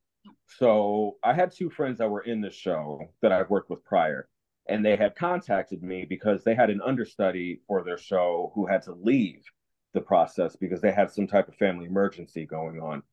so 0.48 1.18
I 1.22 1.34
had 1.34 1.52
two 1.52 1.70
friends 1.70 1.98
that 1.98 2.10
were 2.10 2.22
in 2.22 2.40
the 2.40 2.52
show 2.52 3.02
that 3.22 3.34
I've 3.34 3.50
worked 3.50 3.70
with 3.70 3.84
prior 3.84 4.30
and 4.72 4.86
they 4.86 4.96
had 4.96 5.16
contacted 5.16 5.84
me 5.84 6.06
because 6.08 6.44
they 6.44 6.56
had 6.56 6.70
an 6.70 6.82
understudy 6.82 7.62
for 7.68 7.84
their 7.84 7.98
show 7.98 8.52
who 8.56 8.66
had 8.66 8.82
to 8.84 8.94
leave 8.94 9.44
the 9.94 10.02
process 10.02 10.56
because 10.56 10.82
they 10.82 10.92
had 10.92 11.12
some 11.12 11.28
type 11.28 11.48
of 11.48 11.56
family 11.56 11.86
emergency 11.86 12.46
going 12.46 12.80
on. 12.80 13.04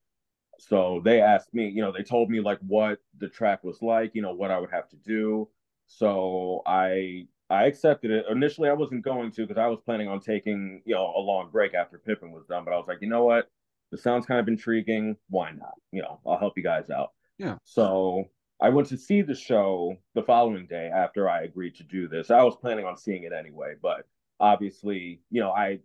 So 0.59 1.01
they 1.05 1.21
asked 1.21 1.55
me, 1.55 1.69
you 1.69 1.83
know, 1.83 1.93
they 1.93 2.03
told 2.03 2.31
me 2.31 2.41
like 2.41 2.59
what 2.67 2.99
the 3.19 3.29
track 3.29 3.63
was 3.65 3.83
like, 3.83 4.15
you 4.15 4.23
know, 4.23 4.35
what 4.35 4.51
I 4.51 4.59
would 4.59 4.71
have 4.71 4.89
to 4.91 4.97
do. 4.97 5.49
So 5.87 6.63
I 6.67 7.27
I 7.51 7.65
accepted 7.65 8.11
it. 8.11 8.27
Initially 8.31 8.69
I 8.69 8.75
wasn't 8.75 9.05
going 9.05 9.31
to 9.33 9.43
because 9.47 9.61
I 9.61 9.67
was 9.69 9.81
planning 9.85 10.09
on 10.09 10.21
taking, 10.21 10.83
you 10.85 10.95
know, 10.95 11.13
a 11.17 11.21
long 11.21 11.51
break 11.51 11.75
after 11.75 11.99
Pippin 11.99 12.31
was 12.31 12.47
done, 12.47 12.65
but 12.65 12.75
I 12.75 12.77
was 12.77 12.87
like, 12.89 12.99
you 13.01 13.09
know 13.09 13.25
what? 13.25 13.49
This 13.91 14.03
sounds 14.03 14.27
kind 14.27 14.41
of 14.41 14.49
intriguing. 14.49 15.17
Why 15.31 15.53
not? 15.53 15.75
You 15.93 16.03
know, 16.03 16.21
I'll 16.27 16.39
help 16.39 16.55
you 16.57 16.63
guys 16.63 16.91
out. 16.91 17.11
Yeah. 17.39 17.57
So 17.65 18.25
I 18.61 18.71
went 18.71 18.89
to 18.89 18.97
see 18.97 19.23
the 19.23 19.35
show 19.35 19.97
the 20.15 20.23
following 20.23 20.67
day 20.67 20.91
after 20.93 21.29
I 21.29 21.43
agreed 21.43 21.77
to 21.77 21.85
do 21.85 22.09
this. 22.09 22.31
I 22.31 22.43
was 22.43 22.57
planning 22.57 22.87
on 22.87 22.97
seeing 22.97 23.23
it 23.23 23.33
anyway, 23.33 23.75
but 23.81 24.07
obviously, 24.41 25.21
you 25.31 25.41
know, 25.41 25.53
I 25.53 25.81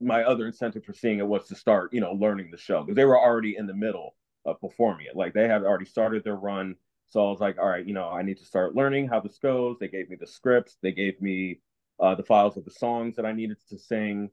my 0.00 0.22
other 0.22 0.46
incentive 0.46 0.84
for 0.84 0.92
seeing 0.92 1.18
it 1.18 1.26
was 1.26 1.48
to 1.48 1.56
start, 1.56 1.92
you 1.92 2.00
know, 2.00 2.12
learning 2.12 2.50
the 2.50 2.56
show 2.56 2.82
because 2.82 2.96
they 2.96 3.04
were 3.04 3.18
already 3.18 3.56
in 3.56 3.66
the 3.66 3.74
middle 3.74 4.14
of 4.44 4.60
performing 4.60 5.06
it. 5.06 5.16
Like 5.16 5.34
they 5.34 5.48
had 5.48 5.62
already 5.62 5.86
started 5.86 6.24
their 6.24 6.36
run. 6.36 6.76
So 7.08 7.26
I 7.26 7.30
was 7.30 7.40
like, 7.40 7.58
all 7.58 7.68
right, 7.68 7.84
you 7.84 7.94
know, 7.94 8.08
I 8.08 8.22
need 8.22 8.38
to 8.38 8.44
start 8.44 8.76
learning 8.76 9.08
how 9.08 9.20
this 9.20 9.38
goes. 9.38 9.76
They 9.78 9.88
gave 9.88 10.08
me 10.08 10.16
the 10.16 10.26
scripts, 10.26 10.76
they 10.82 10.92
gave 10.92 11.20
me 11.20 11.60
uh, 12.00 12.14
the 12.14 12.22
files 12.22 12.56
of 12.56 12.64
the 12.64 12.70
songs 12.70 13.16
that 13.16 13.26
I 13.26 13.32
needed 13.32 13.56
to 13.70 13.78
sing. 13.78 14.30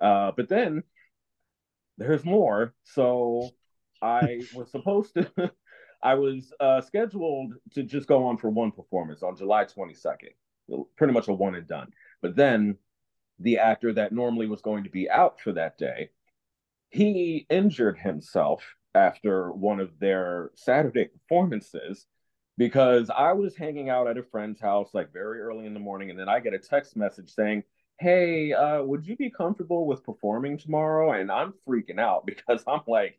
Uh, 0.00 0.32
but 0.34 0.48
then 0.48 0.82
there's 1.98 2.24
more. 2.24 2.74
So 2.84 3.50
I 4.00 4.42
was 4.54 4.70
supposed 4.70 5.14
to 5.14 5.30
I 6.02 6.14
was 6.14 6.52
uh, 6.60 6.80
scheduled 6.80 7.54
to 7.74 7.82
just 7.82 8.08
go 8.08 8.26
on 8.26 8.36
for 8.36 8.50
one 8.50 8.72
performance 8.72 9.22
on 9.22 9.36
July 9.36 9.64
22nd, 9.64 10.84
pretty 10.96 11.12
much 11.12 11.28
a 11.28 11.32
one 11.32 11.54
and 11.54 11.66
done. 11.66 11.90
But 12.20 12.36
then 12.36 12.76
the 13.38 13.58
actor 13.58 13.92
that 13.92 14.12
normally 14.12 14.46
was 14.46 14.62
going 14.62 14.84
to 14.84 14.90
be 14.90 15.08
out 15.08 15.40
for 15.40 15.52
that 15.52 15.78
day, 15.78 16.10
he 16.90 17.46
injured 17.48 17.98
himself 17.98 18.64
after 18.94 19.52
one 19.52 19.80
of 19.80 19.98
their 19.98 20.50
Saturday 20.54 21.06
performances 21.06 22.06
because 22.58 23.10
I 23.10 23.32
was 23.32 23.56
hanging 23.56 23.88
out 23.88 24.06
at 24.06 24.18
a 24.18 24.22
friend's 24.22 24.60
house 24.60 24.90
like 24.92 25.12
very 25.12 25.40
early 25.40 25.66
in 25.66 25.74
the 25.74 25.80
morning, 25.80 26.10
and 26.10 26.18
then 26.18 26.28
I 26.28 26.40
get 26.40 26.54
a 26.54 26.58
text 26.58 26.96
message 26.96 27.30
saying, 27.30 27.62
Hey, 27.98 28.52
uh, 28.52 28.82
would 28.82 29.06
you 29.06 29.16
be 29.16 29.30
comfortable 29.30 29.86
with 29.86 30.04
performing 30.04 30.58
tomorrow? 30.58 31.12
And 31.12 31.30
I'm 31.30 31.54
freaking 31.66 32.00
out 32.00 32.26
because 32.26 32.62
I'm 32.66 32.82
like, 32.86 33.18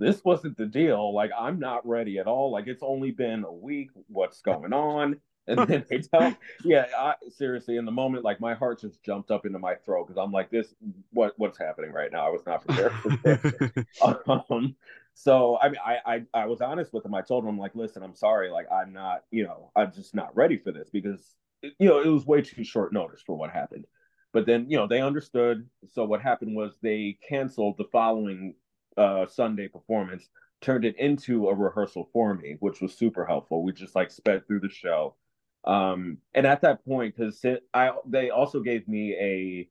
this 0.00 0.24
wasn't 0.24 0.56
the 0.56 0.66
deal. 0.66 1.14
Like, 1.14 1.30
I'm 1.38 1.60
not 1.60 1.86
ready 1.86 2.18
at 2.18 2.26
all. 2.26 2.50
Like, 2.50 2.66
it's 2.66 2.82
only 2.82 3.10
been 3.10 3.44
a 3.44 3.52
week. 3.52 3.90
What's 4.08 4.40
going 4.40 4.72
on? 4.72 5.20
And 5.46 5.66
then 5.66 5.84
they 5.88 5.98
tell, 5.98 6.36
yeah, 6.64 6.86
I, 6.96 7.14
seriously, 7.30 7.76
in 7.76 7.84
the 7.84 7.90
moment, 7.90 8.24
like 8.24 8.40
my 8.40 8.54
heart 8.54 8.82
just 8.82 9.02
jumped 9.02 9.32
up 9.32 9.46
into 9.46 9.58
my 9.58 9.74
throat 9.74 10.06
because 10.06 10.22
I'm 10.22 10.30
like, 10.30 10.48
this, 10.48 10.74
what, 11.12 11.32
what's 11.38 11.58
happening 11.58 11.90
right 11.90 12.12
now? 12.12 12.24
I 12.24 12.30
was 12.30 12.42
not 12.46 12.64
prepared 12.64 12.92
for 12.92 13.16
this. 13.24 13.84
um, 14.28 14.76
so 15.14 15.58
I 15.60 15.70
mean, 15.70 15.80
I, 15.84 15.96
I, 16.06 16.22
I 16.34 16.46
was 16.46 16.60
honest 16.60 16.92
with 16.92 17.04
him. 17.04 17.14
I 17.14 17.22
told 17.22 17.42
him, 17.42 17.48
I'm 17.50 17.58
like, 17.58 17.74
listen, 17.74 18.02
I'm 18.02 18.14
sorry. 18.14 18.50
Like, 18.50 18.70
I'm 18.70 18.92
not, 18.92 19.24
you 19.32 19.42
know, 19.42 19.72
I'm 19.74 19.92
just 19.92 20.14
not 20.14 20.36
ready 20.36 20.56
for 20.56 20.70
this 20.70 20.88
because, 20.90 21.34
you 21.62 21.88
know, 21.88 22.00
it 22.00 22.08
was 22.08 22.26
way 22.26 22.42
too 22.42 22.62
short 22.62 22.92
notice 22.92 23.22
for 23.26 23.36
what 23.36 23.50
happened. 23.50 23.86
But 24.32 24.46
then, 24.46 24.66
you 24.68 24.76
know, 24.76 24.86
they 24.86 25.00
understood. 25.00 25.68
So 25.88 26.04
what 26.04 26.22
happened 26.22 26.54
was 26.54 26.76
they 26.80 27.18
canceled 27.28 27.76
the 27.76 27.88
following 27.90 28.54
uh, 29.00 29.26
Sunday 29.26 29.68
performance, 29.68 30.28
turned 30.60 30.84
it 30.84 30.96
into 30.98 31.48
a 31.48 31.54
rehearsal 31.54 32.10
for 32.12 32.34
me, 32.34 32.56
which 32.60 32.80
was 32.80 32.94
super 32.94 33.24
helpful. 33.24 33.62
We 33.62 33.72
just 33.72 33.96
like 33.96 34.10
sped 34.10 34.46
through 34.46 34.60
the 34.60 34.68
show. 34.68 35.16
Um, 35.64 36.18
and 36.34 36.46
at 36.46 36.62
that 36.62 36.84
point, 36.84 37.16
because 37.16 37.44
I 37.74 37.92
they 38.06 38.30
also 38.30 38.60
gave 38.60 38.86
me 38.86 39.14
a 39.14 39.68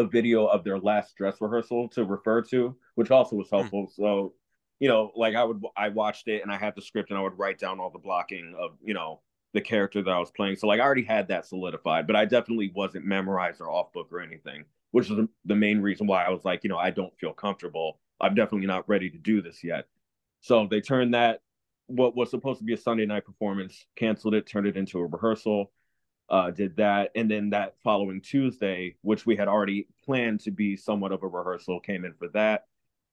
a 0.00 0.04
video 0.04 0.46
of 0.46 0.64
their 0.64 0.78
last 0.78 1.16
dress 1.16 1.40
rehearsal 1.40 1.88
to 1.90 2.04
refer 2.04 2.42
to, 2.42 2.76
which 2.94 3.10
also 3.10 3.36
was 3.36 3.48
hmm. 3.48 3.56
helpful. 3.56 3.86
Mm. 3.86 3.94
So, 3.94 4.34
you 4.80 4.88
know, 4.88 5.12
like 5.16 5.34
I 5.34 5.44
would 5.44 5.62
I 5.76 5.88
watched 5.88 6.28
it 6.28 6.42
and 6.42 6.50
I 6.50 6.56
had 6.56 6.74
the 6.74 6.82
script 6.82 7.10
and 7.10 7.18
I 7.18 7.22
would 7.22 7.38
write 7.38 7.58
down 7.58 7.80
all 7.80 7.90
the 7.90 7.98
blocking 7.98 8.54
of, 8.58 8.72
you 8.82 8.94
know, 8.94 9.20
the 9.52 9.60
character 9.60 10.02
that 10.02 10.10
I 10.10 10.18
was 10.18 10.30
playing. 10.30 10.56
So 10.56 10.66
like 10.66 10.80
I 10.80 10.84
already 10.84 11.04
had 11.04 11.28
that 11.28 11.46
solidified, 11.46 12.06
but 12.06 12.16
I 12.16 12.24
definitely 12.24 12.72
wasn't 12.74 13.04
memorized 13.04 13.60
or 13.60 13.70
off 13.70 13.92
book 13.92 14.08
or 14.10 14.20
anything, 14.20 14.64
which 14.92 15.10
is 15.10 15.18
the 15.44 15.54
main 15.54 15.80
reason 15.80 16.06
why 16.06 16.24
I 16.24 16.30
was 16.30 16.44
like, 16.44 16.64
you 16.64 16.70
know, 16.70 16.78
I 16.78 16.90
don't 16.90 17.16
feel 17.18 17.34
comfortable. 17.34 18.00
I'm 18.20 18.34
definitely 18.34 18.66
not 18.66 18.88
ready 18.88 19.10
to 19.10 19.18
do 19.18 19.42
this 19.42 19.64
yet. 19.64 19.86
So 20.40 20.66
they 20.70 20.80
turned 20.80 21.14
that 21.14 21.40
what 21.86 22.16
was 22.16 22.30
supposed 22.30 22.58
to 22.58 22.64
be 22.64 22.74
a 22.74 22.78
Sunday 22.78 23.06
night 23.06 23.24
performance, 23.24 23.86
canceled 23.96 24.34
it, 24.34 24.46
turned 24.46 24.66
it 24.66 24.76
into 24.76 24.98
a 24.98 25.06
rehearsal. 25.06 25.72
Uh, 26.30 26.50
did 26.50 26.74
that, 26.76 27.10
and 27.14 27.30
then 27.30 27.50
that 27.50 27.74
following 27.84 28.18
Tuesday, 28.18 28.96
which 29.02 29.26
we 29.26 29.36
had 29.36 29.48
already 29.48 29.86
planned 30.02 30.40
to 30.40 30.50
be 30.50 30.76
somewhat 30.76 31.12
of 31.12 31.22
a 31.22 31.28
rehearsal, 31.28 31.78
came 31.78 32.06
in 32.06 32.14
for 32.14 32.28
that. 32.28 32.64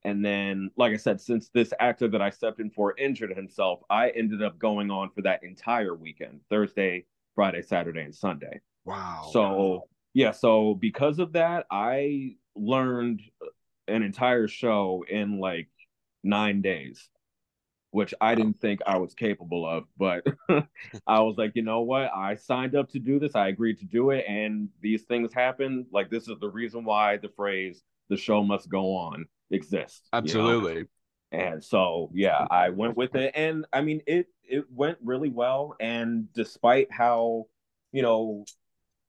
And 0.05 0.23
then, 0.23 0.71
like 0.77 0.93
I 0.93 0.95
said, 0.95 1.19
since 1.19 1.49
this 1.49 1.73
actor 1.81 2.07
that 2.07 2.21
I 2.21 2.29
stepped 2.29 2.61
in 2.61 2.69
for 2.69 2.97
injured 2.97 3.35
himself, 3.35 3.81
I 3.89 4.11
ended 4.11 4.41
up 4.41 4.57
going 4.57 4.89
on 4.89 5.09
for 5.09 5.21
that 5.23 5.43
entire 5.43 5.95
weekend 5.95 6.39
Thursday, 6.49 7.05
Friday, 7.35 7.61
Saturday, 7.61 8.03
and 8.03 8.15
Sunday. 8.15 8.61
Wow. 8.85 9.29
So, 9.33 9.87
yeah, 10.13 10.31
so 10.31 10.75
because 10.75 11.19
of 11.19 11.33
that, 11.33 11.65
I 11.69 12.35
learned 12.55 13.21
an 13.89 14.03
entire 14.03 14.47
show 14.47 15.03
in 15.09 15.39
like 15.39 15.69
nine 16.23 16.61
days, 16.61 17.09
which 17.91 18.13
I 18.21 18.35
didn't 18.35 18.59
think 18.61 18.81
I 18.85 18.97
was 18.97 19.13
capable 19.13 19.67
of. 19.67 19.85
But 19.97 20.25
I 21.07 21.19
was 21.21 21.37
like, 21.37 21.53
you 21.55 21.63
know 21.63 21.81
what? 21.81 22.11
I 22.13 22.35
signed 22.35 22.75
up 22.75 22.89
to 22.91 22.99
do 22.99 23.19
this, 23.19 23.35
I 23.35 23.47
agreed 23.47 23.79
to 23.79 23.85
do 23.85 24.11
it, 24.11 24.25
and 24.27 24.69
these 24.81 25.03
things 25.03 25.33
happen. 25.33 25.85
Like, 25.91 26.09
this 26.09 26.27
is 26.27 26.37
the 26.39 26.49
reason 26.49 26.83
why 26.83 27.17
the 27.17 27.29
phrase 27.29 27.83
the 28.09 28.17
show 28.17 28.43
must 28.43 28.69
go 28.69 28.95
on 28.95 29.25
exists. 29.51 30.07
Absolutely. 30.11 30.73
You 30.73 30.79
know? 30.81 30.85
And 31.31 31.63
so 31.63 32.09
yeah, 32.13 32.45
I 32.49 32.69
went 32.69 32.97
with 32.97 33.15
it. 33.15 33.31
And 33.35 33.65
I 33.71 33.81
mean 33.81 34.01
it 34.07 34.27
it 34.43 34.65
went 34.71 34.97
really 35.03 35.29
well. 35.29 35.75
And 35.79 36.31
despite 36.33 36.91
how, 36.91 37.45
you 37.91 38.01
know, 38.01 38.45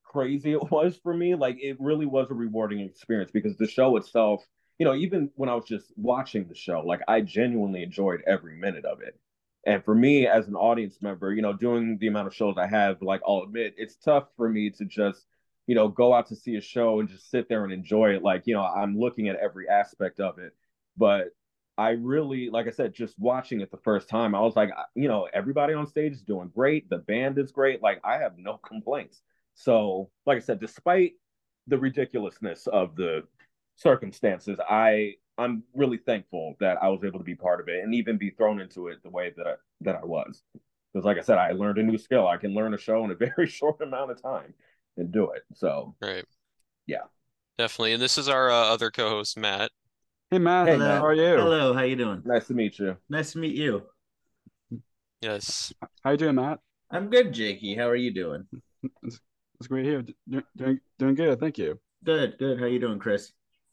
crazy 0.05 0.53
it 0.53 0.63
was 0.71 0.99
for 1.03 1.15
me, 1.15 1.35
like 1.35 1.57
it 1.61 1.77
really 1.81 2.07
was 2.07 2.31
a 2.31 2.35
rewarding 2.35 2.81
experience 2.81 3.31
because 3.31 3.57
the 3.57 3.67
show 3.67 3.97
itself, 3.97 4.45
you 4.81 4.85
know, 4.85 4.97
even 4.97 5.31
when 5.37 5.49
I 5.49 5.55
was 5.55 5.67
just 5.67 5.93
watching 5.97 6.49
the 6.49 6.57
show, 6.57 6.81
like 6.81 7.03
I 7.07 7.21
genuinely 7.21 7.85
enjoyed 7.85 8.23
every 8.27 8.57
minute 8.57 8.85
of 8.85 9.01
it. 9.01 9.17
And 9.65 9.85
for 9.85 9.95
me 9.95 10.27
as 10.27 10.49
an 10.49 10.57
audience 10.57 11.01
member, 11.01 11.33
you 11.33 11.43
know, 11.43 11.53
doing 11.53 11.99
the 11.99 12.09
amount 12.09 12.27
of 12.27 12.35
shows 12.35 12.57
I 12.59 12.67
have, 12.67 13.01
like 13.01 13.21
I'll 13.29 13.43
admit, 13.43 13.75
it's 13.77 13.95
tough 13.95 14.27
for 14.37 14.49
me 14.49 14.71
to 14.71 14.85
just 14.85 15.27
you 15.71 15.77
know, 15.77 15.87
go 15.87 16.13
out 16.13 16.27
to 16.27 16.35
see 16.35 16.57
a 16.57 16.61
show 16.61 16.99
and 16.99 17.09
just 17.09 17.31
sit 17.31 17.49
there 17.49 17.63
and 17.63 17.73
enjoy 17.73 18.15
it. 18.17 18.25
Like, 18.25 18.43
you 18.47 18.55
know, 18.55 18.65
I'm 18.65 18.99
looking 18.99 19.29
at 19.29 19.37
every 19.37 19.69
aspect 19.69 20.19
of 20.19 20.41
it. 20.41 20.53
But 20.97 21.29
I 21.79 21.91
really, 21.91 22.51
like 22.51 22.67
I 22.67 22.71
said, 22.71 22.93
just 22.93 23.17
watching 23.21 23.61
it 23.61 23.71
the 23.71 23.77
first 23.77 24.09
time, 24.09 24.35
I 24.35 24.41
was 24.41 24.57
like, 24.57 24.71
you 24.97 25.07
know, 25.07 25.29
everybody 25.33 25.73
on 25.73 25.87
stage 25.87 26.13
is 26.13 26.23
doing 26.23 26.51
great. 26.53 26.91
The 26.91 26.99
band 26.99 27.39
is 27.39 27.53
great. 27.53 27.83
Like, 27.83 28.01
I 28.03 28.19
have 28.19 28.37
no 28.37 28.57
complaints. 28.57 29.23
So, 29.55 30.11
like 30.27 30.39
I 30.39 30.41
said, 30.41 30.59
despite 30.59 31.13
the 31.69 31.79
ridiculousness 31.79 32.67
of 32.67 32.97
the 32.97 33.23
circumstances, 33.81 34.59
I 34.69 35.15
I'm 35.39 35.63
really 35.75 35.97
thankful 35.97 36.55
that 36.61 36.77
I 36.83 36.89
was 36.89 37.03
able 37.03 37.19
to 37.19 37.25
be 37.25 37.35
part 37.35 37.61
of 37.61 37.69
it 37.69 37.83
and 37.83 37.95
even 37.95 38.19
be 38.19 38.31
thrown 38.31 38.61
into 38.61 38.89
it 38.89 39.03
the 39.03 39.11
way 39.11 39.33
that 39.37 39.47
I 39.47 39.55
that 39.83 39.97
I 39.97 40.05
was. 40.05 40.43
Because 40.93 41.05
like 41.05 41.19
I 41.19 41.23
said, 41.23 41.39
I 41.39 41.53
learned 41.53 41.79
a 41.79 41.83
new 41.83 41.99
skill. 41.99 42.27
I 42.27 42.37
can 42.37 42.53
learn 42.53 42.75
a 42.75 42.79
show 42.79 43.05
in 43.05 43.11
a 43.11 43.15
very 43.37 43.47
short 43.47 43.81
amount 43.81 44.11
of 44.11 44.23
time 44.23 44.55
and 44.97 45.11
do 45.11 45.31
it. 45.31 45.43
So 45.55 45.95
right, 46.01 46.25
yeah, 46.87 47.05
definitely. 47.59 47.95
And 47.95 48.03
this 48.03 48.19
is 48.19 48.29
our 48.29 48.51
uh, 48.51 48.65
other 48.67 48.91
co-host 48.91 49.39
Matt. 49.39 49.71
Hey 50.31 50.39
Matt, 50.39 50.69
hey, 50.69 50.77
Matt. 50.77 50.99
how 50.99 51.07
are 51.07 51.15
you? 51.15 51.37
Hello, 51.37 51.73
how 51.73 51.83
you 51.83 51.97
doing? 51.97 52.23
Nice 52.25 52.47
to 52.49 52.55
meet 52.55 52.79
you. 52.79 52.97
Nice 53.09 53.33
to 53.33 53.39
meet 53.39 53.55
you. 53.55 53.83
Yes. 55.23 55.73
How 56.03 56.13
you 56.13 56.17
doing, 56.17 56.37
Matt? 56.37 56.61
I'm 56.91 57.11
good, 57.11 57.33
Jakey. 57.33 57.75
How 57.75 57.89
are 57.89 57.97
you 57.97 58.13
doing? 58.13 58.47
It's, 59.03 59.21
it's 59.59 59.69
great 59.69 59.85
here. 59.85 60.05
Doing 60.57 60.81
doing 60.99 61.15
good. 61.15 61.41
Thank 61.41 61.59
you. 61.59 61.79
Good, 62.05 62.37
good. 62.39 62.59
How 62.59 62.67
you 62.67 62.79
doing, 62.79 62.99
Chris? 62.99 63.33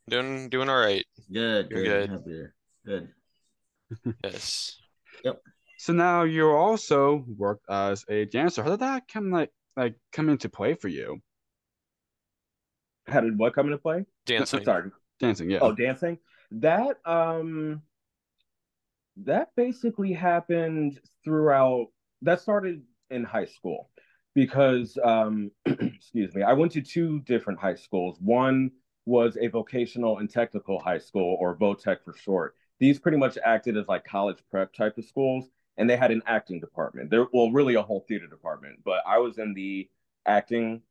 Doing 0.10 0.48
doing 0.50 0.70
all 0.70 0.80
right. 0.80 1.06
Good, 1.32 1.70
You're 1.70 1.84
good. 1.84 2.24
Good. 2.26 2.52
good. 2.86 4.15
yes. 4.24 4.80
Yep. 5.24 5.41
So 5.80 5.93
now 5.93 6.24
you 6.24 6.50
also 6.50 7.26
work 7.38 7.60
as 7.70 8.06
a 8.10 8.26
dancer. 8.26 8.63
How 8.63 8.70
did 8.70 8.80
that 8.80 9.08
come 9.12 9.32
like 9.32 9.52
like 9.76 9.96
come 10.13 10.30
into 10.30 10.48
play 10.48 10.76
for 10.76 10.88
you? 10.88 11.20
How 13.08 13.20
did 13.20 13.38
what 13.38 13.54
come 13.54 13.67
into 13.67 13.78
play? 13.78 14.06
Dancing. 14.26 14.63
Sorry. 14.63 14.91
Dancing, 15.20 15.50
yeah. 15.50 15.60
Oh, 15.62 15.74
dancing. 15.74 16.20
That 16.52 16.98
um 17.06 17.82
that 19.24 19.50
basically 19.58 20.13
happened 20.13 21.00
throughout 21.26 21.88
that 22.22 22.39
started 22.39 22.84
in 23.10 23.26
high 23.26 23.46
school 23.46 23.89
because 24.36 24.98
um 25.04 25.52
excuse 25.65 26.34
me, 26.34 26.43
I 26.43 26.54
went 26.54 26.72
to 26.74 26.82
two 26.82 27.20
different 27.22 27.60
high 27.60 27.76
schools. 27.76 28.17
One 28.22 28.72
was 29.08 29.38
a 29.39 29.48
vocational 29.48 30.17
and 30.17 30.30
technical 30.30 30.80
high 30.80 30.98
school 30.98 31.38
or 31.39 31.56
VOTEC 31.56 32.04
for 32.04 32.13
short. 32.13 32.56
These 32.80 33.00
pretty 33.00 33.17
much 33.17 33.38
acted 33.43 33.78
as 33.78 33.88
like 33.88 34.04
college 34.04 34.39
prep 34.52 34.74
type 34.74 34.98
of 34.98 35.06
schools 35.06 35.50
and 35.78 35.89
they 35.89 35.96
had 35.96 36.12
an 36.12 36.22
acting 36.26 36.60
department. 36.60 37.10
There, 37.10 37.26
well, 37.32 37.52
really 37.52 37.76
a 37.76 37.82
whole 37.82 38.04
theater 38.08 38.28
department, 38.28 38.80
but 38.84 39.00
I 39.08 39.20
was 39.20 39.38
in 39.38 39.54
the 39.54 39.89
acting 40.26 40.82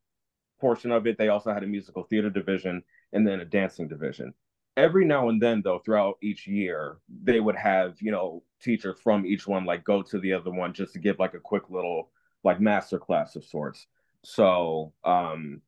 portion 0.61 0.93
of 0.93 1.07
it. 1.07 1.19
They 1.19 1.29
also 1.29 1.53
had 1.53 1.63
a 1.63 1.67
musical 1.67 2.05
theater 2.05 2.31
division 2.31 2.83
and 3.13 3.27
then 3.27 3.41
a 3.41 3.45
dancing 3.45 3.87
division. 3.87 4.33
Every 4.79 5.05
now 5.05 5.29
and 5.29 5.41
then, 5.41 5.61
though, 5.63 5.79
throughout 5.79 6.17
each 6.23 6.47
year, 6.47 6.97
they 7.23 7.41
would 7.41 7.57
have 7.57 7.97
you 8.01 8.13
know 8.13 8.43
teachers 8.63 8.99
from 9.03 9.27
each 9.27 9.47
one 9.47 9.65
like 9.65 9.85
go 9.85 10.03
to 10.03 10.19
the 10.19 10.33
other 10.33 10.51
one 10.51 10.73
just 10.73 10.95
to 10.95 10.99
give 10.99 11.19
like 11.19 11.35
a 11.35 11.41
quick 11.41 11.71
little 11.71 12.11
like 12.45 12.61
master 12.61 12.99
class 12.99 13.37
of 13.37 13.45
sorts. 13.45 13.87
So, 14.23 14.93
um, 15.05 15.61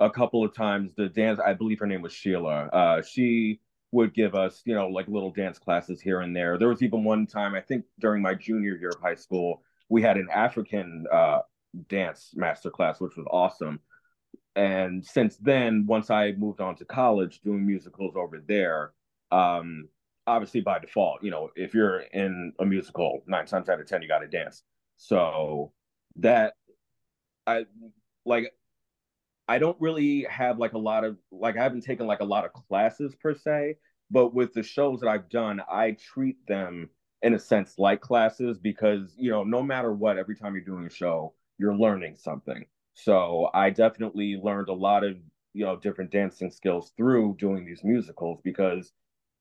a 0.00 0.10
couple 0.10 0.44
of 0.44 0.54
times 0.54 0.92
the 0.94 1.08
dance, 1.08 1.40
I 1.44 1.54
believe 1.54 1.78
her 1.80 1.86
name 1.86 2.02
was 2.02 2.12
Sheila. 2.12 2.66
Uh, 2.66 3.02
she 3.02 3.60
would 3.92 4.12
give 4.14 4.34
us, 4.34 4.62
you 4.64 4.74
know, 4.74 4.88
like 4.88 5.08
little 5.08 5.30
dance 5.30 5.58
classes 5.58 6.00
here 6.00 6.20
and 6.20 6.34
there. 6.34 6.58
There 6.58 6.68
was 6.68 6.82
even 6.82 7.04
one 7.04 7.26
time, 7.26 7.54
I 7.54 7.60
think 7.60 7.84
during 7.98 8.22
my 8.22 8.34
junior 8.34 8.76
year 8.76 8.90
of 8.90 9.00
high 9.00 9.14
school, 9.14 9.62
we 9.88 10.02
had 10.02 10.16
an 10.16 10.28
African 10.32 11.06
uh, 11.12 11.40
dance 11.88 12.32
master 12.34 12.70
class, 12.70 13.00
which 13.00 13.16
was 13.16 13.26
awesome. 13.30 13.80
And 14.54 15.04
since 15.04 15.36
then, 15.36 15.84
once 15.86 16.10
I 16.10 16.32
moved 16.32 16.60
on 16.60 16.76
to 16.76 16.84
college 16.84 17.40
doing 17.40 17.66
musicals 17.66 18.16
over 18.16 18.42
there, 18.46 18.92
um, 19.30 19.88
obviously 20.26 20.60
by 20.60 20.78
default, 20.78 21.22
you 21.22 21.30
know, 21.30 21.50
if 21.56 21.74
you're 21.74 22.00
in 22.00 22.52
a 22.58 22.64
musical, 22.64 23.22
nine 23.26 23.46
times 23.46 23.68
out 23.68 23.80
of 23.80 23.86
10, 23.86 24.02
you 24.02 24.08
got 24.08 24.20
to 24.20 24.28
dance. 24.28 24.62
So 24.96 25.72
that 26.16 26.54
I 27.46 27.66
like 28.24 28.52
I 29.48 29.58
don't 29.58 29.80
really 29.80 30.26
have 30.28 30.58
like 30.58 30.72
a 30.72 30.78
lot 30.78 31.04
of 31.04 31.18
like 31.30 31.56
I 31.56 31.62
haven't 31.62 31.82
taken 31.82 32.06
like 32.06 32.20
a 32.20 32.24
lot 32.24 32.44
of 32.44 32.52
classes 32.52 33.14
per 33.14 33.34
se, 33.34 33.76
but 34.10 34.34
with 34.34 34.52
the 34.54 34.62
shows 34.62 35.00
that 35.00 35.08
I've 35.08 35.28
done, 35.28 35.60
I 35.70 35.92
treat 35.92 36.44
them 36.46 36.90
in 37.22 37.34
a 37.34 37.38
sense 37.38 37.78
like 37.78 38.00
classes 38.00 38.58
because 38.58 39.14
you 39.16 39.30
know 39.30 39.44
no 39.44 39.62
matter 39.62 39.92
what, 39.92 40.18
every 40.18 40.36
time 40.36 40.54
you're 40.54 40.64
doing 40.64 40.86
a 40.86 40.90
show, 40.90 41.34
you're 41.58 41.76
learning 41.76 42.16
something. 42.16 42.64
So 42.94 43.50
I 43.54 43.70
definitely 43.70 44.36
learned 44.42 44.68
a 44.68 44.74
lot 44.74 45.04
of 45.04 45.16
you 45.54 45.64
know 45.64 45.76
different 45.76 46.10
dancing 46.10 46.50
skills 46.50 46.92
through 46.96 47.36
doing 47.38 47.64
these 47.64 47.84
musicals 47.84 48.40
because 48.42 48.92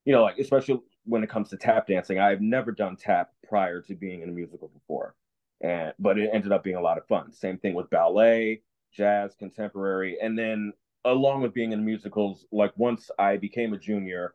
you 0.06 0.14
know 0.14 0.24
like 0.24 0.38
especially 0.38 0.82
when 1.06 1.24
it 1.24 1.30
comes 1.30 1.50
to 1.50 1.58
tap 1.58 1.88
dancing, 1.88 2.20
I've 2.20 2.42
never 2.42 2.72
done 2.72 2.96
tap 2.96 3.32
prior 3.48 3.82
to 3.82 3.96
being 3.96 4.22
in 4.22 4.30
a 4.30 4.32
musical 4.32 4.68
before, 4.70 5.16
and 5.62 5.94
but 5.98 6.20
it 6.20 6.30
ended 6.32 6.52
up 6.52 6.64
being 6.64 6.76
a 6.76 6.82
lot 6.82 6.98
of 7.00 7.08
fun. 7.08 7.32
Same 7.32 7.58
thing 7.58 7.74
with 7.74 7.90
ballet 7.90 8.62
jazz, 8.96 9.36
contemporary, 9.38 10.18
and 10.22 10.38
then 10.38 10.74
along 11.06 11.42
with 11.42 11.54
being 11.54 11.72
in 11.72 11.86
musicals, 11.86 12.46
like 12.52 12.72
once 12.76 13.12
I 13.20 13.38
became 13.38 13.74
a 13.74 13.78
junior, 13.78 14.34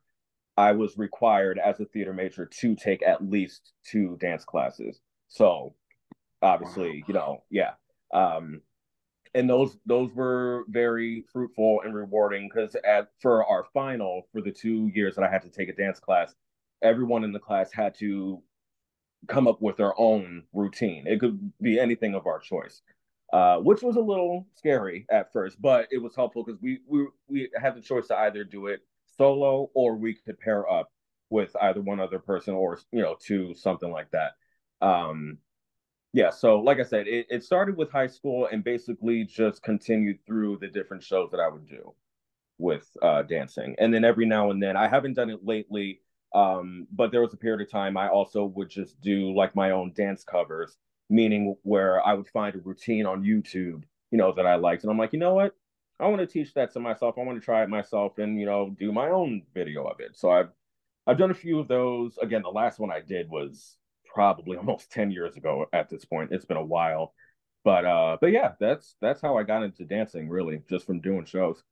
I 0.57 0.73
was 0.73 0.97
required 0.97 1.59
as 1.59 1.81
a 1.81 1.85
theater 1.85 2.13
major 2.13 2.47
to 2.47 2.77
take 2.77 3.03
at 3.03 3.29
least 3.29 3.73
two 3.85 4.17
dance 4.21 4.45
classes. 4.45 5.01
So 5.29 5.75
obviously, 6.43 7.01
wow. 7.01 7.05
you 7.09 7.15
know, 7.15 7.45
yeah. 7.51 7.71
Um, 8.15 8.63
and 9.35 9.49
those 9.49 9.77
those 9.87 10.13
were 10.13 10.65
very 10.69 11.25
fruitful 11.33 11.83
and 11.85 11.95
rewarding 11.95 12.49
because 12.49 12.75
at 12.85 13.09
for 13.21 13.45
our 13.47 13.65
final 13.73 14.27
for 14.33 14.41
the 14.41 14.51
two 14.51 14.91
years 14.93 15.15
that 15.15 15.25
I 15.25 15.31
had 15.31 15.43
to 15.43 15.51
take 15.51 15.69
a 15.69 15.75
dance 15.75 16.01
class, 16.01 16.35
everyone 16.83 17.23
in 17.23 17.33
the 17.33 17.39
class 17.39 17.73
had 17.73 17.95
to 17.97 18.43
come 19.29 19.47
up 19.47 19.61
with 19.61 19.77
their 19.77 19.99
own 20.01 20.45
routine. 20.53 21.07
It 21.07 21.21
could 21.21 21.53
be 21.61 21.79
anything 21.79 22.15
of 22.15 22.27
our 22.27 22.41
choice 22.41 22.83
uh, 23.33 23.59
which 23.59 23.83
was 23.83 23.97
a 23.97 24.01
little 24.01 24.47
scary 24.57 25.07
at 25.11 25.33
first, 25.33 25.61
but 25.61 25.87
it 25.91 25.99
was 25.99 26.17
helpful 26.17 26.45
because 26.45 26.61
we 26.61 26.81
we 26.87 27.07
we 27.29 27.51
had 27.61 27.77
the 27.77 27.81
choice 27.81 28.09
to 28.09 28.17
either 28.19 28.45
do 28.45 28.67
it 28.67 28.81
solo 29.17 29.71
or 29.75 29.97
we 29.97 30.15
could 30.15 30.39
pair 30.41 30.71
up 30.71 30.91
with 31.31 31.55
either 31.63 31.81
one 31.81 32.01
other 32.01 32.19
person 32.19 32.55
or 32.55 32.79
you 32.91 33.01
know 33.01 33.17
to 33.27 33.55
something 33.55 33.91
like 33.91 34.11
that. 34.11 34.33
Um, 34.81 35.39
yeah, 36.13 36.31
so 36.31 36.59
like 36.59 36.81
I 36.81 36.83
said, 36.83 37.07
it, 37.07 37.27
it 37.31 37.45
started 37.45 37.77
with 37.77 37.93
high 37.93 38.09
school 38.09 38.49
and 38.51 38.65
basically 38.65 39.25
just 39.25 39.63
continued 39.63 40.19
through 40.27 40.59
the 40.59 40.67
different 40.67 41.05
shows 41.05 41.31
that 41.31 41.39
I 41.39 41.49
would 41.49 41.69
do 41.69 41.95
with 42.59 42.89
uh, 43.01 43.23
dancing, 43.23 43.77
and 43.79 43.95
then 43.95 44.05
every 44.05 44.27
now 44.27 44.51
and 44.51 44.61
then 44.61 44.77
I 44.77 44.89
haven't 44.89 45.15
done 45.15 45.31
it 45.31 45.45
lately. 45.45 46.01
Um, 46.33 46.87
but 46.93 47.11
there 47.11 47.23
was 47.23 47.35
a 47.35 47.37
period 47.37 47.61
of 47.61 47.71
time 47.71 47.97
I 47.97 48.09
also 48.09 48.45
would 48.45 48.71
just 48.71 49.01
do 49.01 49.35
like 49.35 49.57
my 49.57 49.73
own 49.73 49.93
dance 49.97 50.23
covers 50.23 50.77
meaning 51.11 51.57
where 51.63 52.05
I 52.07 52.15
would 52.15 52.29
find 52.29 52.55
a 52.55 52.59
routine 52.59 53.07
on 53.07 53.23
YouTube, 53.23 53.83
you 54.11 54.19
know, 54.19 54.33
that 54.35 54.47
I 54.47 54.55
liked. 54.55 54.83
And 54.83 54.91
I'm 54.91 54.99
like, 54.99 55.13
you 55.13 55.19
know 55.19 55.35
what? 55.35 55.55
I 55.99 56.07
want 56.07 56.21
to 56.21 56.27
teach 56.27 56.55
that 56.55 56.73
to 56.73 56.81
myself. 56.81 57.17
I 57.19 57.23
want 57.23 57.39
to 57.39 57.45
try 57.45 57.63
it 57.63 57.69
myself 57.69 58.19
and, 58.19 58.41
you 58.41 58.47
know, 58.47 58.75
do 58.79 58.93
my 58.93 59.11
own 59.11 59.43
video 59.53 59.85
of 59.85 60.01
it. 60.01 60.17
So 60.17 60.31
I've 60.31 60.49
I've 61.07 61.19
done 61.19 61.31
a 61.31 61.35
few 61.35 61.59
of 61.59 61.69
those. 61.69 62.17
Again, 62.19 62.43
the 62.43 62.49
last 62.49 62.79
one 62.79 62.91
I 62.91 63.01
did 63.01 63.29
was 63.29 63.77
probably 64.07 64.57
almost 64.59 64.91
10 64.93 65.11
years 65.11 65.37
ago 65.37 65.67
at 65.73 65.91
this 65.91 66.05
point. 66.05 66.33
It's 66.33 66.47
been 66.47 66.57
a 66.57 66.65
while. 66.65 67.13
But 67.65 67.85
uh 67.85 68.17
but 68.21 68.29
yeah, 68.29 68.53
that's 68.59 68.97
that's 69.03 69.21
how 69.21 69.37
I 69.37 69.43
got 69.43 69.63
into 69.63 69.85
dancing 69.85 70.31
really, 70.31 70.63
just 70.71 70.87
from 70.87 71.01
doing 71.01 71.27
shows. 71.27 71.63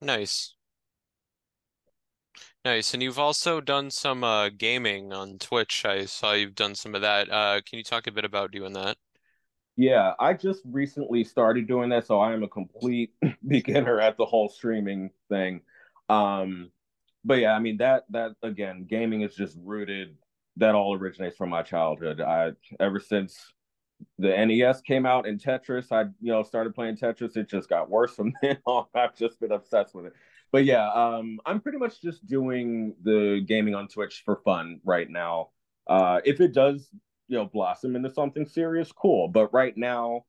Nice. 0.00 0.54
Nice. 2.64 2.94
And 2.94 3.02
you've 3.02 3.18
also 3.18 3.60
done 3.60 3.90
some 3.90 4.24
uh 4.24 4.48
gaming 4.48 5.12
on 5.12 5.38
Twitch. 5.38 5.84
I 5.84 6.06
saw 6.06 6.32
you've 6.32 6.54
done 6.54 6.74
some 6.74 6.94
of 6.94 7.02
that. 7.02 7.30
Uh 7.30 7.60
can 7.64 7.78
you 7.78 7.84
talk 7.84 8.06
a 8.06 8.12
bit 8.12 8.24
about 8.24 8.52
doing 8.52 8.72
that? 8.72 8.96
Yeah, 9.76 10.12
I 10.20 10.34
just 10.34 10.62
recently 10.64 11.24
started 11.24 11.66
doing 11.66 11.90
that, 11.90 12.06
so 12.06 12.20
I 12.20 12.32
am 12.32 12.44
a 12.44 12.48
complete 12.48 13.12
beginner 13.46 14.00
at 14.00 14.16
the 14.16 14.24
whole 14.24 14.48
streaming 14.48 15.10
thing. 15.28 15.60
Um 16.08 16.70
but 17.24 17.38
yeah, 17.38 17.54
I 17.54 17.58
mean 17.58 17.78
that 17.78 18.04
that 18.10 18.32
again, 18.42 18.84
gaming 18.88 19.22
is 19.22 19.34
just 19.34 19.56
rooted 19.62 20.16
that 20.56 20.74
all 20.74 20.94
originates 20.94 21.36
from 21.36 21.50
my 21.50 21.62
childhood. 21.62 22.20
I 22.20 22.52
ever 22.80 23.00
since 23.00 23.52
the 24.18 24.36
NES 24.36 24.80
came 24.82 25.06
out 25.06 25.26
in 25.26 25.38
Tetris, 25.38 25.90
I 25.92 26.02
you 26.20 26.32
know 26.32 26.42
started 26.42 26.74
playing 26.74 26.96
Tetris. 26.96 27.36
It 27.36 27.48
just 27.48 27.68
got 27.68 27.90
worse 27.90 28.14
from 28.14 28.32
then 28.42 28.58
on. 28.66 28.86
I've 28.94 29.16
just 29.16 29.40
been 29.40 29.52
obsessed 29.52 29.94
with 29.94 30.06
it. 30.06 30.12
But 30.54 30.66
yeah, 30.66 30.88
um, 30.92 31.40
I'm 31.44 31.60
pretty 31.60 31.78
much 31.78 32.00
just 32.00 32.24
doing 32.28 32.94
the 33.02 33.44
gaming 33.44 33.74
on 33.74 33.88
Twitch 33.88 34.22
for 34.24 34.36
fun 34.44 34.78
right 34.84 35.10
now. 35.10 35.48
Uh, 35.88 36.20
if 36.24 36.40
it 36.40 36.54
does, 36.54 36.88
you 37.26 37.36
know, 37.36 37.46
blossom 37.46 37.96
into 37.96 38.08
something 38.14 38.46
serious, 38.46 38.92
cool. 38.92 39.26
But 39.26 39.52
right 39.52 39.76
now, 39.76 40.26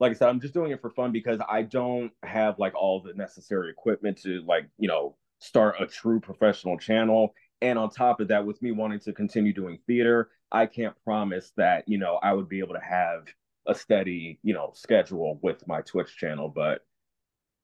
like 0.00 0.12
I 0.12 0.14
said, 0.14 0.30
I'm 0.30 0.40
just 0.40 0.54
doing 0.54 0.70
it 0.70 0.80
for 0.80 0.88
fun 0.88 1.12
because 1.12 1.40
I 1.46 1.60
don't 1.60 2.10
have 2.22 2.58
like 2.58 2.74
all 2.74 3.02
the 3.02 3.12
necessary 3.12 3.68
equipment 3.68 4.16
to 4.22 4.40
like 4.46 4.66
you 4.78 4.88
know 4.88 5.14
start 5.40 5.76
a 5.78 5.86
true 5.86 6.20
professional 6.20 6.78
channel. 6.78 7.34
And 7.60 7.78
on 7.78 7.90
top 7.90 8.20
of 8.20 8.28
that, 8.28 8.46
with 8.46 8.62
me 8.62 8.72
wanting 8.72 9.00
to 9.00 9.12
continue 9.12 9.52
doing 9.52 9.78
theater, 9.86 10.30
I 10.50 10.64
can't 10.64 10.94
promise 11.04 11.52
that, 11.58 11.86
you 11.86 11.98
know, 11.98 12.18
I 12.22 12.32
would 12.32 12.48
be 12.48 12.60
able 12.60 12.76
to 12.76 12.80
have 12.80 13.26
a 13.66 13.74
steady, 13.74 14.38
you 14.42 14.54
know, 14.54 14.72
schedule 14.74 15.38
with 15.42 15.68
my 15.68 15.82
Twitch 15.82 16.16
channel. 16.16 16.48
But 16.48 16.80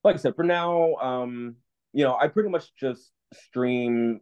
like 0.05 0.17
I 0.17 0.19
said, 0.19 0.37
for 0.37 0.45
now, 0.45 0.97
um, 0.97 1.57
you 1.93 2.05
know, 2.05 2.17
I 2.21 2.29
pretty 2.29 2.49
much 2.49 2.75
just 2.75 3.11
stream 3.33 4.21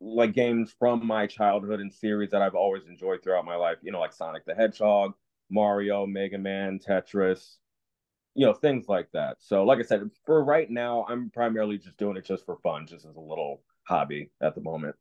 like 0.00 0.32
games 0.32 0.74
from 0.78 1.04
my 1.06 1.26
childhood 1.26 1.80
and 1.80 1.92
series 1.92 2.30
that 2.30 2.42
I've 2.42 2.54
always 2.54 2.86
enjoyed 2.86 3.22
throughout 3.22 3.44
my 3.44 3.56
life, 3.56 3.78
you 3.82 3.90
know, 3.90 4.00
like 4.00 4.12
Sonic 4.12 4.44
the 4.44 4.54
Hedgehog, 4.54 5.14
Mario, 5.50 6.06
Mega 6.06 6.38
Man, 6.38 6.78
Tetris, 6.78 7.56
you 8.34 8.46
know, 8.46 8.52
things 8.52 8.86
like 8.88 9.08
that. 9.12 9.38
So, 9.40 9.64
like 9.64 9.78
I 9.78 9.82
said, 9.82 10.08
for 10.24 10.44
right 10.44 10.70
now, 10.70 11.04
I'm 11.08 11.30
primarily 11.30 11.78
just 11.78 11.96
doing 11.96 12.16
it 12.16 12.24
just 12.24 12.44
for 12.44 12.58
fun, 12.62 12.86
just 12.86 13.04
as 13.04 13.16
a 13.16 13.20
little 13.20 13.62
hobby 13.84 14.30
at 14.40 14.54
the 14.54 14.60
moment. 14.60 14.94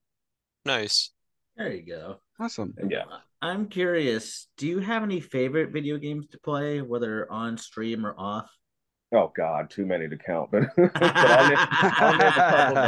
Nice. 0.66 1.12
There 1.56 1.72
you 1.72 1.86
go. 1.86 2.20
Awesome. 2.40 2.74
Yeah. 2.90 3.06
I'm 3.42 3.68
curious, 3.68 4.48
do 4.58 4.68
you 4.68 4.80
have 4.80 5.04
any 5.04 5.20
favorite 5.20 5.72
video 5.72 5.98
games 5.98 6.28
to 6.30 6.40
play, 6.40 6.82
whether 6.82 7.32
on 7.32 7.58
stream 7.58 8.06
or 8.06 8.16
off? 8.18 8.50
Oh 9.14 9.32
God, 9.36 9.70
too 9.70 9.86
many 9.86 10.10
to 10.10 10.18
count, 10.18 10.52
but, 10.52 10.64
but 10.76 11.30
I'll, 11.30 11.46
name, 11.46 11.60
I'll 12.00 12.16
name 12.18 12.34
a 12.36 12.44
couple. 12.44 12.82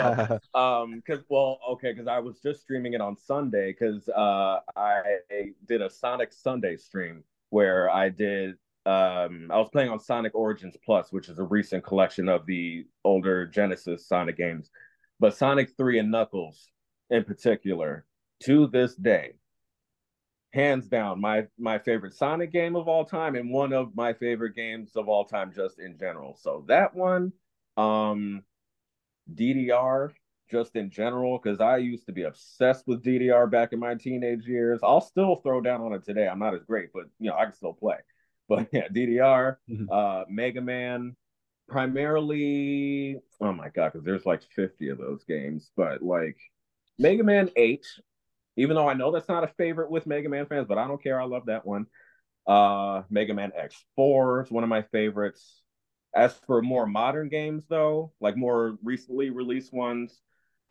Um, 0.53 0.95
because 1.05 1.23
well, 1.29 1.60
okay, 1.71 1.91
because 1.93 2.08
I 2.08 2.19
was 2.19 2.39
just 2.41 2.62
streaming 2.62 2.93
it 2.93 3.01
on 3.01 3.15
Sunday 3.17 3.71
because 3.71 4.10
uh 4.10 4.60
I 4.75 5.01
did 5.67 5.82
a 5.82 5.89
Sonic 5.89 6.34
Sunday 6.34 6.75
stream 6.75 7.23
where 7.49 7.89
I 7.89 8.10
did 8.10 8.55
um 8.86 9.49
I 9.51 9.58
was 9.58 9.69
playing 9.71 9.89
on 9.89 9.99
Sonic 9.99 10.36
Origins 10.36 10.75
Plus, 10.84 11.12
which 11.12 11.29
is 11.29 11.39
a 11.39 11.43
recent 11.43 11.84
collection 11.84 12.27
of 12.29 12.45
the 12.45 12.86
older 13.05 13.45
Genesis 13.47 14.08
Sonic 14.08 14.38
games, 14.38 14.71
but 15.19 15.36
Sonic 15.38 15.75
Three 15.77 15.99
and 15.99 16.12
Knuckles 16.12 16.69
in 17.10 17.23
particular 17.23 18.05
to 18.43 18.67
this 18.67 18.95
day 18.95 19.34
hands 20.51 20.88
down 20.88 21.21
my 21.21 21.45
my 21.59 21.77
favorite 21.77 22.13
sonic 22.13 22.51
game 22.51 22.75
of 22.75 22.88
all 22.88 23.05
time 23.05 23.35
and 23.35 23.51
one 23.51 23.71
of 23.71 23.95
my 23.95 24.13
favorite 24.13 24.55
games 24.55 24.95
of 24.95 25.07
all 25.07 25.25
time 25.25 25.51
just 25.53 25.79
in 25.79 25.97
general. 25.97 26.35
So 26.39 26.65
that 26.67 26.95
one 26.95 27.31
um 27.77 28.43
ddr 29.33 30.12
just 30.49 30.75
in 30.75 30.89
general 30.89 31.39
because 31.41 31.62
i 31.62 31.77
used 31.77 32.07
to 32.07 32.12
be 32.12 32.23
obsessed 32.23 32.88
with 32.88 33.03
ddr 33.03 33.49
back 33.49 33.73
in 33.73 33.79
my 33.79 33.93
teenage 33.93 34.45
years. 34.47 34.79
I'll 34.81 35.01
still 35.01 35.35
throw 35.35 35.62
down 35.62 35.81
on 35.81 35.93
it 35.93 36.03
today. 36.03 36.27
I'm 36.27 36.39
not 36.39 36.55
as 36.55 36.63
great 36.63 36.89
but 36.93 37.05
you 37.19 37.29
know 37.29 37.38
i 37.38 37.45
can 37.45 37.53
still 37.53 37.73
play. 37.73 37.97
But 38.49 38.69
yeah 38.71 38.88
ddr 38.88 39.57
mm-hmm. 39.69 39.85
uh 39.91 40.23
mega 40.27 40.62
man 40.62 41.15
primarily 41.67 43.17
oh 43.39 43.53
my 43.53 43.69
god 43.69 43.93
because 43.93 44.03
there's 44.03 44.25
like 44.25 44.41
50 44.55 44.89
of 44.89 44.97
those 44.97 45.23
games 45.23 45.69
but 45.77 46.01
like 46.01 46.38
mega 46.97 47.23
man 47.23 47.51
8 47.55 47.85
even 48.55 48.75
though 48.75 48.89
I 48.89 48.93
know 48.93 49.12
that's 49.12 49.29
not 49.29 49.43
a 49.43 49.53
favorite 49.57 49.91
with 49.91 50.07
Mega 50.07 50.29
Man 50.29 50.45
fans, 50.45 50.67
but 50.67 50.77
I 50.77 50.88
don't 50.88 51.01
care. 51.01 51.19
I 51.19 51.25
love 51.25 51.45
that 51.47 51.65
one. 51.65 51.85
Uh, 52.47 53.03
Mega 53.09 53.33
Man 53.33 53.51
X4 53.51 54.45
is 54.45 54.51
one 54.51 54.63
of 54.63 54.69
my 54.69 54.81
favorites. 54.81 55.62
As 56.15 56.33
for 56.47 56.62
more 56.62 56.88
modern 56.88 57.29
games, 57.29 57.63
though, 57.69 58.12
like 58.19 58.35
more 58.35 58.77
recently 58.83 59.29
released 59.29 59.71
ones, 59.71 60.19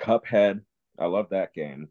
Cuphead, 0.01 0.63
I 0.99 1.07
love 1.07 1.29
that 1.31 1.55
game. 1.55 1.89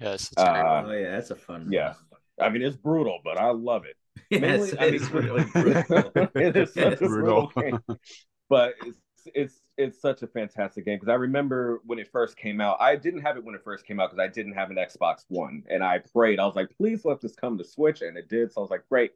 Yes, 0.00 0.30
uh, 0.36 0.82
oh 0.86 0.92
yeah, 0.92 1.10
that's 1.12 1.30
a 1.30 1.36
fun. 1.36 1.68
Yeah, 1.70 1.94
one. 2.08 2.20
I 2.40 2.50
mean 2.50 2.62
it's 2.62 2.76
brutal, 2.76 3.20
but 3.24 3.38
I 3.38 3.50
love 3.50 3.84
it. 3.84 3.96
Yes, 4.30 4.72
Mainly, 4.72 4.78
I 4.78 4.84
mean, 4.86 4.94
it's 4.94 5.10
really 5.10 5.44
brutal. 5.44 6.10
it 6.34 6.56
is 6.56 6.74
such 6.74 6.94
a 6.94 7.06
brutal 7.06 7.52
game, 7.54 7.78
but 8.48 8.74
it's 9.26 9.30
it's 9.34 9.60
it's 9.76 10.00
such 10.00 10.22
a 10.22 10.26
fantastic 10.26 10.84
game 10.84 10.96
because 10.98 11.10
I 11.10 11.14
remember 11.14 11.80
when 11.84 11.98
it 11.98 12.08
first 12.10 12.36
came 12.36 12.60
out. 12.60 12.76
I 12.80 12.96
didn't 12.96 13.22
have 13.22 13.36
it 13.36 13.44
when 13.44 13.54
it 13.54 13.64
first 13.64 13.86
came 13.86 14.00
out 14.00 14.10
because 14.10 14.22
I 14.22 14.28
didn't 14.32 14.54
have 14.54 14.70
an 14.70 14.76
Xbox 14.76 15.24
One, 15.28 15.62
and 15.68 15.82
I 15.82 15.98
prayed. 15.98 16.38
I 16.38 16.46
was 16.46 16.56
like, 16.56 16.70
please 16.76 17.04
let 17.04 17.20
this 17.20 17.34
come 17.34 17.58
to 17.58 17.64
Switch, 17.64 18.02
and 18.02 18.16
it 18.16 18.28
did. 18.28 18.52
So 18.52 18.60
I 18.60 18.62
was 18.62 18.70
like, 18.70 18.88
great. 18.88 19.12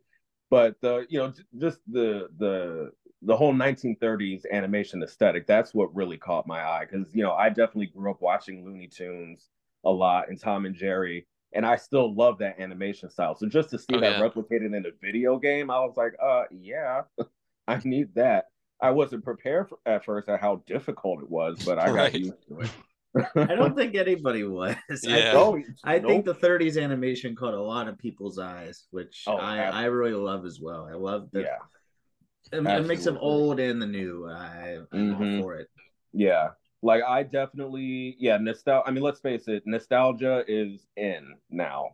But 0.50 0.80
the 0.80 1.06
you 1.08 1.18
know 1.18 1.32
just 1.58 1.78
the 1.86 2.28
the 2.38 2.92
the 3.22 3.36
whole 3.36 3.52
1930s 3.52 4.44
animation 4.50 5.02
aesthetic 5.02 5.46
that's 5.46 5.74
what 5.74 5.94
really 5.94 6.16
caught 6.16 6.46
my 6.46 6.62
eye 6.62 6.86
because 6.90 7.14
you 7.14 7.22
know 7.22 7.32
I 7.32 7.48
definitely 7.50 7.86
grew 7.86 8.10
up 8.10 8.22
watching 8.22 8.64
Looney 8.64 8.86
Tunes 8.86 9.50
a 9.84 9.90
lot 9.90 10.28
and 10.28 10.40
Tom 10.40 10.64
and 10.64 10.74
Jerry 10.74 11.26
and 11.52 11.66
I 11.66 11.76
still 11.76 12.14
love 12.14 12.38
that 12.38 12.60
animation 12.60 13.10
style. 13.10 13.34
So 13.34 13.46
just 13.46 13.70
to 13.70 13.78
see 13.78 13.94
oh, 13.94 14.00
that 14.00 14.18
yeah. 14.18 14.20
replicated 14.20 14.74
in 14.74 14.86
a 14.86 14.90
video 15.02 15.36
game, 15.38 15.70
I 15.70 15.80
was 15.80 15.96
like, 15.96 16.14
uh 16.22 16.44
yeah, 16.50 17.02
I 17.68 17.80
need 17.84 18.14
that. 18.14 18.46
I 18.82 18.90
wasn't 18.90 19.24
prepared 19.24 19.68
for, 19.68 19.78
at 19.86 20.04
first 20.04 20.28
at 20.28 20.40
how 20.40 20.62
difficult 20.66 21.22
it 21.22 21.30
was, 21.30 21.62
but 21.64 21.78
I 21.78 21.90
right. 21.90 22.12
got 22.12 22.20
used 22.20 22.48
to 22.48 22.60
it. 22.60 22.70
I 23.34 23.54
don't 23.54 23.74
think 23.76 23.94
anybody 23.94 24.44
was. 24.44 24.76
Yeah. 25.02 25.32
I, 25.84 25.94
I 25.94 25.98
nope. 25.98 26.10
think 26.10 26.24
the 26.24 26.34
30s 26.34 26.80
animation 26.80 27.34
caught 27.34 27.54
a 27.54 27.62
lot 27.62 27.88
of 27.88 27.98
people's 27.98 28.38
eyes, 28.38 28.84
which 28.90 29.24
oh, 29.26 29.36
I, 29.36 29.58
I 29.58 29.84
really 29.86 30.14
love 30.14 30.44
as 30.44 30.60
well. 30.60 30.88
I 30.90 30.94
love 30.94 31.28
the 31.32 31.42
yeah. 31.42 31.56
It, 32.52 32.66
it 32.66 32.86
makes 32.86 33.04
them 33.04 33.18
old 33.20 33.60
and 33.60 33.80
the 33.80 33.86
new. 33.86 34.28
I, 34.28 34.76
am 34.76 34.88
mm-hmm. 34.92 35.36
all 35.36 35.42
for 35.42 35.54
it. 35.54 35.68
Yeah. 36.12 36.50
Like 36.82 37.02
I 37.06 37.22
definitely 37.22 38.16
yeah, 38.18 38.38
nostalgia 38.38 38.88
I 38.88 38.90
mean, 38.90 39.02
let's 39.02 39.20
face 39.20 39.46
it, 39.48 39.64
nostalgia 39.66 40.44
is 40.48 40.86
in 40.96 41.34
now. 41.50 41.90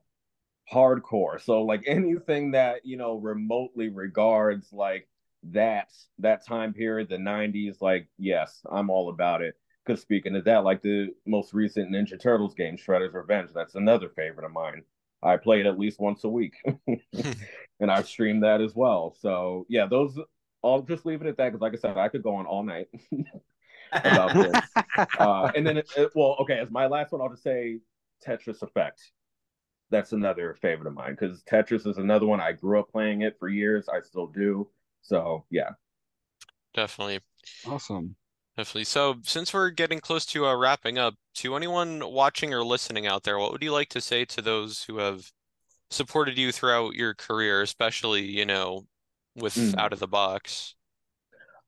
Hardcore. 0.72 1.40
So 1.40 1.62
like 1.62 1.84
anything 1.86 2.52
that, 2.52 2.84
you 2.84 2.96
know, 2.96 3.16
remotely 3.16 3.88
regards 3.88 4.72
like 4.72 5.08
that 5.52 5.90
that 6.18 6.46
time 6.46 6.72
period, 6.72 7.08
the 7.08 7.16
'90s, 7.16 7.80
like 7.80 8.08
yes, 8.18 8.62
I'm 8.70 8.90
all 8.90 9.10
about 9.10 9.42
it. 9.42 9.54
Because 9.84 10.00
speaking 10.02 10.34
of 10.34 10.44
that, 10.44 10.64
like 10.64 10.82
the 10.82 11.14
most 11.26 11.54
recent 11.54 11.92
Ninja 11.92 12.20
Turtles 12.20 12.54
game, 12.54 12.76
Shredder's 12.76 13.14
Revenge, 13.14 13.50
that's 13.54 13.76
another 13.76 14.08
favorite 14.08 14.44
of 14.44 14.52
mine. 14.52 14.82
I 15.22 15.36
play 15.36 15.60
it 15.60 15.66
at 15.66 15.78
least 15.78 16.00
once 16.00 16.24
a 16.24 16.28
week, 16.28 16.54
and 17.80 17.90
I 17.90 18.02
stream 18.02 18.40
that 18.40 18.60
as 18.60 18.74
well. 18.74 19.14
So 19.20 19.66
yeah, 19.68 19.86
those. 19.86 20.18
I'll 20.64 20.82
just 20.82 21.06
leave 21.06 21.20
it 21.22 21.28
at 21.28 21.36
that 21.36 21.52
because, 21.52 21.60
like 21.60 21.74
I 21.74 21.76
said, 21.76 21.96
I 21.96 22.08
could 22.08 22.24
go 22.24 22.34
on 22.34 22.46
all 22.46 22.64
night 22.64 22.88
about 23.92 24.34
this. 24.34 24.62
Uh, 25.18 25.52
and 25.54 25.66
then, 25.66 25.76
it, 25.76 25.86
it, 25.96 26.10
well, 26.14 26.36
okay, 26.40 26.58
as 26.58 26.70
my 26.70 26.86
last 26.86 27.12
one, 27.12 27.20
I'll 27.20 27.28
just 27.28 27.42
say 27.42 27.80
Tetris 28.26 28.62
Effect. 28.62 29.12
That's 29.90 30.12
another 30.12 30.54
favorite 30.54 30.88
of 30.88 30.94
mine 30.94 31.16
because 31.18 31.42
Tetris 31.42 31.86
is 31.86 31.98
another 31.98 32.24
one. 32.26 32.40
I 32.40 32.52
grew 32.52 32.80
up 32.80 32.90
playing 32.90 33.20
it 33.22 33.36
for 33.38 33.48
years. 33.48 33.88
I 33.88 34.00
still 34.00 34.26
do. 34.26 34.68
So 35.06 35.44
yeah. 35.50 35.70
Definitely. 36.74 37.20
Awesome. 37.66 38.16
Definitely. 38.56 38.84
So 38.84 39.16
since 39.22 39.52
we're 39.52 39.70
getting 39.70 40.00
close 40.00 40.26
to 40.26 40.46
uh, 40.46 40.56
wrapping 40.56 40.98
up, 40.98 41.14
to 41.36 41.54
anyone 41.56 42.00
watching 42.10 42.54
or 42.54 42.64
listening 42.64 43.06
out 43.06 43.22
there, 43.22 43.38
what 43.38 43.52
would 43.52 43.62
you 43.62 43.72
like 43.72 43.90
to 43.90 44.00
say 44.00 44.24
to 44.24 44.42
those 44.42 44.82
who 44.84 44.98
have 44.98 45.30
supported 45.90 46.38
you 46.38 46.52
throughout 46.52 46.94
your 46.94 47.14
career, 47.14 47.62
especially, 47.62 48.22
you 48.22 48.44
know, 48.44 48.86
with 49.34 49.54
mm. 49.54 49.76
out 49.78 49.92
of 49.92 49.98
the 49.98 50.08
box? 50.08 50.74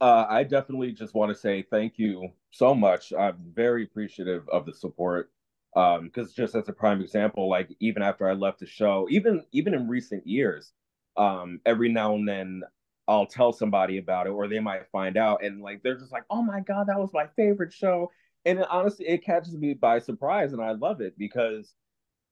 Uh, 0.01 0.26
I 0.28 0.45
definitely 0.45 0.93
just 0.93 1.14
want 1.14 1.30
to 1.30 1.39
say 1.39 1.62
thank 1.62 1.99
you 1.99 2.30
so 2.51 2.74
much. 2.74 3.12
I'm 3.12 3.36
very 3.53 3.84
appreciative 3.84 4.49
of 4.49 4.64
the 4.64 4.72
support. 4.72 5.30
Um, 5.76 6.05
because 6.05 6.32
just 6.32 6.55
as 6.55 6.68
a 6.68 6.72
prime 6.72 7.03
example, 7.03 7.49
like 7.49 7.76
even 7.80 8.03
after 8.03 8.28
I 8.28 8.32
left 8.32 8.61
the 8.61 8.66
show, 8.66 9.07
even 9.11 9.45
even 9.53 9.74
in 9.74 9.86
recent 9.86 10.26
years, 10.26 10.72
um, 11.16 11.61
every 11.66 11.91
now 11.91 12.14
and 12.14 12.26
then 12.26 12.62
I'll 13.09 13.27
tell 13.27 13.53
somebody 13.53 13.99
about 13.99 14.27
it, 14.27 14.31
or 14.31 14.47
they 14.49 14.61
might 14.61 14.87
find 14.93 15.17
out, 15.17 15.43
and 15.43 15.63
like 15.63 15.83
they're 15.83 15.99
just 15.99 16.13
like, 16.13 16.25
"Oh 16.31 16.43
my 16.43 16.61
god, 16.61 16.87
that 16.89 16.99
was 16.99 17.11
my 17.13 17.27
favorite 17.37 17.73
show," 17.73 18.11
and 18.45 18.61
it, 18.61 18.67
honestly, 18.71 19.09
it 19.09 19.25
catches 19.25 19.57
me 19.57 19.75
by 19.75 19.99
surprise, 19.99 20.53
and 20.53 20.63
I 20.63 20.73
love 20.73 21.01
it 21.01 21.19
because, 21.19 21.75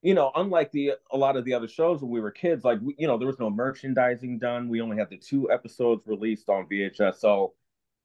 you 0.02 0.14
know, 0.14 0.30
unlike 0.36 0.72
the 0.72 0.92
a 1.10 1.16
lot 1.16 1.36
of 1.36 1.44
the 1.44 1.54
other 1.54 1.68
shows 1.68 2.02
when 2.02 2.10
we 2.10 2.20
were 2.20 2.30
kids, 2.30 2.64
like 2.64 2.78
we, 2.82 2.94
you 2.98 3.06
know, 3.06 3.16
there 3.18 3.26
was 3.26 3.38
no 3.38 3.50
merchandising 3.50 4.38
done. 4.38 4.68
We 4.68 4.82
only 4.82 4.98
had 4.98 5.10
the 5.10 5.16
two 5.16 5.50
episodes 5.50 6.06
released 6.06 6.48
on 6.50 6.68
VHS, 6.68 7.16
so 7.16 7.54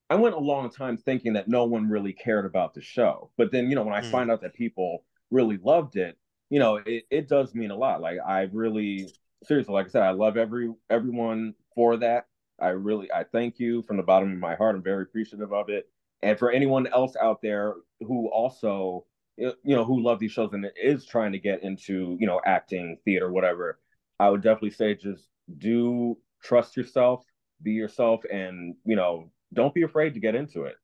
I 0.09 0.15
went 0.15 0.35
a 0.35 0.39
long 0.39 0.69
time 0.69 0.97
thinking 0.97 1.33
that 1.33 1.47
no 1.47 1.65
one 1.65 1.89
really 1.89 2.13
cared 2.13 2.45
about 2.45 2.73
the 2.73 2.81
show. 2.81 3.31
But 3.37 3.51
then, 3.51 3.69
you 3.69 3.75
know, 3.75 3.83
when 3.83 3.93
I 3.93 4.01
mm. 4.01 4.11
find 4.11 4.31
out 4.31 4.41
that 4.41 4.53
people 4.53 5.05
really 5.29 5.57
loved 5.57 5.95
it, 5.95 6.17
you 6.49 6.59
know, 6.59 6.81
it, 6.85 7.05
it 7.09 7.27
does 7.29 7.55
mean 7.55 7.71
a 7.71 7.77
lot. 7.77 8.01
Like 8.01 8.17
I 8.25 8.41
really 8.51 9.09
seriously, 9.43 9.73
like 9.73 9.87
I 9.87 9.89
said, 9.89 10.03
I 10.03 10.11
love 10.11 10.37
every 10.37 10.73
everyone 10.89 11.53
for 11.75 11.97
that. 11.97 12.27
I 12.61 12.69
really 12.69 13.11
I 13.11 13.23
thank 13.23 13.59
you 13.59 13.81
from 13.83 13.97
the 13.97 14.03
bottom 14.03 14.31
of 14.31 14.37
my 14.37 14.55
heart. 14.55 14.75
I'm 14.75 14.83
very 14.83 15.03
appreciative 15.03 15.51
of 15.51 15.69
it. 15.69 15.89
And 16.21 16.37
for 16.37 16.51
anyone 16.51 16.87
else 16.87 17.15
out 17.19 17.41
there 17.41 17.75
who 17.99 18.29
also 18.29 19.05
you 19.37 19.55
know 19.63 19.83
who 19.83 20.01
love 20.01 20.19
these 20.19 20.31
shows 20.31 20.51
and 20.53 20.65
is 20.81 21.05
trying 21.05 21.31
to 21.31 21.39
get 21.39 21.63
into 21.63 22.17
you 22.19 22.27
know 22.27 22.41
acting 22.45 22.97
theater 23.05 23.31
whatever 23.31 23.79
i 24.19 24.29
would 24.29 24.41
definitely 24.41 24.71
say 24.71 24.93
just 24.93 25.29
do 25.57 26.17
trust 26.43 26.75
yourself 26.77 27.23
be 27.63 27.71
yourself 27.71 28.21
and 28.31 28.75
you 28.85 28.95
know 28.95 29.31
don't 29.53 29.73
be 29.73 29.83
afraid 29.83 30.13
to 30.13 30.19
get 30.19 30.35
into 30.35 30.63
it 30.63 30.75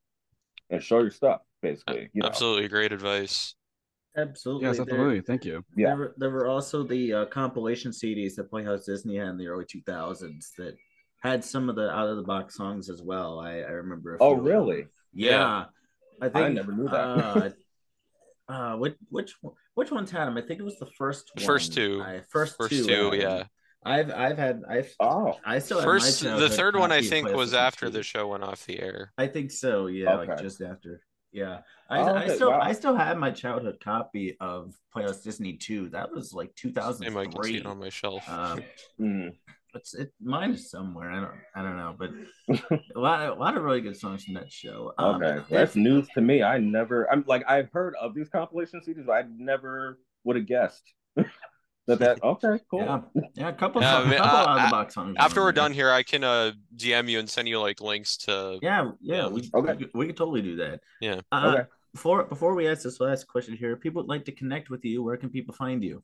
and 0.70 0.82
show 0.82 1.00
your 1.00 1.12
stuff 1.12 1.42
basically 1.62 2.10
you 2.14 2.22
know? 2.22 2.28
absolutely 2.28 2.68
great 2.68 2.92
advice 2.92 3.56
absolutely 4.16 4.68
yes 4.68 4.80
absolutely 4.80 5.16
there, 5.16 5.24
thank 5.24 5.46
you 5.46 5.64
yeah 5.76 5.88
there 5.88 5.98
were, 5.98 6.16
there 6.18 6.30
were 6.30 6.48
also 6.48 6.84
the 6.84 7.14
uh, 7.14 7.26
compilation 7.26 7.92
cds 7.92 8.36
that 8.36 8.50
playhouse 8.50 8.86
disney 8.86 9.18
had 9.18 9.30
in 9.30 9.38
the 9.38 9.48
early 9.48 9.66
2000s 9.66 10.54
that 10.58 10.76
had 11.30 11.44
some 11.44 11.70
of 11.70 11.76
the 11.76 11.90
out 11.90 12.08
of 12.08 12.18
the 12.18 12.24
box 12.24 12.56
songs 12.56 12.90
as 12.90 13.02
well 13.02 13.40
i, 13.40 13.60
I 13.60 13.72
remember 13.72 14.18
oh 14.20 14.34
really 14.34 14.88
yeah. 15.14 15.32
yeah. 15.32 15.66
i 16.22 16.30
think 16.30 16.46
i 16.46 16.50
never 16.50 16.72
knew 16.72 16.88
that 16.90 17.54
uh, 18.50 18.52
uh 18.52 18.76
which 18.78 18.96
which 19.10 19.36
which 19.76 19.92
ones 19.92 20.12
had 20.12 20.26
them 20.26 20.38
i 20.38 20.42
think 20.42 20.60
it 20.60 20.64
was 20.64 20.80
the 20.80 20.90
first 20.98 21.32
one. 21.36 21.46
first 21.46 21.74
two 21.74 22.02
I, 22.06 22.22
first, 22.30 22.58
first 22.58 22.72
two, 22.72 22.86
two 22.86 23.16
yeah 23.16 23.44
I've 23.86 24.12
I've 24.12 24.38
had 24.38 24.64
I've 24.68 24.94
oh 25.00 25.36
I 25.46 25.60
still 25.60 25.82
first 25.82 26.22
the 26.22 26.50
third 26.50 26.76
one 26.76 26.92
I 26.92 27.02
think 27.02 27.32
was 27.32 27.54
after 27.54 27.90
the 27.90 28.04
show 28.04 28.28
went 28.28 28.44
off 28.44 28.66
the 28.66 28.80
air. 28.80 29.14
I 29.18 29.28
think 29.28 29.52
so. 29.52 29.88
Yeah, 29.88 30.16
okay. 30.16 30.32
like 30.32 30.42
just 30.42 30.62
after. 30.62 31.02
Yeah, 31.32 31.60
I, 31.90 32.00
oh, 32.00 32.16
I 32.16 32.28
still 32.30 32.52
wow. 32.52 32.60
I 32.62 32.74
still 32.74 32.96
have 32.96 33.18
my 33.18 33.32
childhood 33.32 33.78
copy 33.84 34.38
of 34.40 34.74
Playhouse 34.92 35.22
Disney 35.22 35.54
2. 35.54 35.90
That 35.90 36.12
was 36.12 36.34
like 36.34 36.56
2003. 36.56 37.22
I 37.22 37.26
can 37.26 37.44
see 37.44 37.58
it 37.58 37.66
on 37.66 37.80
my 37.80 37.90
shelf. 37.90 38.28
Um, 38.28 38.64
mm. 39.00 39.36
It's 39.78 39.94
it 39.94 40.12
mine 40.22 40.52
is 40.52 40.70
somewhere. 40.70 41.12
I 41.12 41.20
don't 41.20 41.32
I 41.56 41.62
don't 41.62 41.78
know, 41.78 41.96
but 41.98 42.80
a 42.96 43.00
lot 43.00 43.22
of, 43.22 43.38
a 43.38 43.40
lot 43.40 43.56
of 43.56 43.64
really 43.64 43.82
good 43.82 43.98
songs 43.98 44.26
from 44.26 44.34
that 44.36 44.52
show. 44.52 44.94
Um, 44.98 45.22
okay, 45.22 45.44
that's 45.50 45.76
news 45.76 46.08
to 46.16 46.22
me. 46.22 46.44
I 46.44 46.58
never 46.58 47.10
I'm 47.12 47.24
like 47.28 47.44
I've 47.48 47.72
heard 47.72 47.96
of 48.02 48.14
these 48.14 48.30
compilation 48.30 48.82
CDs, 48.86 49.06
but 49.06 49.14
I 49.14 49.24
never 49.38 50.00
would 50.24 50.36
have 50.36 50.48
guessed. 50.48 50.84
that 51.88 52.00
that 52.00 52.22
okay 52.22 52.60
cool 52.70 52.82
yeah, 52.82 53.02
yeah 53.36 53.48
a 53.48 53.54
couple, 53.54 53.82
yeah, 53.82 54.00
of, 54.00 54.08
I 54.08 54.10
mean, 54.10 54.20
couple 54.20 54.38
uh, 54.38 54.46
out 54.46 54.60
of 54.60 54.66
the 54.66 54.72
box 54.72 54.94
songs 54.94 55.16
after 55.20 55.42
we're 55.42 55.54
done 55.54 55.72
here 55.72 55.90
i 55.90 56.04
can 56.04 56.22
uh 56.22 56.52
dm 56.76 57.10
you 57.10 57.18
and 57.18 57.30
send 57.30 57.48
you 57.48 57.62
like 57.62 57.80
links 57.80 58.18
to 58.18 58.60
yeah 58.62 58.92
yeah 59.00 59.28
we, 59.28 59.50
okay. 59.54 59.74
we, 59.74 59.90
we 59.94 60.06
can 60.08 60.16
totally 60.16 60.42
do 60.42 60.58
that 60.58 60.82
yeah 61.00 61.22
uh, 61.32 61.54
okay 61.54 61.70
before 61.94 62.26
before 62.26 62.56
we 62.56 62.68
ask 62.68 62.84
this 62.84 63.00
last 63.00 63.26
question 63.28 63.56
here 63.56 63.78
people 63.78 64.02
would 64.02 64.10
like 64.10 64.26
to 64.26 64.34
connect 64.34 64.70
with 64.70 64.84
you 64.84 65.02
where 65.02 65.16
can 65.16 65.30
people 65.30 65.56
find 65.56 65.82
you 65.82 66.04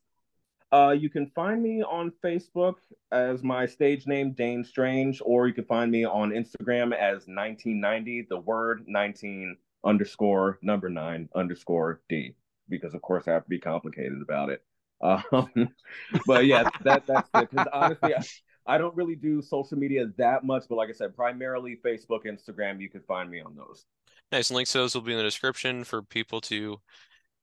uh, 0.74 0.89
you 0.89 1.07
can 1.07 1.28
find 1.28 1.61
me 1.61 1.84
on 1.84 2.11
Facebook 2.24 2.76
as 3.11 3.43
my 3.43 3.63
stage 3.67 4.07
name, 4.07 4.32
Dane 4.34 4.63
Strange, 4.63 5.21
or 5.24 5.47
you 5.47 5.53
can 5.53 5.65
find 5.65 5.91
me 5.91 6.03
on 6.03 6.32
Instagram 6.32 6.95
as 6.95 7.28
1990, 7.28 8.26
the 8.28 8.39
word 8.39 8.84
19 8.88 9.55
underscore 9.86 10.57
number 10.63 10.89
nine 10.89 11.30
underscore 11.36 12.01
D, 12.09 12.34
because 12.69 12.95
of 12.95 13.03
course 13.03 13.28
I 13.28 13.34
have 13.34 13.43
to 13.43 13.49
be 13.49 13.59
complicated 13.59 14.19
about 14.24 14.49
it. 14.49 14.63
Um, 14.99 15.69
but 16.26 16.47
yeah, 16.47 16.67
that 16.84 17.05
that's 17.05 17.30
it. 17.36 17.51
Because 17.51 17.67
honestly, 17.71 18.15
I, 18.15 18.24
I, 18.65 18.78
don't 18.80 18.95
really 18.95 19.15
do 19.15 19.43
social 19.43 19.78
media 19.78 20.07
that 20.17 20.43
much. 20.43 20.63
But 20.69 20.78
like 20.78 20.89
I 20.89 20.93
said, 20.93 21.15
primarily 21.15 21.78
Facebook, 21.86 22.26
Instagram. 22.26 22.82
You 22.82 22.89
can 22.89 23.01
find 23.01 23.30
me 23.30 23.41
on 23.41 23.55
those. 23.55 23.86
Nice. 24.32 24.49
Links 24.49 24.71
to 24.71 24.80
those 24.80 24.95
will 24.95 25.01
be 25.01 25.11
in 25.11 25.17
the 25.19 25.24
description 25.24 25.84
for 25.84 26.01
people 26.01 26.41
to 26.41 26.78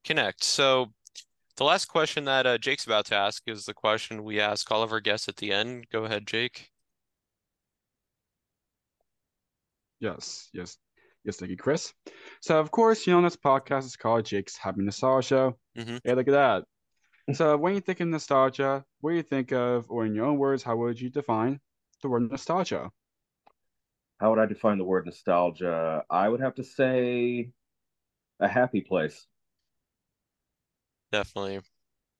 connect. 0.05 0.43
So 0.43 0.93
the 1.61 1.65
last 1.65 1.89
question 1.89 2.25
that 2.25 2.47
uh, 2.47 2.57
Jake's 2.57 2.87
about 2.87 3.05
to 3.07 3.15
ask 3.15 3.43
is 3.47 3.67
the 3.67 3.75
question 3.75 4.25
we 4.25 4.41
ask 4.41 4.73
all 4.73 4.83
of 4.83 4.93
our 4.93 5.01
guests 5.01 5.29
at 5.29 5.37
the 5.37 5.53
end. 5.53 5.85
Go 5.93 6.07
ahead, 6.07 6.27
Jake. 6.27 6.71
Yes, 9.99 10.49
yes, 10.55 10.79
yes. 11.23 11.37
Thank 11.37 11.51
you, 11.51 11.59
Chris. 11.59 11.93
So, 12.41 12.59
of 12.59 12.71
course, 12.71 13.07
you 13.07 13.13
know 13.13 13.21
this 13.21 13.37
podcast 13.37 13.85
is 13.85 13.97
called 13.97 14.25
Jake's 14.25 14.57
Happy 14.57 14.81
Nostalgia 14.81 15.27
Show. 15.27 15.59
Mm-hmm. 15.77 15.99
Hey, 16.03 16.15
look 16.15 16.29
at 16.29 16.33
that. 16.33 16.65
So 17.35 17.59
when 17.59 17.75
you 17.75 17.83
think 17.83 18.01
of 18.01 18.09
nostalgia, 18.09 18.83
what 19.03 19.11
do 19.11 19.17
you 19.17 19.23
think 19.23 19.53
of, 19.53 19.85
or 19.91 20.07
in 20.07 20.15
your 20.15 20.25
own 20.25 20.39
words, 20.39 20.63
how 20.63 20.77
would 20.77 20.99
you 20.99 21.11
define 21.11 21.61
the 22.03 22.09
word 22.09 22.31
nostalgia? 22.31 22.91
How 24.19 24.31
would 24.31 24.39
I 24.39 24.47
define 24.47 24.79
the 24.79 24.85
word 24.85 25.05
nostalgia? 25.05 26.05
I 26.09 26.27
would 26.27 26.41
have 26.41 26.55
to 26.55 26.65
say 26.65 27.51
a 28.41 28.49
happy 28.49 28.81
place. 28.81 29.27
Definitely. 31.13 31.61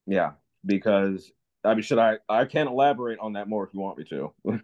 Yeah, 0.07 0.33
because 0.65 1.31
I 1.65 1.75
mean, 1.75 1.83
should 1.83 1.99
I? 1.99 2.19
I 2.29 2.45
can 2.45 2.69
elaborate 2.69 3.19
on 3.19 3.35
that 3.35 3.49
more 3.49 3.67
if 3.67 3.75
you 3.75 3.81
want 3.81 3.99
me 3.99 4.05
to. 4.05 4.33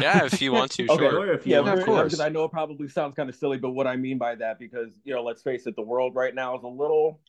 yeah, 0.00 0.24
if 0.24 0.40
you 0.40 0.52
want 0.52 0.70
to, 0.72 0.88
okay. 0.88 0.96
sure. 0.96 1.32
If 1.32 1.46
you 1.46 1.52
yeah, 1.52 1.72
of 1.72 1.84
course. 1.84 2.04
Because 2.04 2.20
I 2.20 2.28
know 2.28 2.44
it 2.44 2.50
probably 2.50 2.88
sounds 2.88 3.14
kind 3.14 3.28
of 3.28 3.36
silly, 3.36 3.58
but 3.58 3.70
what 3.70 3.86
I 3.86 3.96
mean 3.96 4.18
by 4.18 4.34
that, 4.36 4.58
because 4.58 4.98
you 5.04 5.14
know, 5.14 5.22
let's 5.22 5.42
face 5.42 5.66
it, 5.66 5.76
the 5.76 5.82
world 5.82 6.14
right 6.14 6.34
now 6.34 6.56
is 6.56 6.62
a 6.62 6.68
little, 6.68 7.20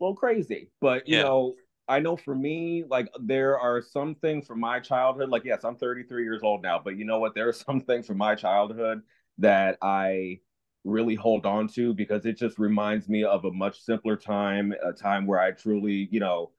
a 0.00 0.04
little 0.04 0.16
crazy. 0.16 0.70
But 0.80 1.08
you 1.08 1.16
yeah. 1.16 1.22
know, 1.22 1.54
I 1.88 2.00
know 2.00 2.16
for 2.16 2.34
me, 2.34 2.84
like 2.88 3.08
there 3.20 3.58
are 3.58 3.80
some 3.80 4.14
things 4.16 4.46
from 4.46 4.60
my 4.60 4.80
childhood. 4.80 5.30
Like, 5.30 5.44
yes, 5.44 5.64
I'm 5.64 5.76
33 5.76 6.24
years 6.24 6.42
old 6.42 6.62
now, 6.62 6.80
but 6.82 6.96
you 6.96 7.04
know 7.04 7.18
what? 7.18 7.34
There 7.34 7.48
are 7.48 7.52
some 7.54 7.80
things 7.80 8.06
from 8.06 8.18
my 8.18 8.34
childhood 8.34 9.02
that 9.38 9.78
I 9.80 10.40
really 10.88 11.14
hold 11.14 11.46
on 11.46 11.68
to 11.68 11.94
because 11.94 12.26
it 12.26 12.36
just 12.36 12.58
reminds 12.58 13.08
me 13.08 13.24
of 13.24 13.44
a 13.44 13.52
much 13.52 13.82
simpler 13.82 14.16
time, 14.16 14.74
a 14.82 14.92
time 14.92 15.26
where 15.26 15.40
I 15.40 15.52
truly, 15.52 16.08
you 16.10 16.20
know, 16.20 16.50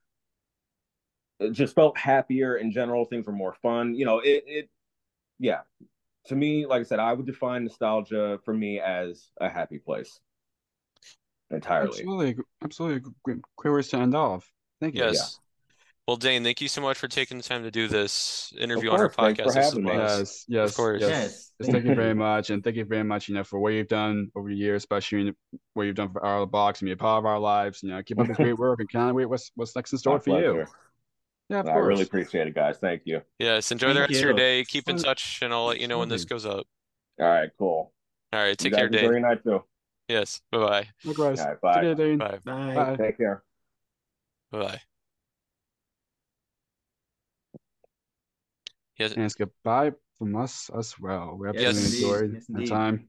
just 1.52 1.76
felt 1.76 1.98
happier 1.98 2.58
in 2.58 2.72
general. 2.72 3.06
Things 3.06 3.26
were 3.26 3.34
more 3.34 3.56
fun. 3.62 3.96
You 3.96 4.06
know, 4.06 4.20
it, 4.20 4.44
it, 4.46 4.70
yeah. 5.40 5.62
To 6.28 6.36
me, 6.36 6.66
like 6.66 6.82
I 6.82 6.84
said, 6.84 7.00
I 7.00 7.14
would 7.14 7.26
define 7.26 7.64
nostalgia 7.64 8.40
for 8.44 8.54
me 8.54 8.80
as 8.80 9.30
a 9.40 9.50
happy 9.50 9.80
place 9.80 10.20
entirely. 11.50 11.90
Absolutely, 11.90 12.36
absolutely. 12.64 13.12
Great, 13.24 13.38
great 13.56 13.72
words 13.72 13.88
to 13.90 13.98
end 13.98 14.16
off. 14.16 14.52
Thank 14.80 14.96
you. 14.96 15.06
Yes. 15.06 15.14
Yeah. 15.16 15.49
Well, 16.10 16.18
Dane, 16.18 16.43
thank 16.43 16.60
you 16.60 16.68
so 16.68 16.82
much 16.82 16.97
for 16.97 17.07
taking 17.07 17.38
the 17.38 17.43
time 17.43 17.62
to 17.62 17.70
do 17.70 17.88
this 17.88 18.51
interview 18.57 18.89
on 18.89 18.99
our 18.99 19.12
podcast. 19.12 19.53
This 19.53 19.74
is 19.74 19.80
yes, 19.86 20.45
yes, 20.47 20.70
of 20.72 20.76
course. 20.76 21.01
Yes. 21.01 21.51
yes. 21.60 21.70
Thank 21.70 21.86
you 21.86 21.93
very 21.93 22.16
much, 22.16 22.49
and 22.49 22.64
thank 22.64 22.78
you 22.78 22.86
very 22.86 23.03
much, 23.03 23.30
you 23.30 23.36
know, 23.36 23.43
for 23.43 23.60
what 23.60 23.74
you've 23.74 23.89
done 23.89 24.32
over 24.36 24.49
the 24.49 24.55
years, 24.55 24.78
especially 24.78 25.34
what 25.76 25.84
you've 25.84 25.93
done 25.93 26.12
for 26.12 26.26
our 26.26 26.47
box 26.47 26.82
and 26.82 26.88
be 26.88 26.93
a 26.93 26.97
part 26.97 27.20
of 27.20 27.28
our 27.28 27.38
lives. 27.38 27.84
You 27.84 27.91
know, 27.91 28.01
keep 28.01 28.20
up 28.20 28.26
the 28.26 28.34
great 28.34 28.57
work, 28.57 28.80
and 28.80 28.89
can't 28.89 29.16
wait 29.16 29.28
what's 29.28 29.51
what's 29.53 29.76
next 29.76 29.91
in 29.91 29.99
store 29.99 30.16
My 30.16 30.18
for 30.18 30.24
pleasure. 30.24 30.53
you. 30.62 30.66
Yeah, 31.49 31.62
I 31.62 31.76
really 31.76 32.01
appreciate 32.01 32.47
it, 32.47 32.55
guys. 32.55 32.80
Thank 32.80 33.03
you. 33.05 33.22
Yes, 33.38 33.72
enjoy 33.72 33.93
thank 33.93 33.97
the 33.97 34.01
rest 34.01 34.14
you. 34.14 34.18
of 34.18 34.24
your 34.24 34.34
day. 34.34 34.64
Keep 34.64 34.89
in 34.89 34.97
touch, 34.97 35.43
and 35.43 35.53
I'll 35.53 35.68
let 35.68 35.80
you 35.80 35.88
know 35.88 35.99
when 35.99 36.10
this 36.10 36.26
goes 36.26 36.43
up. 36.43 36.66
All 37.20 37.28
right, 37.28 37.51
cool. 37.60 37.93
All 38.34 38.39
right, 38.39 38.57
take 38.57 38.74
care, 38.74 38.89
Dane. 38.89 39.07
Very 39.07 39.22
nice 39.22 39.43
too. 39.43 39.64
Yes. 40.07 40.41
Bye 40.51 40.57
bye. 40.57 40.88
Likewise. 41.05 41.39
All 41.39 41.49
right, 41.49 41.62
bye. 41.62 41.82
Care, 41.82 42.18
Bye. 42.18 42.39
Bye. 42.43 42.74
Bye. 42.74 42.95
Take 42.95 43.18
care. 43.18 43.43
Bye. 44.51 44.80
Yes. 49.00 49.14
And 49.14 49.24
it's 49.24 49.36
goodbye 49.36 49.93
from 50.18 50.36
us 50.36 50.70
as 50.78 51.00
well. 51.00 51.38
We 51.39 51.47
absolutely 51.47 51.82
yes, 51.82 51.93
enjoyed 51.93 52.34
yes, 52.34 52.45
the 52.50 52.66
time. 52.68 53.08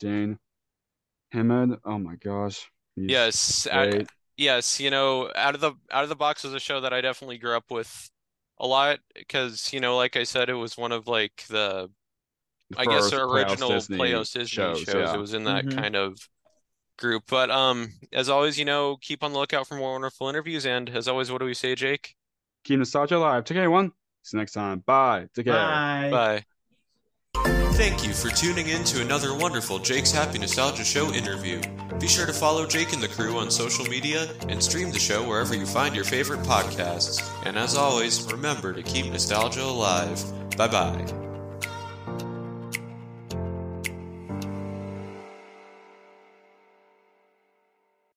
Dane, 0.00 0.38
Hammond, 1.30 1.78
oh 1.84 1.98
my 1.98 2.16
gosh. 2.16 2.68
Yes. 2.96 3.68
I, 3.72 4.06
yes, 4.36 4.80
you 4.80 4.90
know, 4.90 5.30
out 5.36 5.54
of 5.54 5.60
the 5.60 5.72
out 5.92 6.02
of 6.02 6.08
the 6.08 6.16
box 6.16 6.42
was 6.42 6.52
a 6.52 6.60
show 6.60 6.80
that 6.80 6.92
I 6.92 7.00
definitely 7.00 7.38
grew 7.38 7.56
up 7.56 7.70
with 7.70 8.10
a 8.58 8.66
lot 8.66 8.98
because, 9.14 9.72
you 9.72 9.80
know, 9.80 9.96
like 9.96 10.16
I 10.16 10.24
said, 10.24 10.50
it 10.50 10.54
was 10.54 10.76
one 10.76 10.92
of 10.92 11.06
like 11.06 11.44
the, 11.48 11.90
the 12.70 12.80
I 12.80 12.84
guess 12.86 13.12
original 13.12 13.70
Disney 13.70 13.96
Playhouse 13.96 14.32
Disney 14.32 14.48
shows. 14.48 14.80
shows. 14.80 14.94
Yeah. 14.94 15.14
It 15.14 15.18
was 15.18 15.34
in 15.34 15.44
that 15.44 15.64
mm-hmm. 15.64 15.78
kind 15.78 15.96
of 15.96 16.28
group. 16.98 17.24
But 17.28 17.50
um, 17.50 17.92
as 18.12 18.28
always, 18.28 18.58
you 18.58 18.64
know, 18.64 18.96
keep 19.00 19.22
on 19.22 19.32
the 19.32 19.38
lookout 19.38 19.68
for 19.68 19.76
more 19.76 19.92
wonderful 19.92 20.28
interviews. 20.28 20.66
And 20.66 20.90
as 20.90 21.06
always, 21.08 21.30
what 21.30 21.38
do 21.38 21.46
we 21.46 21.54
say, 21.54 21.74
Jake? 21.74 22.16
Keep 22.64 22.80
nostalgia 22.80 23.16
alive. 23.16 23.44
Take 23.44 23.56
care, 23.56 23.64
everyone. 23.64 23.92
See 24.22 24.36
you 24.36 24.40
next 24.40 24.52
time. 24.52 24.80
Bye. 24.80 25.26
Take 25.34 25.46
care. 25.46 25.54
Bye. 25.54 26.10
Bye. 26.10 26.44
Thank 27.74 28.06
you 28.06 28.12
for 28.12 28.28
tuning 28.28 28.68
in 28.68 28.84
to 28.84 29.00
another 29.00 29.34
wonderful 29.34 29.78
Jake's 29.78 30.12
Happy 30.12 30.38
Nostalgia 30.38 30.84
Show 30.84 31.12
interview. 31.14 31.62
Be 31.98 32.06
sure 32.06 32.26
to 32.26 32.32
follow 32.32 32.66
Jake 32.66 32.92
and 32.92 33.02
the 33.02 33.08
crew 33.08 33.38
on 33.38 33.50
social 33.50 33.86
media 33.86 34.28
and 34.48 34.62
stream 34.62 34.90
the 34.90 34.98
show 34.98 35.26
wherever 35.26 35.54
you 35.54 35.64
find 35.64 35.94
your 35.94 36.04
favorite 36.04 36.40
podcasts. 36.40 37.26
And 37.46 37.56
as 37.56 37.76
always, 37.76 38.30
remember 38.30 38.74
to 38.74 38.82
keep 38.82 39.06
nostalgia 39.06 39.62
alive. 39.62 40.22
Bye 40.58 40.68
bye. 40.68 41.29